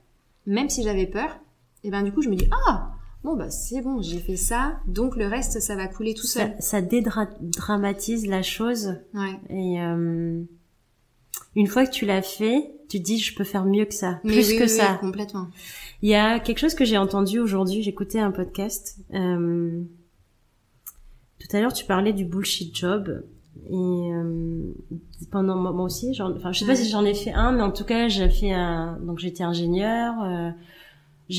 [0.47, 1.37] même si j'avais peur,
[1.83, 2.89] et ben du coup, je me dis, ah,
[3.23, 6.55] bon, bah c'est bon, j'ai fait ça, donc le reste, ça va couler tout seul.
[6.59, 8.95] Ça, ça dédramatise la chose.
[9.13, 9.39] Ouais.
[9.49, 10.41] Et euh,
[11.55, 14.19] une fois que tu l'as fait, tu te dis je peux faire mieux que ça,
[14.23, 14.91] Mais plus oui, que oui, ça.
[14.93, 15.47] oui, complètement.
[16.01, 17.83] Il y a quelque chose que j'ai entendu aujourd'hui.
[17.83, 18.97] J'écoutais un podcast.
[19.13, 19.81] euh,
[21.39, 23.23] tout à l'heure, tu parlais du bullshit job.
[23.69, 24.73] Et euh,
[25.31, 26.77] pendant moi aussi, j'en- enfin, je sais pas Ouais.
[26.77, 28.97] si j'en ai fait un, mais en tout cas, j'ai fait un.
[29.01, 30.15] Donc, j'étais ingénieur.
[30.23, 30.49] euh,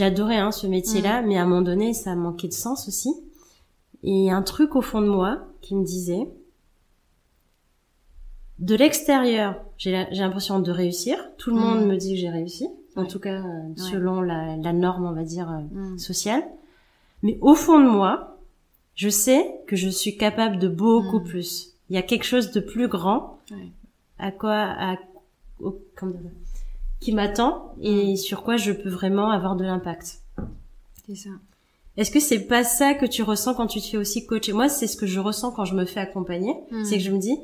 [0.01, 3.11] adoré hein, ce métier-là, mais à un moment donné, ça manquait de sens aussi.
[4.05, 6.29] Et un truc au fond de moi qui me disait,
[8.61, 11.17] de l'extérieur, j'ai l'impression de réussir.
[11.39, 11.63] Tout le Mhm.
[11.63, 13.09] monde me dit que j'ai réussi, en Ouais.
[13.09, 15.99] tout cas euh, selon la, la norme, on va dire euh, Mm.
[15.99, 16.45] sociale.
[17.23, 18.39] Mais au fond de moi,
[18.95, 21.25] je sais que je suis capable de beaucoup Mhm.
[21.25, 21.73] plus.
[21.89, 23.69] Il y a quelque chose de plus grand Ouais.
[24.19, 24.97] à quoi, à,
[25.61, 25.79] au-
[27.01, 27.83] qui m'attend Mm.
[27.85, 30.19] et sur quoi je peux vraiment avoir de l'impact.
[31.07, 31.31] C'est ça.
[31.97, 34.53] Est-ce que c'est pas ça que tu ressens quand tu te fais aussi coacher?
[34.53, 36.55] Moi, c'est ce que je ressens quand je me fais accompagner.
[36.85, 37.37] C'est que je me dis,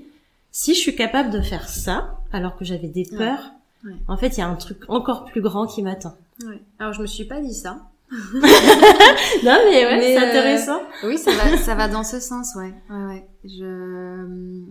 [0.59, 3.51] si je suis capable de faire ça, alors que j'avais des peurs,
[3.85, 3.93] Ouais.
[4.09, 6.15] en fait, il y a un truc encore plus grand qui m'attend.
[6.47, 6.61] Ouais.
[6.79, 7.83] Alors, je me suis pas dit ça.
[8.11, 10.81] Non, mais ouais, c'est euh, intéressant.
[11.05, 12.73] Oui, ça va, ça va dans ce sens, ouais.
[12.91, 13.27] Ouais, ouais.
[13.45, 14.63] Je,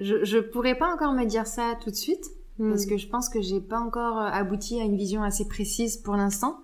[0.00, 2.24] je, je pourrais pas encore me dire ça tout de suite,
[2.58, 2.88] parce Mm.
[2.90, 6.58] que je pense que j'ai pas encore abouti à une vision assez précise pour l'instant.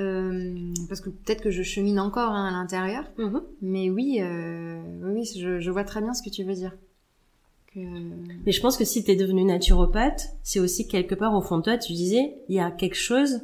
[0.00, 0.54] Euh,
[0.88, 3.04] parce que peut-être que je chemine encore hein, à l'intérieur.
[3.18, 3.42] Mhm.
[3.60, 6.72] Mais oui, euh, oui, je, je vois très bien ce que tu veux dire.
[7.74, 7.78] Que...
[8.44, 11.62] Mais je pense que si t'es devenu naturopathe, c'est aussi quelque part au fond de
[11.62, 13.40] toi, tu disais, il y a quelque chose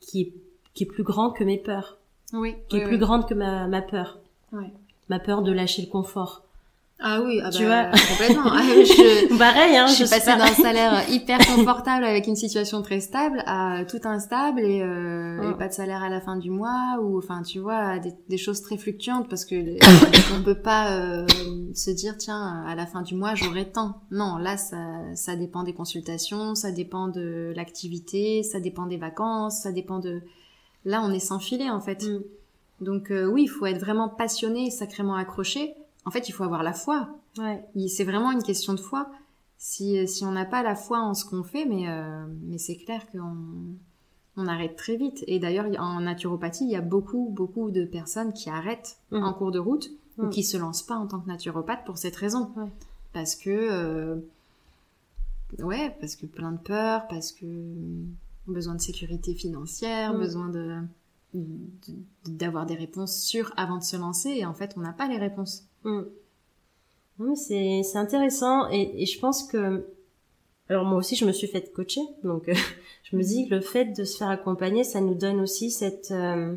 [0.00, 0.32] qui est,
[0.74, 1.98] qui est plus grand que mes peurs,
[2.32, 2.54] Oui.
[2.68, 3.00] qui est oui, plus oui.
[3.00, 4.20] grande que ma, ma peur.
[4.52, 4.72] Ouais.
[5.08, 6.41] Ma peur de lâcher le confort.
[7.04, 8.50] Ah oui, ah Tu bah, vois complètement.
[8.52, 10.38] Ah, je, Pareil, hein, je suis passée pas.
[10.38, 15.54] d'un salaire hyper confortable avec une situation très stable à tout instable et, euh, et
[15.54, 18.62] pas de salaire à la fin du mois ou enfin tu vois des, des choses
[18.62, 19.54] très fluctuantes parce que
[20.38, 21.26] on peut pas euh,
[21.74, 24.00] se dire tiens à la fin du mois j'aurai tant.
[24.10, 24.76] Non, là ça
[25.14, 30.22] ça dépend des consultations, ça dépend de l'activité, ça dépend des vacances, ça dépend de
[30.84, 32.04] là on est sans filet en fait.
[32.04, 32.20] Mm.
[32.82, 35.74] Donc euh, oui, il faut être vraiment passionné, et sacrément accroché.
[36.04, 37.08] En fait, il faut avoir la foi.
[37.38, 37.64] Ouais.
[37.88, 39.08] C'est vraiment une question de foi.
[39.58, 42.76] Si, si on n'a pas la foi en ce qu'on fait, mais, euh, mais c'est
[42.76, 43.36] clair qu'on
[44.36, 45.22] on arrête très vite.
[45.26, 49.22] Et d'ailleurs, en naturopathie, il y a beaucoup, beaucoup de personnes qui arrêtent Mhm.
[49.24, 50.30] en cours de route ou Mhm.
[50.30, 52.50] qui se lancent pas en tant que naturopathe pour cette raison.
[52.56, 52.68] Ouais.
[53.12, 54.16] Parce que, euh,
[55.60, 57.44] ouais, parce que plein de peur, parce que
[58.48, 60.18] besoin de sécurité financière, Mhm.
[60.18, 60.80] besoin de-
[62.26, 65.16] d'avoir des réponses sûres avant de se lancer et en fait on n'a pas les
[65.18, 65.64] réponses.
[65.84, 66.02] Mm.
[67.36, 69.86] C'est c'est intéressant et, et je pense que
[70.68, 72.54] alors moi aussi je me suis fait coacher donc euh,
[73.04, 76.10] je me dis que le fait de se faire accompagner ça nous donne aussi cette
[76.10, 76.56] euh,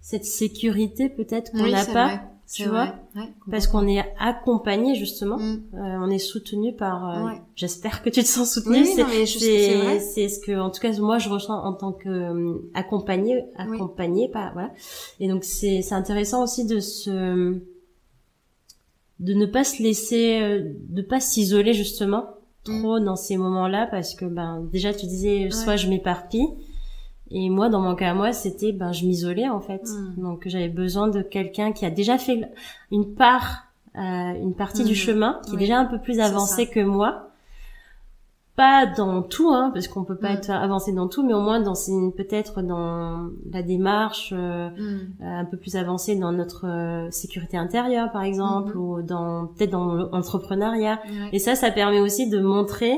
[0.00, 2.20] cette sécurité peut-être qu'on Oui, n'a pas vrai,
[2.54, 2.92] tu vrai.
[3.14, 5.62] vois, Ouais, parce qu'on est accompagné justement Mm.
[5.74, 7.40] Euh, on est soutenu par euh, Ouais.
[7.56, 10.00] j'espère que tu te sens soutenu Oui, c'est c'est c'est vrai.
[10.00, 13.76] c'est ce que en tout cas moi je ressens en tant que euh, accompagné Oui.
[13.76, 14.70] accompagné pas voilà
[15.20, 17.58] et donc c'est c'est intéressant aussi de se
[19.20, 22.24] de ne pas se laisser euh, de pas s'isoler justement
[22.64, 26.48] trop dans ces moments-là parce que ben déjà tu disais soit je m'éparpille
[27.36, 30.22] et moi dans mon cas à moi c'était ben je m'isolais en fait Mm.
[30.22, 32.48] donc j'avais besoin de quelqu'un qui a déjà fait
[32.90, 33.64] une part
[33.96, 34.96] euh, une partie du Mhm.
[35.06, 37.28] chemin qui est déjà un peu plus avancé que moi
[38.56, 40.36] pas dans tout, hein, parce qu'on peut pas Mm.
[40.36, 45.24] être avancé dans tout, mais au moins dans une- peut-être dans la démarche euh, euh,
[45.24, 49.86] un peu plus avancée dans notre euh, sécurité intérieure, par exemple, ou dans peut-être dans
[49.94, 51.00] l'entrepreneuriat.
[51.32, 52.94] Et ça, ça permet aussi de montrer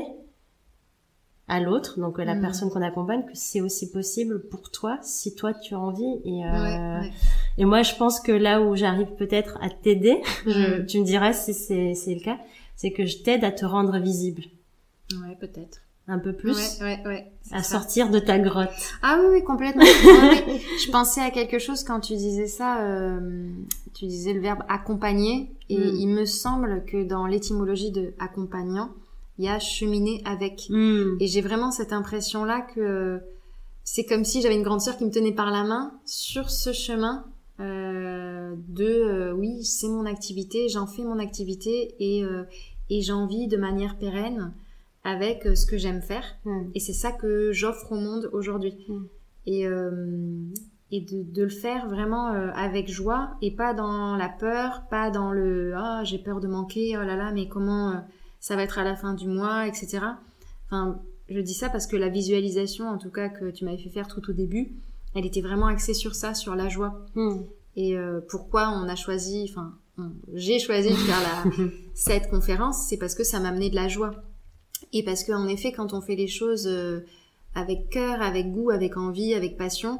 [1.49, 2.41] à l'autre, donc euh, la Mhm.
[2.41, 6.19] personne qu'on accompagne, que c'est aussi possible pour toi si toi tu as envie.
[6.25, 7.11] Et, euh, Ouais, ouais.
[7.57, 10.85] et moi, je pense que là où j'arrive peut-être à t'aider, Mhm.
[10.87, 12.37] tu me diras si c'est c'est le cas,
[12.75, 14.43] c'est que je t'aide à te rendre visible
[15.13, 15.79] Ouais, peut-être.
[16.09, 17.31] un peu plus, Ouais, ouais, ouais.
[17.51, 17.79] à ça.
[17.79, 18.69] sortir de ta grotte.
[19.01, 19.83] Ah oui, oui, complètement.
[19.83, 20.59] Ouais.
[20.85, 22.81] Je pensais à quelque chose quand tu disais ça.
[22.81, 23.49] euh,
[23.93, 25.51] tu disais le verbe accompagner.
[25.69, 25.95] Et Mm.
[25.97, 28.89] il me semble que dans l'étymologie de accompagnant,
[29.39, 30.67] y a cheminer avec.
[30.69, 31.17] Hmm.
[31.19, 33.21] Et j'ai vraiment cette impression-là que
[33.83, 36.73] c'est comme si j'avais une grande sœur qui me tenait par la main sur ce
[36.73, 37.25] chemin
[37.59, 42.43] euh, de euh, oui, c'est mon activité, j'en fais mon activité et, euh,
[42.89, 44.53] et j'en vis de manière pérenne
[45.03, 46.25] avec ce que j'aime faire.
[46.45, 46.69] Hmm.
[46.75, 48.75] Et c'est ça que j'offre au monde aujourd'hui.
[48.87, 49.05] Mm.
[49.49, 49.61] Et,
[50.91, 55.31] et de, de le faire vraiment avec joie et pas dans la peur, pas dans
[55.31, 57.93] le ah j'ai peur de manquer, oh là là, mais comment
[58.47, 59.99] ça va être à la fin du mois, etc.
[60.67, 63.89] Enfin, je dis ça parce que la visualisation, en tout cas que tu m'avais fait
[63.89, 64.71] faire tout au début,
[65.15, 67.05] elle était vraiment axée sur ça, sur la joie.
[67.15, 67.41] Hmm.
[67.75, 69.73] Et euh, pourquoi on a choisi, enfin,
[70.33, 73.89] j'ai choisi de faire la, cette conférence, c'est parce que ça m'a amené de la
[73.89, 74.11] joie.
[74.93, 77.01] Et parce qu'en effet, quand on fait les choses euh,
[77.53, 79.99] avec cœur, avec goût, avec envie, avec passion,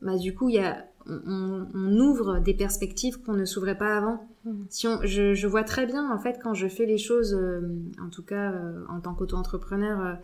[0.00, 4.26] bah du coup, il y a, on, ouvre des perspectives qu'on ne s'ouvrait pas avant.
[4.44, 4.66] Mhm.
[4.68, 7.60] Si on, je, je vois très bien, en fait, quand je fais les choses, euh,
[8.00, 10.14] en tout cas euh, en tant qu'auto-entrepreneur, euh,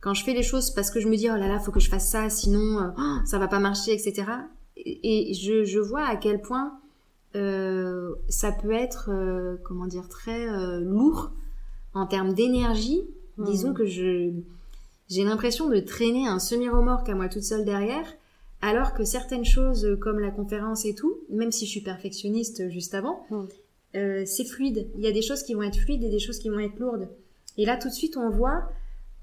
[0.00, 1.80] quand je fais les choses parce que je me dis oh là là, faut que
[1.80, 4.24] je fasse ça, sinon oh, ça va pas marcher, etc.
[4.76, 6.78] Et, et je, je vois à quel point
[8.28, 9.10] ça peut être,
[9.64, 10.46] comment dire, très
[10.80, 11.32] lourd
[11.92, 13.02] en termes d'énergie.
[13.38, 13.46] Mhm.
[13.46, 14.30] Disons que je
[15.08, 18.06] j'ai l'impression de traîner un semi-remorque à moi toute seule derrière,
[18.68, 22.60] alors que certaines choses euh, comme la conférence et tout, même si je suis perfectionniste
[22.60, 23.48] euh, juste avant, Mhm.
[23.96, 24.88] euh, c'est fluide.
[24.96, 26.78] Il y a des choses qui vont être fluides et des choses qui vont être
[26.78, 27.08] lourdes.
[27.58, 28.60] Et là, tout de suite, on voit,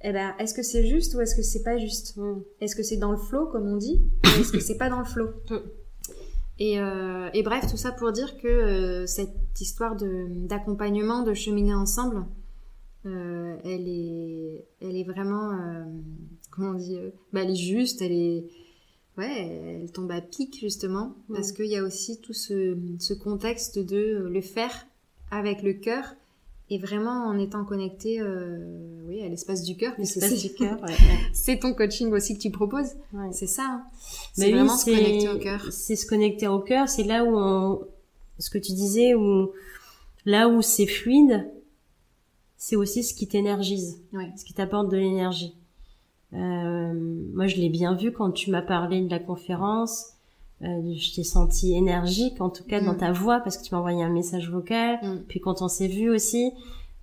[0.03, 2.15] eh ben, est-ce que c'est juste ou est-ce que c'est pas juste?
[2.17, 2.41] Hmm.
[2.61, 4.99] Est-ce que c'est dans le flow, comme on dit, ou est-ce que c'est pas dans
[4.99, 5.29] le flow?
[5.49, 5.55] Mm.
[6.59, 11.33] et, euh, et bref, tout ça pour dire que euh, cette histoire de d'accompagnement, de
[11.33, 12.25] cheminer ensemble,
[13.03, 15.57] elle est, elle est vraiment,
[16.51, 16.97] comment on dit,
[17.33, 18.45] bah, elle est juste, elle est,
[19.22, 23.80] ouais, elle tombe à pic justement, parce qu'il y a aussi tout ce, ce contexte
[23.80, 24.88] de le faire
[25.32, 26.15] avec le cœur
[26.69, 28.57] et vraiment en étant connecté, euh,
[29.07, 29.93] oui, à l'espace du cœur.
[29.97, 30.82] L'espace c'est- du cœur.
[30.88, 30.95] ouais,
[31.34, 32.91] C'est ton coaching aussi que tu proposes.
[33.34, 33.63] C'est ça.
[33.65, 33.84] hein.
[34.38, 35.67] Mais C'est vraiment se connecter au cœur.
[35.72, 36.88] C'est se connecter au cœur.
[36.88, 37.82] C'est là où on,
[38.39, 39.51] ce que tu disais, où
[40.26, 41.49] là où c'est fluide,
[42.57, 43.99] c'est aussi ce qui t'énergise,
[44.38, 45.55] ce qui t'apporte de l'énergie.
[46.34, 46.93] Euh,
[47.34, 50.05] moi, je l'ai bien vu quand tu m'as parlé de la conférence.
[50.63, 52.97] Euh, je t'ai senti énergique, en tout cas dans Mm.
[52.97, 54.99] ta voix, parce que tu m'as envoyé un message vocal.
[55.01, 55.15] Mm.
[55.27, 56.51] Puis quand on s'est vu aussi,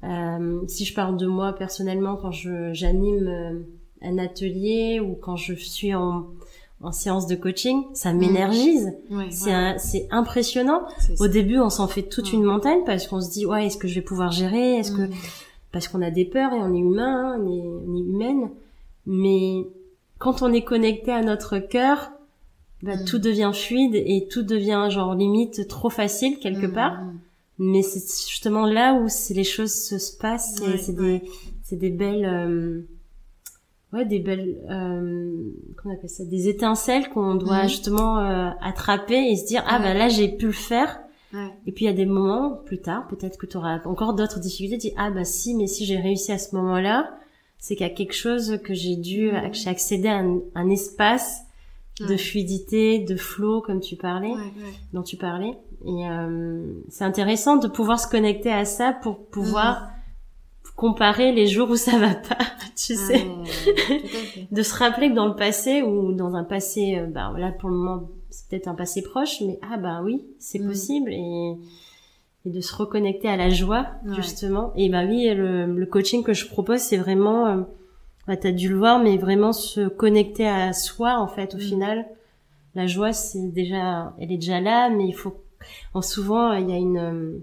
[0.04, 3.58] euh, si je parle de moi personnellement, quand je j'anime euh,
[4.02, 6.26] un atelier ou quand je suis en,
[6.80, 8.92] en séance de coaching, ça m'énergise.
[9.10, 9.74] Ouais, C'est ouais.
[9.78, 10.82] c'est impressionnant.
[11.18, 12.36] Au début, on s'en fait toute Mm.
[12.36, 14.76] une montagne parce qu'on se dit ouais, est-ce que je vais pouvoir gérer?
[14.76, 15.10] Est-ce que Mm.
[15.72, 18.50] parce qu'on a des peurs et on est humain, hein, on est, on est humaine.
[19.10, 19.66] Mais
[20.18, 22.12] quand on est connecté à notre cœur,
[22.82, 23.04] bah, Mm.
[23.06, 27.02] tout devient fluide et tout devient genre limite trop facile quelque Mm, part.
[27.02, 27.18] mm.
[27.60, 31.18] Mais c'est justement là où les choses se, se passent et c'est ouais.
[31.18, 31.30] des
[31.64, 32.82] c'est des belles euh,
[33.92, 35.42] ouais des belles euh,
[35.76, 37.68] comment on appelle ça des étincelles qu'on doit Mhm.
[37.68, 39.84] justement euh, attraper et se dire ah Ouais.
[39.86, 41.00] bah là j'ai pu le faire
[41.66, 44.38] et puis il y a des moments plus tard peut-être que tu auras encore d'autres
[44.38, 47.10] difficultés tu dis ah bah si mais si j'ai réussi à ce moment-là
[47.58, 49.50] c'est qu'il y a quelque chose que j'ai dû Mhm.
[49.50, 51.42] que j'ai accédé à un, un espace
[52.00, 54.72] de fluidité de flow comme tu parlais Ouais, ouais.
[54.92, 55.58] dont tu parlais.
[55.84, 59.88] Et euh, c'est intéressant de pouvoir se connecter à ça pour pouvoir
[60.76, 62.38] comparer les jours où ça va pas,
[62.76, 63.24] tu sais.
[63.24, 64.46] Ouais, à fait.
[64.52, 67.68] De se rappeler que dans le passé ou dans un passé, euh, bah là pour
[67.68, 70.68] le moment c'est peut-être un passé proche, mais ah bah oui, c'est Mm.
[70.68, 71.54] possible et,
[72.48, 74.14] et de se reconnecter à la joie Ouais.
[74.14, 74.72] justement.
[74.76, 77.62] Et bah oui, le, le coaching que je propose c'est vraiment, euh,
[78.26, 81.60] bah, t'as dû le voir, mais vraiment se connecter à soi en fait au Mm.
[81.60, 82.06] final.
[82.74, 85.34] La joie c'est déjà, elle est déjà là, mais il faut
[85.94, 87.38] en souvent, il y a une, euh,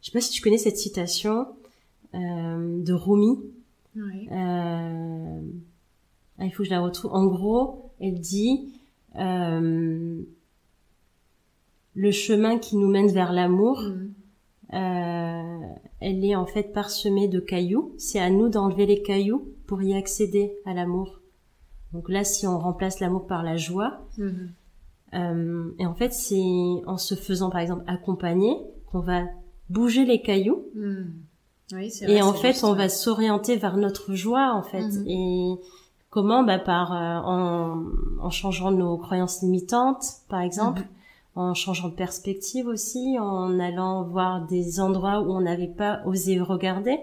[0.00, 1.46] je sais pas si tu connais cette citation
[2.14, 3.38] euh, de Rumi.
[3.96, 4.28] Ouais.
[4.30, 5.40] Euh,
[6.38, 7.12] ah, il faut que je la retrouve.
[7.14, 8.74] En gros, elle dit
[9.18, 10.20] euh,
[11.94, 13.80] le chemin qui nous mène vers l'amour.
[13.82, 14.14] Mm.
[14.74, 15.58] euh,
[16.00, 17.92] elle est en fait parsemée de cailloux.
[17.98, 21.20] C'est à nous d'enlever les cailloux pour y accéder à l'amour.
[21.92, 24.50] Donc là, si on remplace l'amour par la joie, Mhm.
[25.14, 26.42] euh, et en fait, c'est
[26.86, 28.56] en se faisant par exemple accompagner
[28.90, 29.24] qu'on va
[29.68, 30.64] bouger les cailloux.
[31.74, 32.78] Oui, c'est Et vrai, en fait, juste, on ouais.
[32.78, 34.82] va s'orienter vers notre joie, en fait.
[34.88, 35.04] Mhm.
[35.06, 35.54] Et
[36.10, 36.42] comment?
[36.44, 37.82] Bah, Par euh, en,
[38.20, 40.86] en changeant nos croyances limitantes, par exemple, Mhm.
[41.34, 46.38] En changeant de perspective aussi, en allant voir des endroits où on n'avait pas osé
[46.40, 46.98] regarder,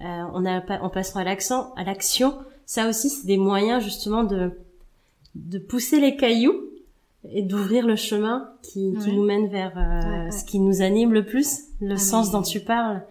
[0.00, 2.34] euh, on a en passant à l'accent, à l'action.
[2.66, 4.52] Ça aussi, c'est des moyens justement de
[5.34, 6.54] de pousser les cailloux
[7.30, 9.12] et d'ouvrir le chemin qui, qui Ouais.
[9.16, 10.30] nous mène vers euh, Ouais, ouais.
[10.30, 13.02] ce qui nous anime le plus, le Ah, sens dont tu parles.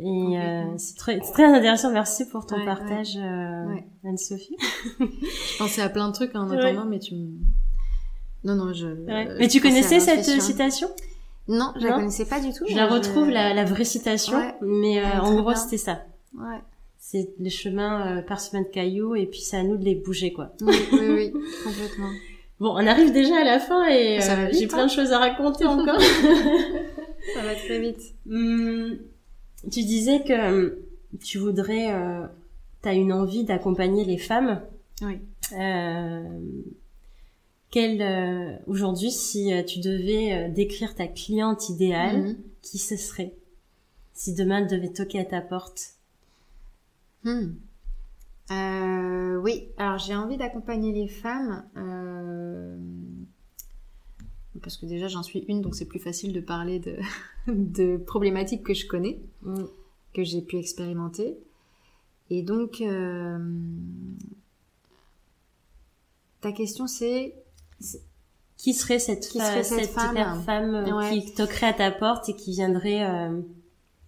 [0.00, 1.90] Et euh, c'est très, très intéressant.
[1.92, 3.74] Merci pour ton partage, euh.
[4.04, 4.56] Anne-Sophie.
[5.00, 6.56] Je pensais à plein de trucs en Ouais.
[6.58, 7.26] attendant, mais tu me...
[8.44, 8.86] Non, non, je...
[8.86, 9.28] Ouais.
[9.28, 10.88] euh, Mais tu connaissais cette citation?
[11.48, 12.64] Non, je la Non connaissais pas du tout.
[12.68, 14.54] Je la retrouve, la, la vraie citation, Ouais.
[14.60, 16.02] mais euh, en gros c'était ça.
[16.36, 16.58] Ouais.
[16.98, 20.32] C'est les chemins euh, parsemés de cailloux et puis c'est à nous de les bouger
[20.32, 20.52] quoi.
[20.60, 21.32] Oui, oui, oui,
[21.64, 22.10] complètement.
[22.60, 24.86] Bon, on arrive déjà à la fin et euh, j'ai plein hein.
[24.86, 26.00] de choses à raconter encore.
[27.34, 28.00] Ça va très vite.
[28.30, 28.98] Hum,
[29.70, 30.72] tu disais que hum,
[31.24, 32.26] tu voudrais, euh,
[32.82, 34.60] tu as une envie d'accompagner les femmes.
[35.00, 35.18] Oui.
[37.70, 42.36] Quelle, euh, aujourd'hui, si euh, tu devais euh, décrire ta cliente idéale, Mhm.
[42.62, 43.34] qui ce serait?
[44.14, 45.94] Si demain elle devait toquer à ta porte.
[47.24, 47.52] Hmm.
[48.50, 51.64] Euh, oui, alors j'ai envie d'accompagner les femmes.
[51.76, 52.76] euh,
[54.62, 56.96] Parce que déjà j'en suis une, donc c'est plus facile de parler de,
[57.46, 59.64] de problématiques que je connais, Mm.
[60.14, 61.36] que j'ai pu expérimenter.
[62.30, 63.38] Et donc, euh,
[66.40, 67.34] ta question c'est
[68.56, 71.20] Qui serait cette, Qui serait cette cette femme euh, Ouais.
[71.20, 73.40] qui toquerait à ta porte et qui viendrait euh,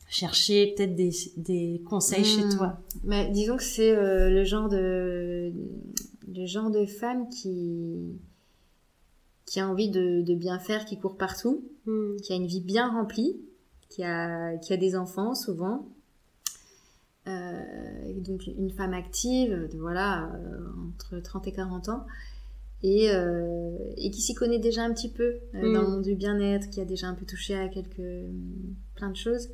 [0.09, 2.57] chercher peut-être des, des conseils chez Hmm.
[2.57, 2.81] toi?
[3.05, 5.53] Mais disons que c'est euh, le genre de
[6.35, 8.19] le genre de femme qui
[9.47, 12.17] qui a envie de, de bien faire, qui court partout, Mm.
[12.23, 13.37] qui a une vie bien remplie,
[13.89, 15.87] qui a qui a des enfants souvent.
[17.29, 17.63] Euh,
[18.09, 20.29] et donc une femme active, de, voilà,
[20.89, 22.05] entre 30 et 40 ans,
[22.83, 25.73] et, euh, et qui s'y connaît déjà un petit peu euh, Mm.
[25.75, 28.01] dans le monde du bien-être, qui a déjà un peu touché à quelques
[28.95, 29.49] plein de choses,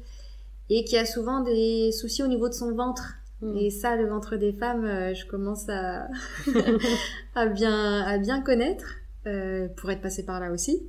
[0.70, 3.14] et qui a souvent des soucis au niveau de son ventre.
[3.42, 3.56] Mm.
[3.56, 6.08] Et ça, le ventre des femmes, euh, je commence à,
[7.34, 8.96] à, bien, à bien connaître,
[9.26, 10.82] euh, pour être passée par là aussi.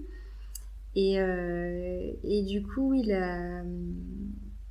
[0.96, 3.62] Et, euh, et du coup, oui, la,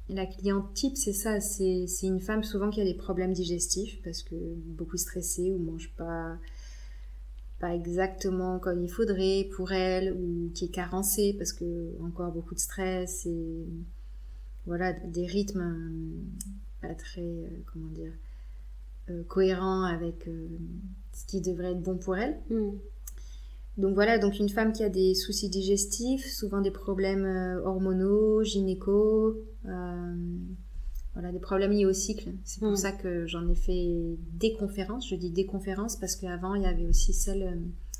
[0.08, 4.00] la cliente type, c'est ça, c'est c'est une femme souvent qui a des problèmes digestifs,
[4.02, 6.36] parce que beaucoup stressée ou mange pas,
[7.58, 12.54] pas exactement comme il faudrait pour elle, ou qui est carencée, parce que encore beaucoup
[12.54, 13.66] de stress et
[14.66, 18.12] voilà, des rythmes euh, pas très, euh, comment dire,
[19.10, 20.48] euh, cohérents avec euh,
[21.12, 22.38] ce qui devrait être bon pour elle.
[22.50, 22.70] Mm.
[23.78, 29.36] Donc voilà, donc une femme qui a des soucis digestifs, souvent des problèmes hormonaux, gynéco,
[31.16, 32.30] voilà, des problèmes liés au cycle.
[32.44, 32.76] C'est pour Mm.
[32.76, 33.88] ça que j'en ai fait
[34.34, 35.08] des conférences.
[35.08, 37.54] Je dis des conférences parce qu'avant, il y avait aussi celle euh,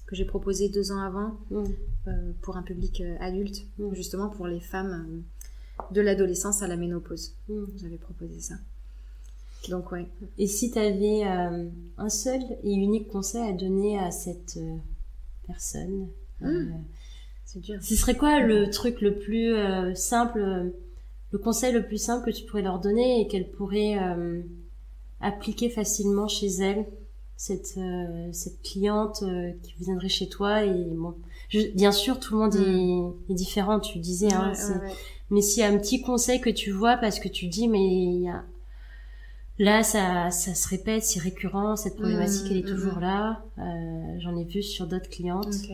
[0.06, 1.64] que j'ai proposée deux ans avant Mm.
[2.08, 3.94] euh, pour un public euh, adulte, Mm.
[3.94, 5.24] justement pour les femmes
[5.80, 7.32] euh, de l'adolescence à la ménopause.
[7.76, 8.54] J'avais proposé ça.
[9.70, 10.06] Donc ouais.
[10.38, 14.58] Et si tu avais un seul et unique conseil à donner à cette
[15.46, 16.06] personne,
[17.44, 17.78] C'est dur.
[17.82, 19.54] ce serait quoi le truc le plus
[19.96, 20.72] simple,
[21.36, 24.40] le conseil le plus simple que tu pourrais leur donner et qu'elle pourrait euh,
[25.20, 26.86] appliquer facilement chez elle
[27.36, 31.14] cette, euh, cette cliente euh, qui viendrait chez toi et bon,
[31.50, 34.78] je- bien sûr tout le monde est, est différent, tu disais, hein, Ouais, c'est- ouais,
[34.86, 34.94] ouais.
[35.30, 37.84] mais s'il y a un petit conseil que tu vois parce que tu dis mais
[37.86, 38.42] il y a
[39.58, 43.00] là ça ça se répète c'est récurrent cette problématique Mhm, elle est toujours mhm.
[43.00, 45.70] là euh, j'en ai vu sur d'autres clientes Ok.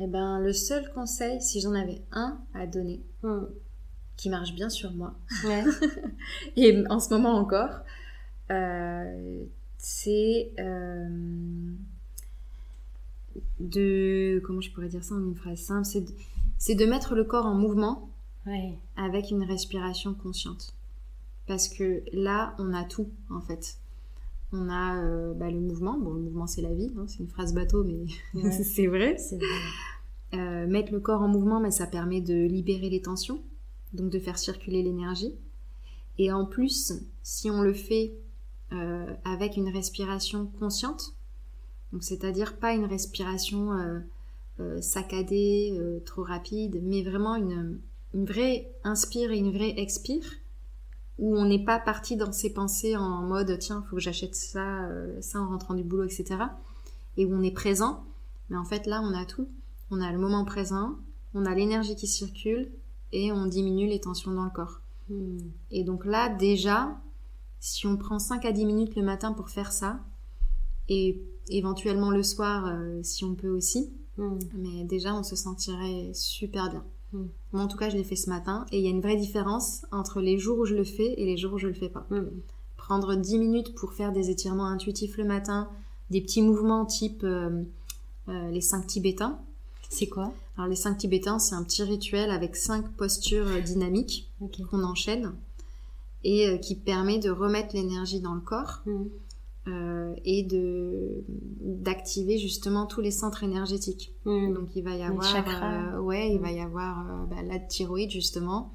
[0.00, 3.00] Eh ben, le seul conseil, si j'en avais un à donner.
[4.16, 5.64] Qui marche bien sur moi, Ouais.
[6.56, 7.80] et en ce moment encore,
[8.50, 9.44] euh,
[9.78, 11.08] c'est euh,
[13.60, 14.40] de...
[14.44, 16.10] Comment je pourrais dire ça en une phrase simple C'est de,
[16.58, 18.08] c'est de mettre le corps en mouvement
[18.46, 20.74] ouais avec une respiration consciente.
[21.46, 23.76] Parce que là, on a tout, en fait.
[24.52, 25.98] On a euh, bah, le mouvement.
[25.98, 26.90] Bon, le mouvement, c'est la vie.
[26.96, 28.06] hein, c'est une phrase bateau, mais
[28.40, 28.50] Ouais.
[28.62, 29.16] c'est vrai.
[29.16, 33.40] vrai mettre le corps en mouvement, mais ça permet de libérer les tensions,
[33.94, 35.34] donc de faire circuler l'énergie.
[36.18, 36.92] Et en plus,
[37.22, 38.14] si on le fait
[38.72, 41.14] euh, avec une respiration consciente,
[41.92, 44.00] donc c'est-à-dire pas une respiration euh,
[44.60, 47.78] euh, saccadée, trop rapide, mais vraiment une,
[48.14, 50.24] une vraie inspire et une vraie expire,
[51.18, 54.88] où on n'est pas parti dans ses pensées en mode tiens, faut que j'achète ça,
[55.20, 56.36] ça en rentrant du boulot, etc.
[57.16, 58.04] Et où on est présent.
[58.50, 59.48] Mais en fait, là, on a tout.
[59.92, 60.96] On a le moment présent,
[61.34, 62.68] on a l'énergie qui circule
[63.14, 64.80] et on diminue les tensions dans le corps.
[65.08, 65.38] Hmm.
[65.70, 66.96] Et donc là, déjà,
[67.60, 70.00] si on prend 5 à 10 minutes le matin pour faire ça,
[70.88, 74.38] et éventuellement le soir, euh, si on peut aussi, Hmm.
[74.54, 76.84] mais déjà, on se sentirait super bien.
[77.12, 77.26] Mm.
[77.52, 79.16] Moi, en tout cas, je l'ai fait ce matin, et il y a une vraie
[79.16, 81.88] différence entre les jours où je le fais et les jours où je le fais
[81.88, 82.06] pas.
[82.10, 82.26] Hmm.
[82.76, 85.68] Prendre 10 minutes pour faire des étirements intuitifs le matin,
[86.10, 87.62] des petits mouvements type euh,
[88.28, 89.40] euh, les 5 tibétains.
[89.88, 94.30] C'est quoi Alors, les 5 tibétains, c'est un petit rituel avec 5 postures euh, dynamiques
[94.70, 95.32] qu'on enchaîne
[96.24, 99.04] et euh, qui permet de remettre l'énergie dans le corps Hmm.
[99.68, 101.24] euh, et de
[101.60, 104.12] d'activer justement tous les centres énergétiques.
[104.24, 104.52] Hmm.
[104.52, 105.22] Donc il va y avoir,
[105.96, 106.42] euh, ouais, il Mm.
[106.42, 108.72] va y avoir bah, la thyroïde justement,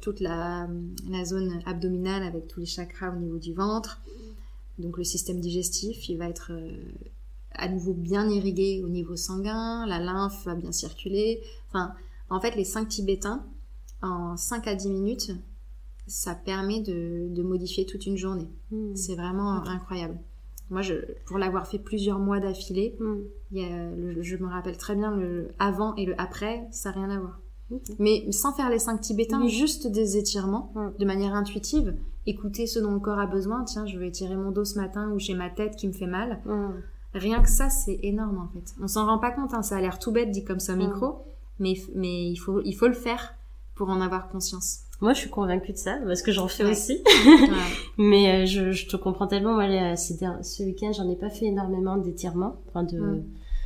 [0.00, 0.66] toute la,
[1.10, 4.00] la zone abdominale avec tous les chakras au niveau du ventre.
[4.78, 6.50] Donc le système digestif, il va être
[7.54, 11.40] à nouveau bien irrigué au niveau sanguin, la lymphe va bien circuler.
[11.68, 11.92] Enfin,
[12.30, 13.44] en fait, les 5 tibétains,
[14.02, 15.32] en 5 à 10 minutes,
[16.06, 18.48] ça permet de, de modifier toute une journée.
[18.70, 18.94] Hmm.
[18.94, 20.18] C'est vraiment incroyable.
[20.70, 20.94] Moi, je,
[21.26, 23.20] pour l'avoir fait plusieurs mois d'affilée, Hmm.
[23.52, 26.90] il y a le- je me rappelle très bien le avant et le après, ça
[26.90, 27.40] n'a rien à voir.
[27.98, 29.48] Mais sans faire les cinq tibétains, Oui.
[29.48, 31.96] juste des étirements de manière intuitive.
[32.26, 33.64] Écouter ce dont le corps a besoin.
[33.64, 36.06] Tiens, je vais étirer mon dos ce matin ou j'ai ma tête qui me fait
[36.06, 36.40] mal.
[37.14, 38.74] Rien que ça, c'est énorme en fait.
[38.82, 40.76] On s'en rend pas compte, hein, ça a l'air tout bête dit comme ça au
[40.76, 40.86] Mm.
[40.86, 41.24] micro,
[41.60, 43.34] mais, mais il, faut, il faut le faire
[43.76, 44.80] pour en avoir conscience.
[45.00, 46.70] Moi, je suis convaincue de ça, parce que j'en fais Ouais.
[46.70, 47.02] aussi.
[47.26, 47.48] Ouais.
[47.98, 49.54] Mais euh, je, je te comprends tellement.
[49.54, 52.56] Moi, les- ces der- ce week-end, j'en ai pas fait énormément d'étirements.
[52.68, 53.24] Enfin, de, Mm.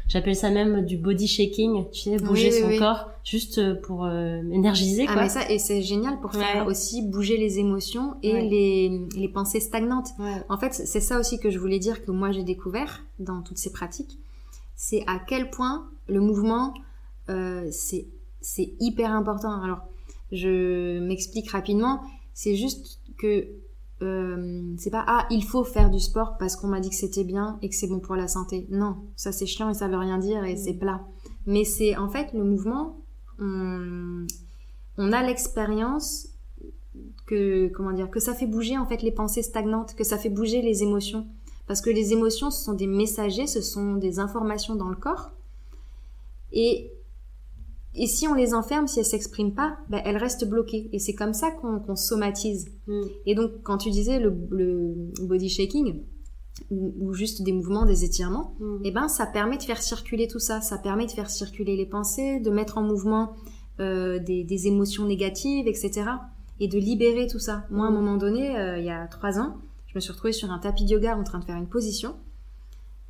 [0.09, 1.85] J'appelle ça même du body shaking.
[1.93, 2.79] Tu sais, bouger Oui, oui, son oui.
[2.79, 5.23] corps, juste euh, pour euh, énergiser, Ah, quoi.
[5.23, 6.71] mais ça, et c'est génial pour faire Ouais.
[6.71, 8.43] aussi bouger les émotions et Ouais.
[8.49, 10.09] les, les pensées stagnantes.
[10.19, 10.43] Ouais.
[10.49, 13.59] En fait, c'est ça aussi que je voulais dire que moi j'ai découvert dans toutes
[13.59, 14.19] ces pratiques.
[14.77, 16.73] C'est à quel point le mouvement,
[17.29, 18.07] euh, c'est
[18.41, 19.61] c'est hyper important.
[19.63, 19.81] Alors,
[20.33, 22.01] je m'explique rapidement.
[22.35, 23.49] C'est juste que
[24.03, 27.25] euh, c'est pas ah il faut faire du sport parce qu'on m'a dit que c'était
[27.25, 28.67] bien et que c'est bon pour la santé.
[28.71, 30.59] Non, ça c'est chiant et ça veut rien dire et Mm.
[30.59, 31.01] c'est plat.
[31.47, 32.99] Mais c'est en fait le mouvement.
[33.41, 34.27] On,
[34.99, 36.29] on a l'expérience
[37.27, 40.31] que comment dire que ça fait bouger en fait les pensées stagnantes, que ça fait
[40.31, 41.27] bouger les émotions.
[41.69, 45.31] Parce que les émotions, ce sont des messagers, ce sont des informations dans le corps.
[46.51, 46.91] Et,
[48.03, 50.89] et si on les enferme, si elles s'expriment pas, ben, elles restent bloquées.
[50.93, 52.71] Et c'est comme ça qu'on somatise.
[52.87, 53.03] Hmm.
[53.27, 54.95] Et donc, quand tu disais le, le
[55.27, 56.03] body shaking,
[56.71, 58.79] ou, ou juste des mouvements, des étirements, Hmm.
[58.85, 60.61] eh ben, ça permet de faire circuler tout ça.
[60.61, 63.35] Ça permet de faire circuler les pensées, de mettre en mouvement
[63.81, 66.03] euh, des, des émotions négatives, etc.
[66.61, 67.65] Et de libérer tout ça.
[67.71, 67.95] Moi, à un Mm.
[67.95, 70.85] moment donné, euh, il y a trois ans, je me suis retrouvée sur un tapis
[70.85, 72.17] de yoga en train de faire une position.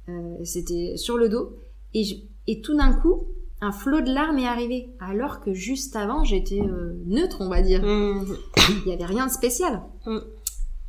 [0.09, 1.57] Euh, C'était sur le dos.
[1.95, 2.17] Et, je-
[2.47, 3.25] et tout d'un coup,
[3.61, 4.91] un flot de larmes est arrivé.
[5.01, 7.83] Alors que juste avant, j'étais euh, neutre, on va dire.
[7.83, 8.25] Hmm.
[8.71, 9.83] Il n'y avait rien de spécial.
[10.07, 10.19] Mm.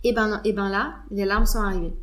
[0.03, 1.93] Et ben, non- et ben là, les larmes sont arrivées.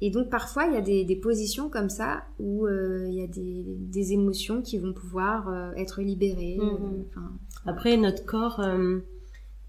[0.00, 3.22] Et donc parfois, il y a des, des positions comme ça où euh, il y
[3.22, 6.58] a des, des émotions qui vont pouvoir euh, être libérées.
[6.60, 7.32] Enfin,
[7.64, 8.60] Après, notre corps,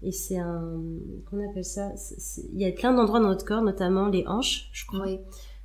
[0.02, 0.78] et c'est un,
[1.30, 1.90] qu'on appelle ça,
[2.52, 5.18] il y a plein d'endroits dans notre corps, notamment les hanches, je crois, oui.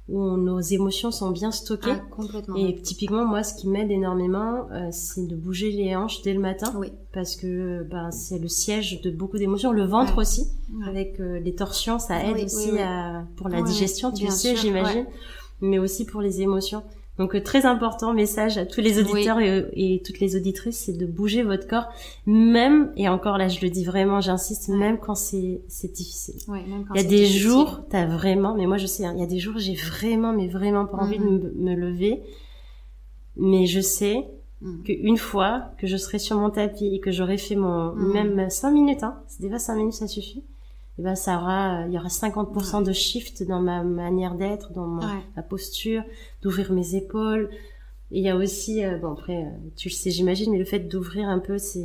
[0.10, 1.92] Où on- nos émotions sont bien stockées.
[1.94, 2.56] Ah, complètement.
[2.58, 6.40] Et typiquement, moi, ce qui m'aide énormément, euh, c'est de bouger les hanches dès le
[6.42, 6.92] matin, Oui.
[7.14, 9.72] parce que ben, c'est le siège de beaucoup d'émotions.
[9.72, 10.22] Le ventre Ouais.
[10.22, 10.88] aussi, Ouais.
[10.88, 12.78] avec euh, les torsions, ça aide Oui, aussi.
[12.80, 15.06] À, pour la digestion, tu le sais, j'imagine,
[15.62, 16.84] mais aussi pour les émotions.
[17.20, 20.98] Donc euh, très important message à tous les auditeurs et, et toutes les auditrices, c'est
[20.98, 21.88] de bouger votre corps,
[22.26, 24.78] même et encore là je le dis vraiment, j'insiste, Ouais.
[24.78, 26.36] même quand c'est c'est difficile.
[26.48, 27.40] Ouais, même quand Il y a des difficile.
[27.42, 30.34] jours, t'as vraiment, mais moi je sais, hein, il y a des jours j'ai vraiment,
[30.34, 31.54] mais vraiment pas envie de Mhm.
[31.56, 32.24] me, me lever,
[33.38, 34.28] mais je sais
[34.62, 34.84] Mm.
[34.84, 38.12] qu'une fois que je serai sur mon tapis et que j'aurai fait mon Mhm.
[38.14, 40.44] même cinq minutes, hein, c'est déjà cinq minutes ça suffit.
[41.00, 44.98] Et ben ça aura, il y aura 50% de shift dans ma manière d'être, dans
[45.00, 45.22] Ouais.
[45.36, 46.04] ma posture,
[46.42, 47.50] d'ouvrir mes épaules.
[48.12, 50.66] Et il y a aussi, euh, bon après, euh, tu le sais j'imagine, mais le
[50.66, 51.84] fait d'ouvrir un peu ces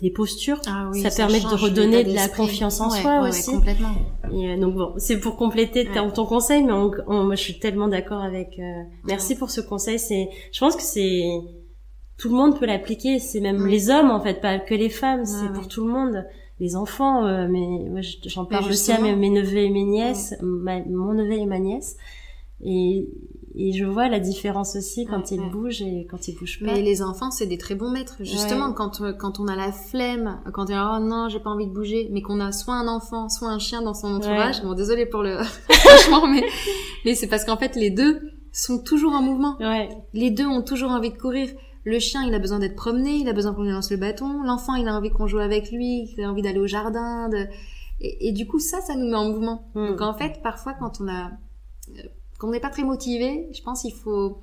[0.00, 3.50] les postures, Ah oui, ça permet de redonner de la confiance en Ouais, soi aussi.
[3.52, 3.92] complètement.
[4.32, 7.58] Et euh, donc bon, c'est pour compléter ton- conseil, mais on, on- moi je suis
[7.58, 8.58] tellement d'accord avec.
[8.58, 9.98] euh, merci pour ce conseil.
[9.98, 11.24] C'est, je pense que c'est
[12.16, 13.18] tout le monde peut l'appliquer.
[13.18, 15.26] C'est même les hommes en fait, pas que les femmes.
[15.26, 16.24] c'est pour tout le monde.
[16.60, 21.12] Les enfants, euh, mais j'en parle aussi à mes neveux et mes nièces, ma- mon
[21.12, 21.96] neveu et ma nièce.
[22.64, 23.08] Et
[23.54, 26.72] et je vois la différence aussi quand ils bougent et quand ils bougent pas.
[26.72, 28.16] Mais les enfants, c'est des très bons maîtres.
[28.20, 31.50] Justement, quand euh, quand on a la flemme, quand on dit oh non, j'ai pas
[31.50, 34.62] envie de bouger, mais qu'on a soit un enfant, soit un chien dans son entourage.
[34.62, 35.36] Bon, désolé pour le
[35.68, 36.44] franchement, mais
[37.04, 38.20] mais c'est parce qu'en fait les deux
[38.52, 39.56] sont toujours en mouvement.
[40.14, 41.48] Les deux ont toujours envie de courir.
[41.84, 44.42] Le chien, il a besoin d'être promené, il a besoin qu'on lui lance le bâton.
[44.42, 47.28] L'enfant, il a envie qu'on joue avec lui, il a envie d'aller au jardin.
[47.28, 47.46] De...
[48.00, 49.68] Et, et, du coup, ça, ça nous met en mouvement.
[49.74, 49.88] Hmm.
[49.88, 51.30] Donc en fait, parfois, quand on a,
[51.90, 52.02] euh,
[52.38, 54.38] quand on n'est pas très motivé, je pense qu'il faut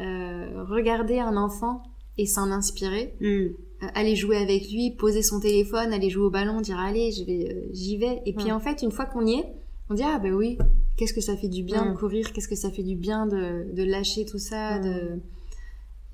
[0.00, 1.82] euh, regarder un enfant
[2.18, 3.26] et s'en inspirer, hmm.
[3.26, 3.52] euh,
[3.94, 7.52] aller jouer avec lui, poser son téléphone, aller jouer au ballon, dire allez, je vais,
[7.52, 8.22] euh, j'y vais.
[8.26, 8.56] Et puis hmm.
[8.56, 9.46] en fait, une fois qu'on y est,
[9.90, 10.58] on dit ah ben oui,
[10.96, 13.72] qu'est-ce que ça fait du bien de courir, qu'est-ce que ça fait du bien de,
[13.72, 15.20] de lâcher tout ça, de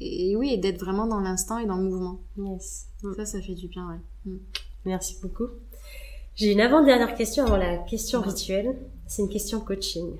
[0.00, 2.20] et, oui, et d'être vraiment dans l'instant et dans le mouvement.
[2.38, 2.86] Yes.
[3.16, 4.32] Ça, ça fait du bien, ouais.
[4.84, 5.48] Merci beaucoup.
[6.34, 8.76] J'ai une avant-dernière question avant la question rituelle.
[9.06, 10.16] C'est une question coaching.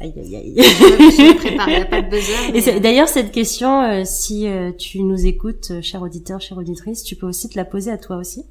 [0.00, 0.54] Aïe, aïe, aïe.
[0.56, 2.54] Je prépare, il n'y a pas de buzzer.
[2.76, 7.02] Et d'ailleurs, cette question, euh, si euh, tu nous écoutes, euh, cher auditeur, chère auditrice,
[7.02, 8.44] tu peux aussi te la poser à toi aussi.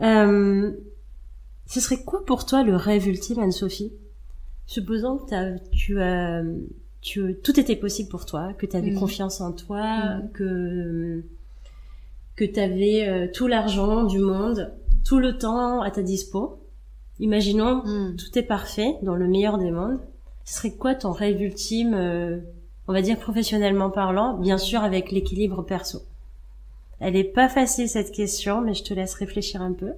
[0.00, 0.74] ce
[1.80, 3.92] serait quoi pour toi le rêve ultime, Anne-Sophie?
[4.66, 6.42] Supposons que as, tu as,
[7.02, 8.98] tu, tout était possible pour toi, que tu avais mm.
[8.98, 10.30] confiance en toi, mm.
[10.32, 11.22] que
[12.34, 14.72] que tu avais tout l'argent du monde,
[15.04, 16.58] tout le temps à ta dispo.
[17.20, 18.16] Imaginons, hmm.
[18.16, 20.00] tout est parfait, dans le meilleur des mondes.
[20.44, 22.38] Ce serait quoi ton rêve ultime, euh,
[22.88, 26.00] on va dire professionnellement parlant, bien sûr avec l'équilibre perso?
[26.98, 29.90] Elle est pas facile cette question, mais je te laisse réfléchir un peu.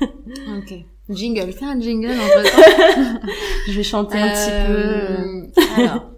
[0.00, 0.74] ok.
[1.10, 3.28] Jingle, fais un jingle entre temps.
[3.68, 5.60] je vais chanter un petit peu.
[5.60, 6.11] Euh, alors,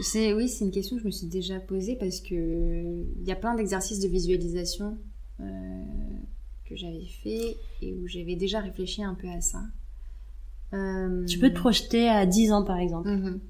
[0.00, 3.32] c'est oui, c'est une question que je me suis déjà posée parce que il y
[3.32, 4.96] a plein d'exercices de visualisation
[5.40, 5.44] euh,
[6.66, 9.62] que j'avais fait et où j'avais déjà réfléchi un peu à ça.
[10.74, 13.08] Euh, tu peux te projeter à 10 ans par exemple.
[13.08, 13.40] Mhm.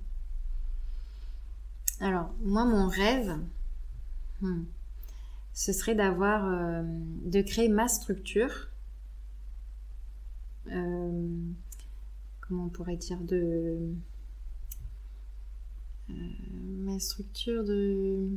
[2.00, 3.36] Alors, moi, mon rêve,
[4.40, 4.62] hmm,
[5.52, 6.82] ce serait d'avoir, euh,
[7.24, 8.68] de créer ma structure.
[10.70, 11.28] Euh,
[12.40, 13.78] comment on pourrait dire de
[16.08, 18.28] ma structure de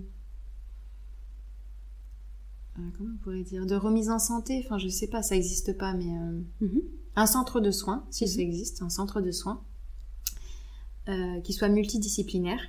[2.80, 4.62] euh, comment on pourrait dire, de remise en santé.
[4.64, 6.82] Enfin, je sais pas, ça n'existe pas, mais euh, mhm.
[7.16, 8.48] un centre de soins, si ça mhm.
[8.48, 9.62] existe, un centre de soins
[11.10, 12.62] euh, qui soit multidisciplinaire,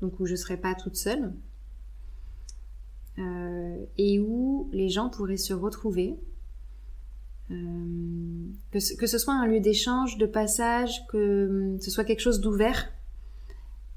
[0.00, 1.32] donc où je serais pas toute seule
[3.98, 6.18] et où les gens pourraient se retrouver.
[7.50, 12.40] Que ce, que, ce, soit un lieu d'échange, de passage, que ce soit quelque chose
[12.40, 12.90] d'ouvert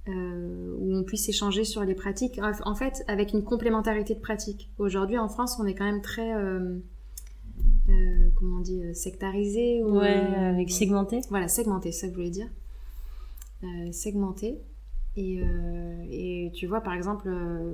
[0.08, 2.40] euh, où on puisse échanger sur les pratiques.
[2.64, 4.70] En fait, avec une complémentarité de pratiques.
[4.78, 6.78] Aujourd'hui, en France, on est quand même très, euh,
[7.90, 9.84] euh, comment on dit, sectarisé.
[9.84, 11.22] Ou, ouais, avec segmenté.
[11.30, 12.50] Voilà, segmenté, c'est ça que je voulais dire.
[13.92, 14.62] segmenté.
[15.18, 15.42] Et,
[16.12, 17.30] et, tu vois, par exemple,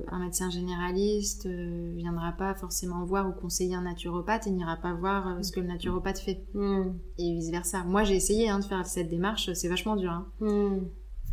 [0.07, 5.43] un médecin généraliste viendra pas forcément voir ou conseiller un naturopathe et n'ira pas voir
[5.43, 6.45] ce que le naturopathe fait.
[6.53, 6.91] Mm.
[7.17, 7.84] Et vice versa.
[7.84, 10.11] Moi, j'ai essayé hein, de faire cette démarche, c'est vachement dur.
[10.11, 10.27] Hein.
[10.39, 10.86] Mm.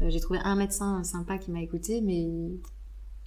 [0.03, 2.29] Euh, j'ai trouvé un médecin sympa qui m'a écouté, mais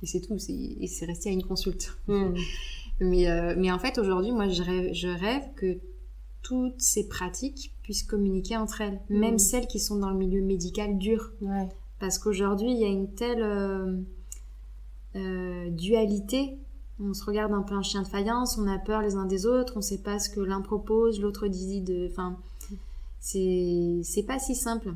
[0.03, 0.38] c'est tout.
[0.38, 1.97] C'est resté à une consulte.
[2.07, 2.34] Hmm.
[2.99, 5.80] mais, euh, mais en fait, aujourd'hui, moi, je rêve, je rêve que
[6.41, 9.19] toutes ces pratiques puissent communiquer entre elles, hmm.
[9.19, 11.32] même celles qui sont dans le milieu médical dur.
[11.99, 13.43] Parce qu'aujourd'hui, il y a une telle
[15.15, 16.57] euh, dualité.
[16.99, 19.45] On se regarde un peu un chien de faïence, on a peur les uns des
[19.45, 22.07] autres, on ne sait pas ce que l'un propose, l'autre dit de.
[22.09, 22.38] Enfin,
[23.19, 24.93] c'est pas si simple.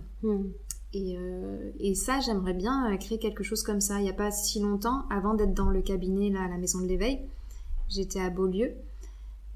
[0.96, 4.00] Euh, et, ça, j'aimerais bien euh, créer quelque chose comme ça.
[4.00, 6.80] Il n'y a pas si longtemps, avant d'être dans le cabinet là, à la maison
[6.80, 7.20] de l'éveil,
[7.89, 8.74] j'étais à Beaulieu,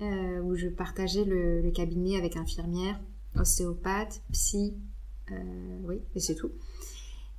[0.02, 3.00] euh, où je partageais le, cabinet avec infirmière,
[3.36, 4.76] ostéopathe, psy,
[5.84, 6.50] oui, et c'est tout.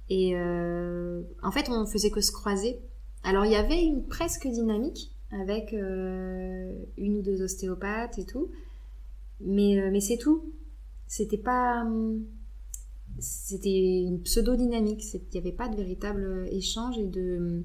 [0.08, 2.78] Et en fait, on faisait que se croiser.
[3.24, 8.48] Alors, il y avait une presque dynamique avec une ou deux ostéopathes et tout,
[9.40, 10.44] mais, mais c'est tout.
[11.08, 12.24] C'était pas hum,
[13.20, 15.04] c'était une pseudo-dynamique.
[15.14, 17.64] Il n'y avait pas de véritable échange et de,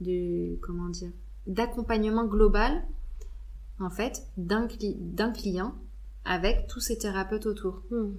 [0.00, 1.10] de comment dire,
[1.46, 2.84] d'accompagnement global,
[3.80, 5.74] en fait, d'un client
[6.24, 7.82] avec tous ces thérapeutes autour.
[7.90, 8.12] Hmm.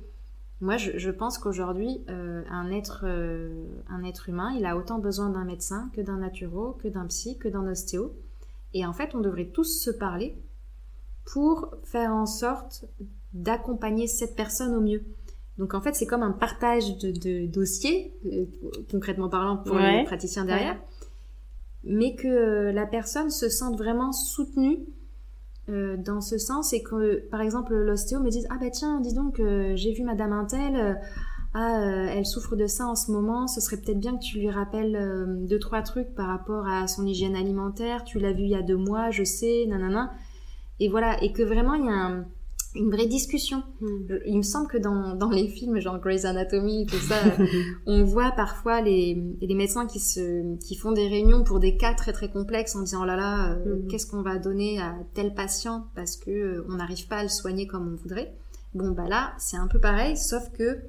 [0.60, 5.30] Moi, je, pense qu'aujourd'hui, euh, un, être, euh, un être humain, il a autant besoin
[5.30, 8.16] d'un médecin que d'un naturo, que d'un psy, que d'un ostéo.
[8.74, 10.36] Et en fait, on devrait tous se parler
[11.26, 12.86] pour faire en sorte
[13.34, 15.04] d'accompagner cette personne au mieux.
[15.58, 18.45] Donc en fait, c'est comme un partage de, dossiers, euh,
[18.91, 20.78] concrètement parlant pour les praticiens derrière,
[21.84, 24.80] mais que euh, la personne se sente vraiment soutenue
[25.70, 29.14] euh, dans ce sens et que, par exemple, l'ostéo me dise ah bah tiens, dis
[29.14, 29.41] donc,
[29.76, 30.97] j'ai vu Madame Intel,
[31.60, 34.38] ah euh, elle souffre de ça en ce moment, ce serait peut-être bien que tu
[34.38, 38.03] lui rappelles euh, deux trois trucs par rapport à son hygiène alimentaire.
[38.03, 40.12] Tu l'as vu il y a deux mois, je sais, nanana.
[40.80, 42.26] Et voilà, et que vraiment il y a un
[42.76, 43.63] une vraie discussion.
[43.82, 44.07] Hmm.
[44.26, 47.15] Il me semble que dans, dans les films genre Grey's Anatomy, tout ça,
[47.86, 51.93] on voit parfois les, les médecins qui, se, qui font des réunions pour des cas
[51.93, 53.88] très très complexes en disant oh là là, euh, Hmm.
[53.88, 57.30] qu'est-ce qu'on va donner à tel patient parce que euh, on n'arrive pas à le
[57.30, 58.34] soigner comme on voudrait.
[58.74, 60.80] Bon bah là, c'est un peu pareil, sauf que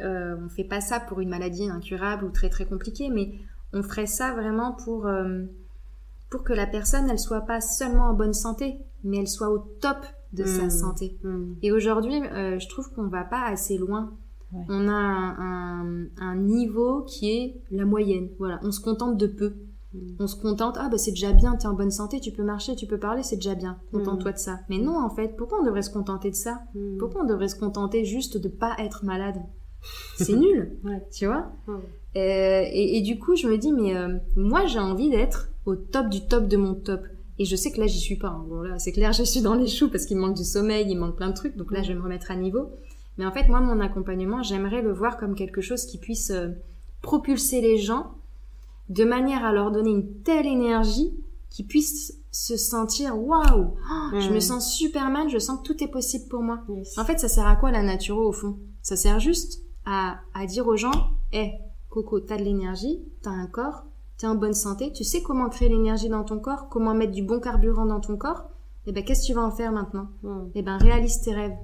[0.00, 3.32] euh, on fait pas ça pour une maladie incurable ou très très compliquée, mais
[3.72, 5.42] on ferait ça vraiment pour euh,
[6.30, 9.58] pour que la personne elle soit pas seulement en bonne santé, mais elle soit au
[9.58, 9.98] top
[10.32, 10.70] de sa Hmm.
[10.70, 11.18] santé.
[11.24, 11.54] Hmm.
[11.62, 14.12] Et aujourd'hui, euh, je trouve qu'on va pas assez loin.
[14.52, 14.64] Ouais.
[14.68, 18.28] On a un, un- un niveau qui est la moyenne.
[18.38, 19.54] Voilà, on se contente de peu.
[19.94, 19.98] Mm.
[20.20, 22.74] On se contente, ah bah c'est déjà bien, t'es en bonne santé, tu peux marcher,
[22.76, 23.78] tu peux parler, c'est déjà bien.
[23.92, 24.60] Contente-toi de ça.
[24.70, 26.62] Mais non, en fait, pourquoi on devrait se contenter de ça?
[26.74, 26.96] Hmm.
[26.98, 29.36] Pourquoi on devrait se contenter juste de pas être malade?
[30.16, 31.02] C'est nul, Ouais.
[31.12, 31.50] tu vois?
[31.68, 31.74] Ouais.
[32.16, 35.76] Euh, et, et du coup, je me dis, mais euh, moi, j'ai envie d'être au
[35.76, 37.00] top du top de mon top.
[37.38, 38.28] Et je sais que là, j'y suis pas.
[38.28, 38.44] hein.
[38.48, 40.96] Bon, là, c'est clair, je suis dans les choux parce qu'il manque du sommeil, il
[40.96, 41.56] manque plein de trucs.
[41.56, 42.70] Donc là, je vais me remettre à niveau.
[43.18, 46.48] Mais en fait, moi, mon accompagnement, j'aimerais le voir comme quelque chose qui puisse euh,
[47.02, 48.12] propulser les gens
[48.88, 51.12] de manière à leur donner une telle énergie
[51.50, 54.34] qu'ils puissent se sentir waouh, oh, je Mm.
[54.34, 56.60] me sens super mal, je sens que tout est possible pour moi.
[56.70, 56.96] Yes.
[56.96, 58.56] En fait, ça sert à quoi la naturo au fond?
[58.82, 61.52] Ça sert juste à, à dire aux gens, hé,
[61.90, 63.84] Coco, t'as de l'énergie, t'as un corps,
[64.22, 67.24] t'es en bonne santé, tu sais comment créer l'énergie dans ton corps, comment mettre du
[67.24, 68.44] bon carburant dans ton corps.
[68.86, 70.44] Et ben, qu'est-ce que tu vas en faire maintenant Hmm.
[70.54, 71.56] Eh ben, réalise tes rêves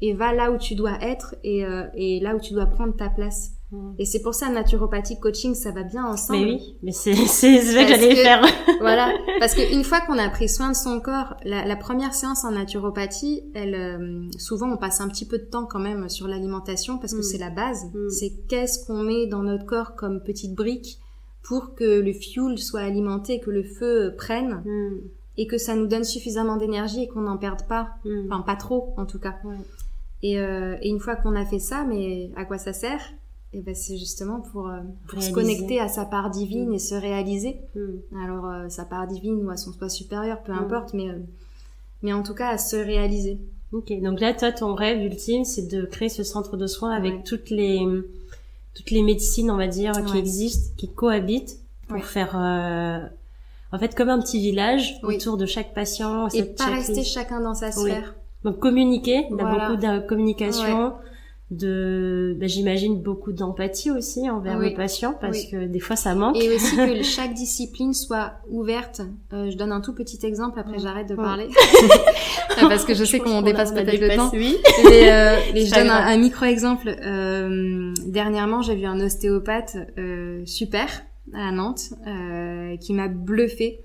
[0.00, 2.94] et va là où tu dois être et, euh, et là où tu dois prendre
[2.96, 3.50] ta place.
[3.72, 3.92] Hmm.
[3.98, 6.38] Et c'est pour ça naturopathie, coaching, ça va bien ensemble.
[6.46, 8.42] Mais oui, mais c'est c'est vrai que j'allais faire.
[8.80, 12.44] Voilà, parce qu'une fois qu'on a pris soin de son corps, la, la première séance
[12.44, 16.26] en naturopathie, elle, euh, souvent on passe un petit peu de temps quand même sur
[16.28, 17.22] l'alimentation parce que Mm.
[17.22, 17.84] c'est la base.
[17.92, 18.08] Mm.
[18.08, 21.00] C'est qu'est-ce qu'on met dans notre corps comme petite brique
[21.48, 24.98] pour que le fuel soit alimenté, que le feu prenne Hmm.
[25.38, 27.88] et que ça nous donne suffisamment d'énergie et qu'on n'en perde pas.
[28.04, 28.26] Hmm.
[28.30, 29.36] Enfin, pas trop en tout cas.
[29.44, 29.56] Ouais.
[30.22, 33.00] Et, euh, et une fois qu'on a fait ça, mais à quoi ça sert?
[33.54, 36.74] Eh ben, c'est justement pour, euh, pour se connecter à sa part divine Mm.
[36.74, 37.56] et se réaliser.
[38.22, 40.58] Alors, euh, sa part divine ou à son soi supérieur, peu Mm.
[40.58, 41.06] importe, mais,
[42.02, 43.38] mais en tout cas à se réaliser.
[43.72, 47.14] Ok, donc là, toi, ton rêve ultime, c'est de créer ce centre de soins avec
[47.14, 47.22] Ouais.
[47.24, 47.78] toutes les
[48.78, 51.58] toutes les médecines, on va dire, qui existent, qui cohabitent,
[51.88, 52.02] pour Ouais.
[52.02, 53.00] faire, euh,
[53.72, 55.16] en fait, comme un petit village Oui.
[55.16, 56.28] autour de chaque patient.
[56.28, 57.90] Et pas chaque- rester chacun dans sa Oui.
[57.90, 58.14] sphère.
[58.44, 59.68] Donc communiquer, il y a Voilà.
[59.68, 60.92] beaucoup de communication,
[61.50, 64.70] de, bah, j'imagine beaucoup d'empathie aussi envers Oui.
[64.70, 65.50] le patient, parce Oui.
[65.50, 66.36] que des fois ça manque.
[66.36, 69.00] Et aussi que chaque discipline soit ouverte.
[69.32, 71.48] Euh, je donne un tout petit exemple, après j'arrête de parler.
[72.60, 74.30] Parce que je sais qu'on dépasse peut-être le temps.
[74.32, 74.56] Oui.
[74.84, 76.08] Mais, euh, mais je donne un, grave.
[76.08, 76.88] un micro-exemple.
[77.02, 80.88] Euh, dernièrement, j'ai vu un ostéopathe euh, super
[81.34, 83.80] à Nantes euh, qui m'a bluffé.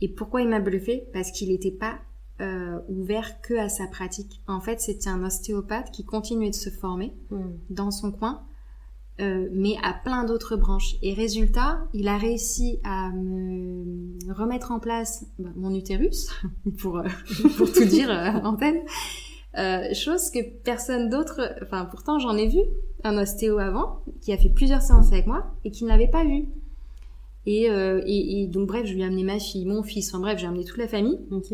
[0.00, 1.04] Et pourquoi il m'a bluffé?
[1.12, 1.94] Parce qu'il n'était pas
[2.40, 4.40] euh, ouvert que à sa pratique.
[4.46, 7.56] En fait, c'était un ostéopathe qui continuait de se former Hmm.
[7.70, 8.42] dans son coin,
[9.20, 10.96] euh, mais à plein d'autres branches.
[11.02, 16.28] Et résultat, il a réussi à me remettre en place bah, mon utérus,
[16.80, 17.08] pour, euh,
[17.56, 18.80] pour tout dire euh, en antenne.
[19.56, 22.60] Euh, chose que personne d'autre, enfin pourtant j'en ai vu
[23.02, 26.24] un ostéo avant qui a fait plusieurs séances avec moi et qui ne l'avait pas
[26.24, 26.46] vu.
[27.50, 30.20] Et, euh, et, et donc bref, je lui ai amené ma fille, mon fils, enfin
[30.20, 31.46] bref, j'ai amené toute la famille Ok.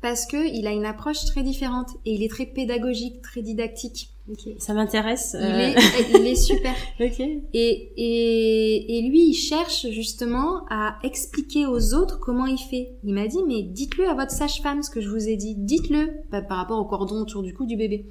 [0.00, 4.08] parce que il a une approche très différente et il est très pédagogique, très didactique.
[4.56, 5.36] Ça m'intéresse.
[5.38, 6.72] Il, euh, est, il est super.
[6.98, 12.94] Et, et, et lui, il cherche justement à expliquer aux autres comment il fait.
[13.04, 15.56] Il m'a dit, mais dites-le à votre sage-femme ce que je vous ai dit.
[15.56, 18.06] Dites-le Pas par rapport au cordon autour du cou du bébé.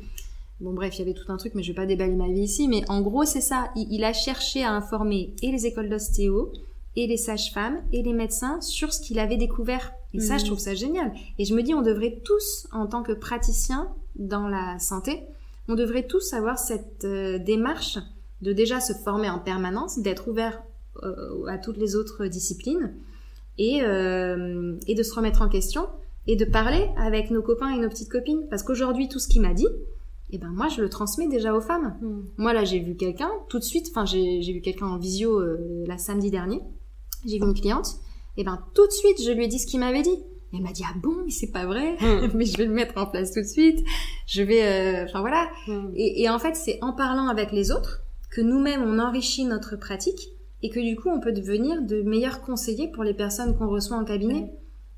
[0.61, 2.41] Bon bref, il y avait tout un truc, mais je vais pas déballer ma vie
[2.43, 2.68] ici.
[2.68, 3.72] Mais en gros, c'est ça.
[3.76, 6.53] Il, il a cherché à informer et les écoles d'ostéo,
[6.95, 9.94] et les sages-femmes, et les médecins sur ce qu'il avait découvert.
[10.14, 11.11] Et ça, je trouve ça génial.
[11.40, 15.24] Et je me dis, on devrait tous, en tant que praticiens dans la santé,
[15.68, 17.98] on devrait tous avoir cette euh, démarche
[18.44, 20.61] de déjà se former en permanence, d'être ouvert
[21.02, 22.94] euh, à toutes les autres disciplines
[23.57, 25.88] et, euh, et de se remettre en question
[26.28, 28.45] et de parler avec nos copains et nos petites copines.
[28.49, 29.68] Parce qu'aujourd'hui, tout ce qu'il m'a dit,
[30.32, 31.95] eh ben moi, je le transmets déjà aux femmes.
[32.02, 32.22] Hmm.
[32.38, 35.40] Moi, là, j'ai vu quelqu'un tout de suite, enfin, j'ai j'ai vu quelqu'un en visio
[35.40, 36.61] euh, la samedi dernier.
[37.25, 37.95] J'ai vu une cliente.
[38.37, 40.09] Et ben, tout de suite, je lui ai dit ce qu'il m'avait dit.
[40.53, 41.95] Et elle m'a dit, ah bon, mais c'est pas vrai.
[41.99, 42.29] Hmm.
[42.35, 43.83] mais je vais le mettre en place tout de suite.
[44.27, 45.49] Je vais, euh, enfin voilà.
[45.67, 45.91] Hmm.
[45.95, 48.01] Et, et en fait, c'est en parlant avec les autres
[48.31, 50.29] que nous-mêmes, on enrichit notre pratique
[50.63, 53.97] et que du coup, on peut devenir de meilleurs conseillers pour les personnes qu'on reçoit
[53.97, 54.51] en cabinet.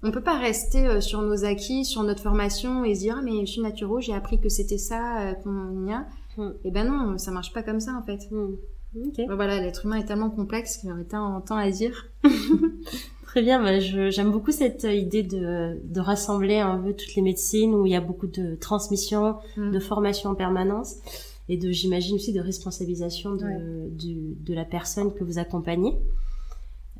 [0.04, 3.22] On peut pas rester euh, sur nos acquis, sur notre formation et se dire, ah,
[3.24, 6.06] mais je suis naturo, j'ai appris que c'était ça, euh, qu'on y a.
[6.38, 6.52] Mm.
[6.64, 8.30] Et ben non, ça marche pas comme ça en fait.
[8.96, 9.34] Mm.
[9.36, 12.08] voilà, l'être humain est tellement complexe qu'il aurait tant, tant à dire.
[13.26, 17.76] Très bien, bah, j'aime beaucoup cette idée de, de rassembler un peu toutes les médecines
[17.76, 19.72] où il y a beaucoup de transmission, mm.
[19.72, 20.96] de formation en permanence
[21.50, 25.94] et de, j'imagine aussi, de responsabilisation de, de la personne que vous accompagnez.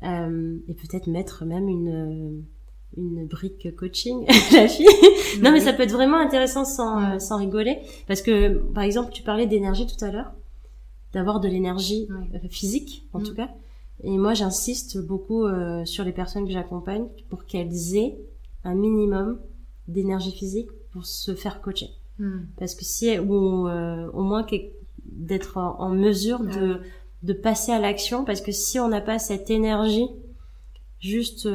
[0.02, 2.44] Euh, et peut-être mettre même une
[2.98, 4.86] une brique coaching la fille
[5.40, 9.10] non mais ça peut être vraiment intéressant sans euh, sans rigoler parce que par exemple
[9.10, 10.32] tu parlais d'énergie tout à l'heure
[11.16, 13.36] d'avoir de l'énergie euh, physique en tout mm.
[13.36, 13.50] cas
[14.04, 18.16] et moi j'insiste beaucoup euh, sur les personnes que j'accompagne pour qu'elles aient
[18.62, 19.40] un minimum
[19.88, 21.90] d'énergie physique pour se faire coacher
[22.20, 22.38] mm.
[22.58, 24.46] parce que si ou au moins
[25.04, 26.80] d'être en, mesure de
[27.22, 30.08] de passer à l'action parce que si on n'a pas cette énergie
[31.00, 31.48] juste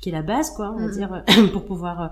[0.00, 0.90] qui est la base, quoi, on va mm.
[0.92, 2.08] dire, pour pouvoir euh,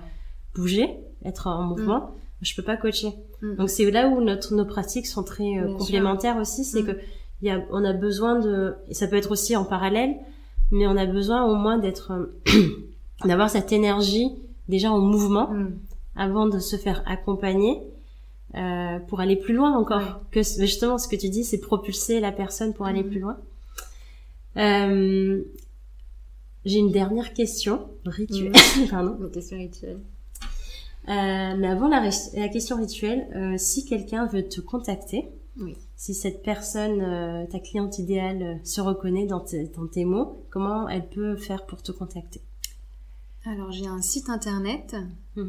[0.54, 3.14] bouger, être en mouvement, je peux pas coacher.
[3.44, 3.56] Mm.
[3.56, 6.98] Donc c'est là où notre, nos pratiques sont très euh, complémentaires aussi, c'est que
[7.42, 10.14] y a, on a besoin de, et ça peut être aussi en parallèle,
[10.70, 12.68] mais on a besoin au moins d'être, euh,
[13.24, 14.30] d'avoir cette énergie
[14.68, 15.50] déjà en mouvement
[16.16, 17.80] avant de se faire accompagner.
[18.56, 22.30] Euh, pour aller plus loin encore que justement ce que tu dis c'est propulser la
[22.30, 23.36] personne pour aller plus loin
[24.56, 25.42] euh,
[26.64, 28.52] j'ai une dernière question rituelle.
[28.90, 29.16] Pardon.
[29.20, 30.00] Une question rituelle.
[31.08, 35.28] Euh, mais avant la, la question rituelle, euh, si quelqu'un veut te contacter,
[35.58, 35.76] oui.
[35.96, 39.44] si cette personne, euh, ta cliente idéale, se reconnaît dans,
[39.76, 42.40] dans, tes mots, comment elle peut faire pour te contacter?
[43.44, 44.96] Alors j'ai un site internet.
[45.36, 45.42] Euh,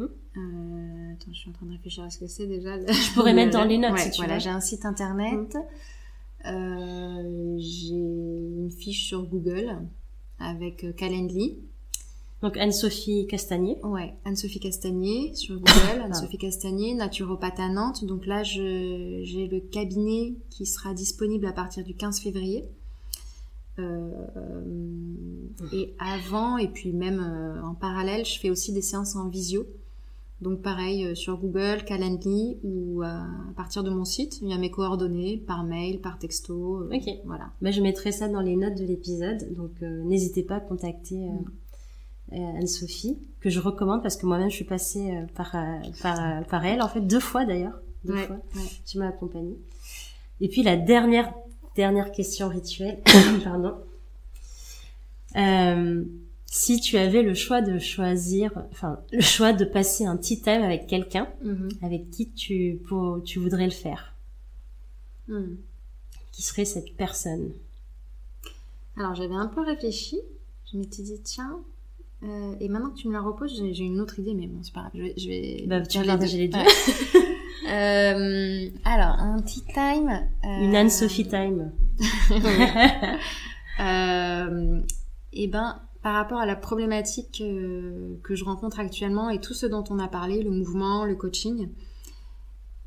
[1.13, 2.77] attends, je suis en train de réfléchir à ce que c'est déjà.
[2.87, 5.55] Je pourrais mettre dans les notes si tu voilà, j'ai un site internet.
[6.43, 7.57] Mm.
[7.57, 9.77] j'ai une fiche sur Google
[10.37, 11.59] avec Calendly.
[12.45, 13.79] Donc Anne-Sophie Castagnier.
[13.81, 18.05] Ouais, Anne-Sophie Castagnier sur Google, Anne-Sophie Castagnier, naturopathe à Nantes.
[18.05, 22.65] Donc là, j'ai le cabinet qui sera disponible à partir du 15 février.
[23.79, 24.11] Euh,
[25.73, 29.65] et avant, et puis même euh, en parallèle, je fais aussi des séances en visio.
[30.41, 34.53] Donc pareil, euh, sur Google, Calendly ou euh, à partir de mon site, il y
[34.53, 36.81] a mes coordonnées par mail, par texto.
[36.81, 37.09] Euh, ok.
[37.25, 37.51] Voilà.
[37.61, 41.45] Bah, je mettrai ça dans les notes de l'épisode, donc n'hésitez pas à contacter mm.
[42.31, 45.55] Anne-Sophie, que je recommande parce que moi-même je suis passée par,
[46.01, 47.79] par, par elle, en fait deux fois d'ailleurs.
[48.03, 48.37] Deux fois.
[48.85, 49.57] Tu m'as accompagnée.
[50.41, 51.33] Et puis la dernière,
[51.75, 53.01] dernière question rituelle,
[53.43, 53.75] pardon.
[55.35, 56.03] Euh,
[56.45, 60.63] si tu avais le choix de choisir, enfin, le choix de passer un tea time
[60.63, 61.69] avec quelqu'un, mhm.
[61.81, 64.13] avec qui tu, pour, tu voudrais le faire,
[65.27, 65.55] hmm.
[66.31, 67.51] qui serait cette personne?
[68.97, 70.17] Alors, j'avais un peu réfléchi.
[70.71, 71.59] Je m'étais dit, tiens,
[72.23, 74.73] euh, et maintenant que tu me la reposes, j'ai une autre idée, mais bon, c'est
[74.73, 74.91] pas grave.
[74.95, 76.57] Je vais, je vais bah, tu vas les deux.
[77.69, 80.27] euh, alors, un tea time.
[80.43, 80.59] Euh...
[80.61, 81.71] Une Anne-Sophie time.
[85.33, 87.43] et ben, par rapport à la problématique
[88.23, 91.69] que je rencontre actuellement et tout ce dont on a parlé, le mouvement, le coaching,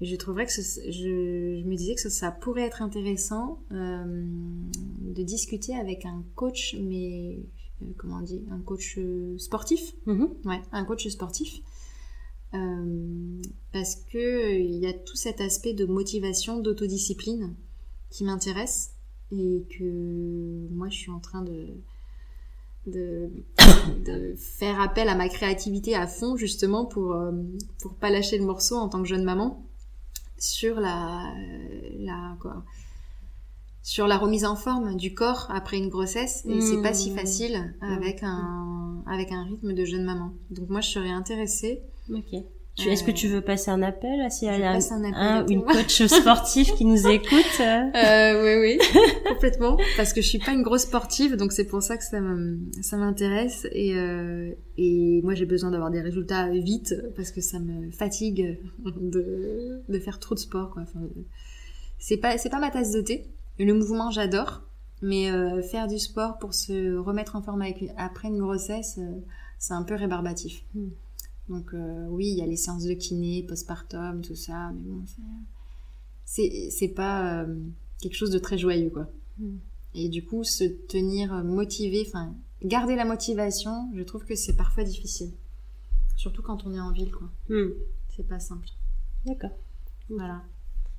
[0.01, 6.25] je trouverais que je, me disais que ça, pourrait être intéressant de discuter avec un
[6.37, 7.41] coach, mais
[7.97, 8.99] comment on dit, un coach
[9.39, 10.29] sportif, mm-hmm.
[10.47, 11.61] ouais, un coach sportif,
[13.73, 17.55] parce que il y a tout cet aspect de motivation, d'autodiscipline
[18.11, 18.93] qui m'intéresse
[19.33, 21.67] et que moi je suis en train de
[22.87, 23.29] de,
[24.07, 27.33] de, faire appel à ma créativité à fond justement pour euh,
[27.81, 29.63] pour pas lâcher le morceau en tant que jeune maman
[30.39, 31.35] sur la
[31.99, 32.65] la quoi
[33.89, 37.17] sur la remise en forme du corps après une grossesse et c'est pas si mmh.
[37.17, 41.81] facile avec un avec un rythme de jeune maman donc moi je serais intéressée
[42.13, 42.45] ok
[42.87, 44.79] est-ce que tu veux passer un appel à y a
[45.17, 49.77] un, une coach sportive qui nous écoute euh, Oui, oui, complètement.
[49.97, 53.67] Parce que je suis pas une grosse sportive, donc c'est pour ça que ça m'intéresse.
[53.73, 58.61] Et, euh, et moi, j'ai besoin d'avoir des résultats vite parce que ça me fatigue
[58.87, 60.71] de, de faire trop de sport.
[60.71, 60.83] Quoi.
[60.83, 61.01] Enfin,
[61.99, 63.27] c'est pas c'est pas ma tasse de thé.
[63.59, 64.63] Le mouvement, j'adore,
[65.03, 69.21] mais euh, faire du sport pour se remettre en forme avec, après une grossesse, euh,
[69.59, 70.65] c'est un peu rébarbatif.
[70.75, 70.91] Hmm.
[71.49, 75.05] Donc euh, oui, il y a les séances de kiné, postpartum, tout ça, mais bon,
[76.25, 77.47] c'est pas
[78.01, 79.09] quelque chose de très joyeux, quoi.
[79.39, 79.57] Mm.
[79.95, 84.85] Et du coup, se tenir motivé, enfin, garder la motivation, je trouve que c'est parfois
[84.85, 85.33] difficile.
[86.17, 87.31] Surtout quand on est en ville, quoi.
[87.49, 87.73] Mm.
[88.15, 88.69] C'est pas simple.
[89.25, 89.57] D'accord.
[90.11, 90.43] Voilà.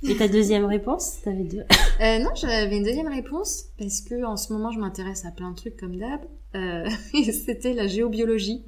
[0.03, 1.63] Et ta deuxième réponse T'avais deux
[2.01, 5.51] euh, Non, j'avais une deuxième réponse parce que en ce moment, je m'intéresse à plein
[5.51, 6.21] de trucs comme d'hab.
[6.55, 6.89] Euh,
[7.45, 8.63] C'était la géobiologie.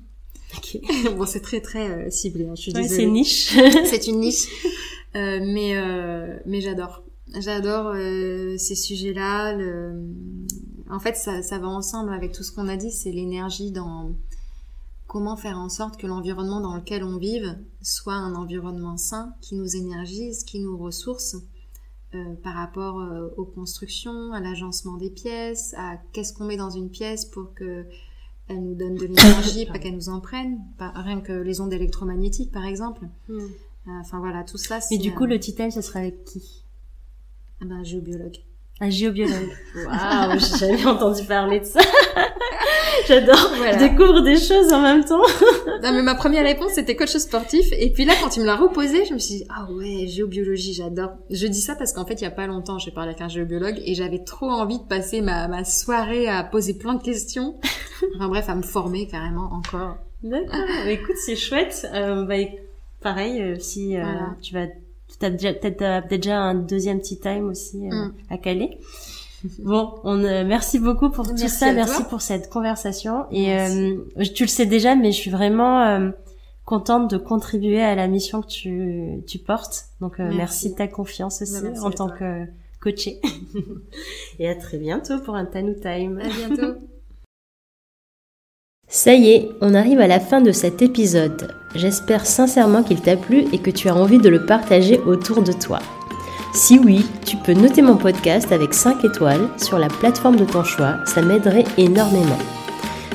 [1.16, 2.46] bon, c'est très très euh, ciblé.
[2.46, 3.58] Hein, je suis c'est niche.
[3.86, 4.48] c'est une niche.
[5.14, 5.74] mais
[6.46, 7.04] mais j'adore.
[7.40, 7.96] J'adore
[8.58, 9.58] ces sujets-là.
[10.90, 12.92] En fait, ça, ça va ensemble avec tout ce qu'on a dit.
[12.92, 14.12] C'est l'énergie dans
[15.12, 19.56] comment faire en sorte que l'environnement dans lequel on vive soit un environnement sain, qui
[19.56, 21.36] nous énergise, qui nous ressource
[22.16, 26.70] euh, par rapport euh, aux constructions, à l'agencement des pièces, à qu'est-ce qu'on met dans
[26.70, 27.86] une pièce pour que
[28.48, 31.74] elle nous donne de l'énergie, pas qu'elle nous en prenne, pas, rien que les ondes
[31.74, 33.06] électromagnétiques par exemple.
[33.28, 33.40] Hmm.
[33.40, 34.80] Euh, enfin voilà, tout ça.
[34.92, 36.64] Mais du coup, le titan, ce sera avec qui?
[37.60, 38.38] Ah ben, géobiologue.
[38.82, 39.52] Un géobiologue.
[39.76, 41.80] Waouh, j'ai jamais entendu parler de ça.
[43.08, 43.52] J'adore.
[43.56, 43.74] Voilà.
[43.74, 45.22] Je découvre des choses en même temps.
[45.84, 47.68] non, mais ma première réponse, c'était coach sportif.
[47.74, 50.74] Et puis là, quand tu me l'as reposé, je me suis dit, ah ouais, géobiologie,
[50.74, 51.12] j'adore.
[51.30, 53.28] Je dis ça parce qu'en fait, il y a pas longtemps, j'ai parlé avec un
[53.30, 57.60] géobiologue et j'avais trop envie de passer ma, ma soirée à poser plein de questions.
[58.16, 59.98] enfin bref, à me former carrément encore.
[60.24, 60.60] D'accord.
[60.88, 61.88] écoute, c'est chouette.
[61.94, 62.36] Euh, bah,
[63.02, 64.04] pareil, euh, si euh,
[64.42, 64.68] tu vas
[65.20, 68.14] T'as déjà peut-être déjà un deuxième tea time aussi euh, mm.
[68.30, 68.78] à caler.
[69.60, 73.26] Bon, on euh, merci beaucoup pour tout ça, merci pour cette conversation.
[73.32, 73.96] Et euh,
[74.36, 76.12] tu le sais déjà, mais je suis vraiment
[76.66, 79.86] contente de contribuer à la mission que tu, tu portes.
[80.00, 80.72] Donc merci.
[80.72, 82.46] de ta confiance aussi en tant que
[82.82, 83.20] coachée.
[84.40, 86.20] Et à très bientôt pour un Tanu Time.
[86.20, 86.80] À bientôt.
[88.88, 91.61] Ça y est, on arrive à la fin de cet épisode.
[91.76, 95.54] J'espère sincèrement qu'il t'a plu et que tu as envie de le partager autour de
[95.54, 95.80] toi.
[96.54, 100.66] Si oui, tu peux noter mon podcast avec 5 étoiles sur la plateforme de ton
[100.66, 102.38] choix, ça m'aiderait énormément.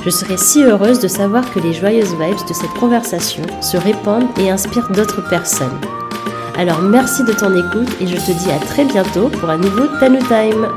[0.04, 4.28] Je serais si heureuse de savoir que les joyeuses vibes de cette conversation se répandent
[4.38, 5.78] et inspirent d'autres personnes.
[6.56, 9.86] Alors merci de ton écoute et je te dis à très bientôt pour un nouveau
[10.00, 10.68] Tanu Time.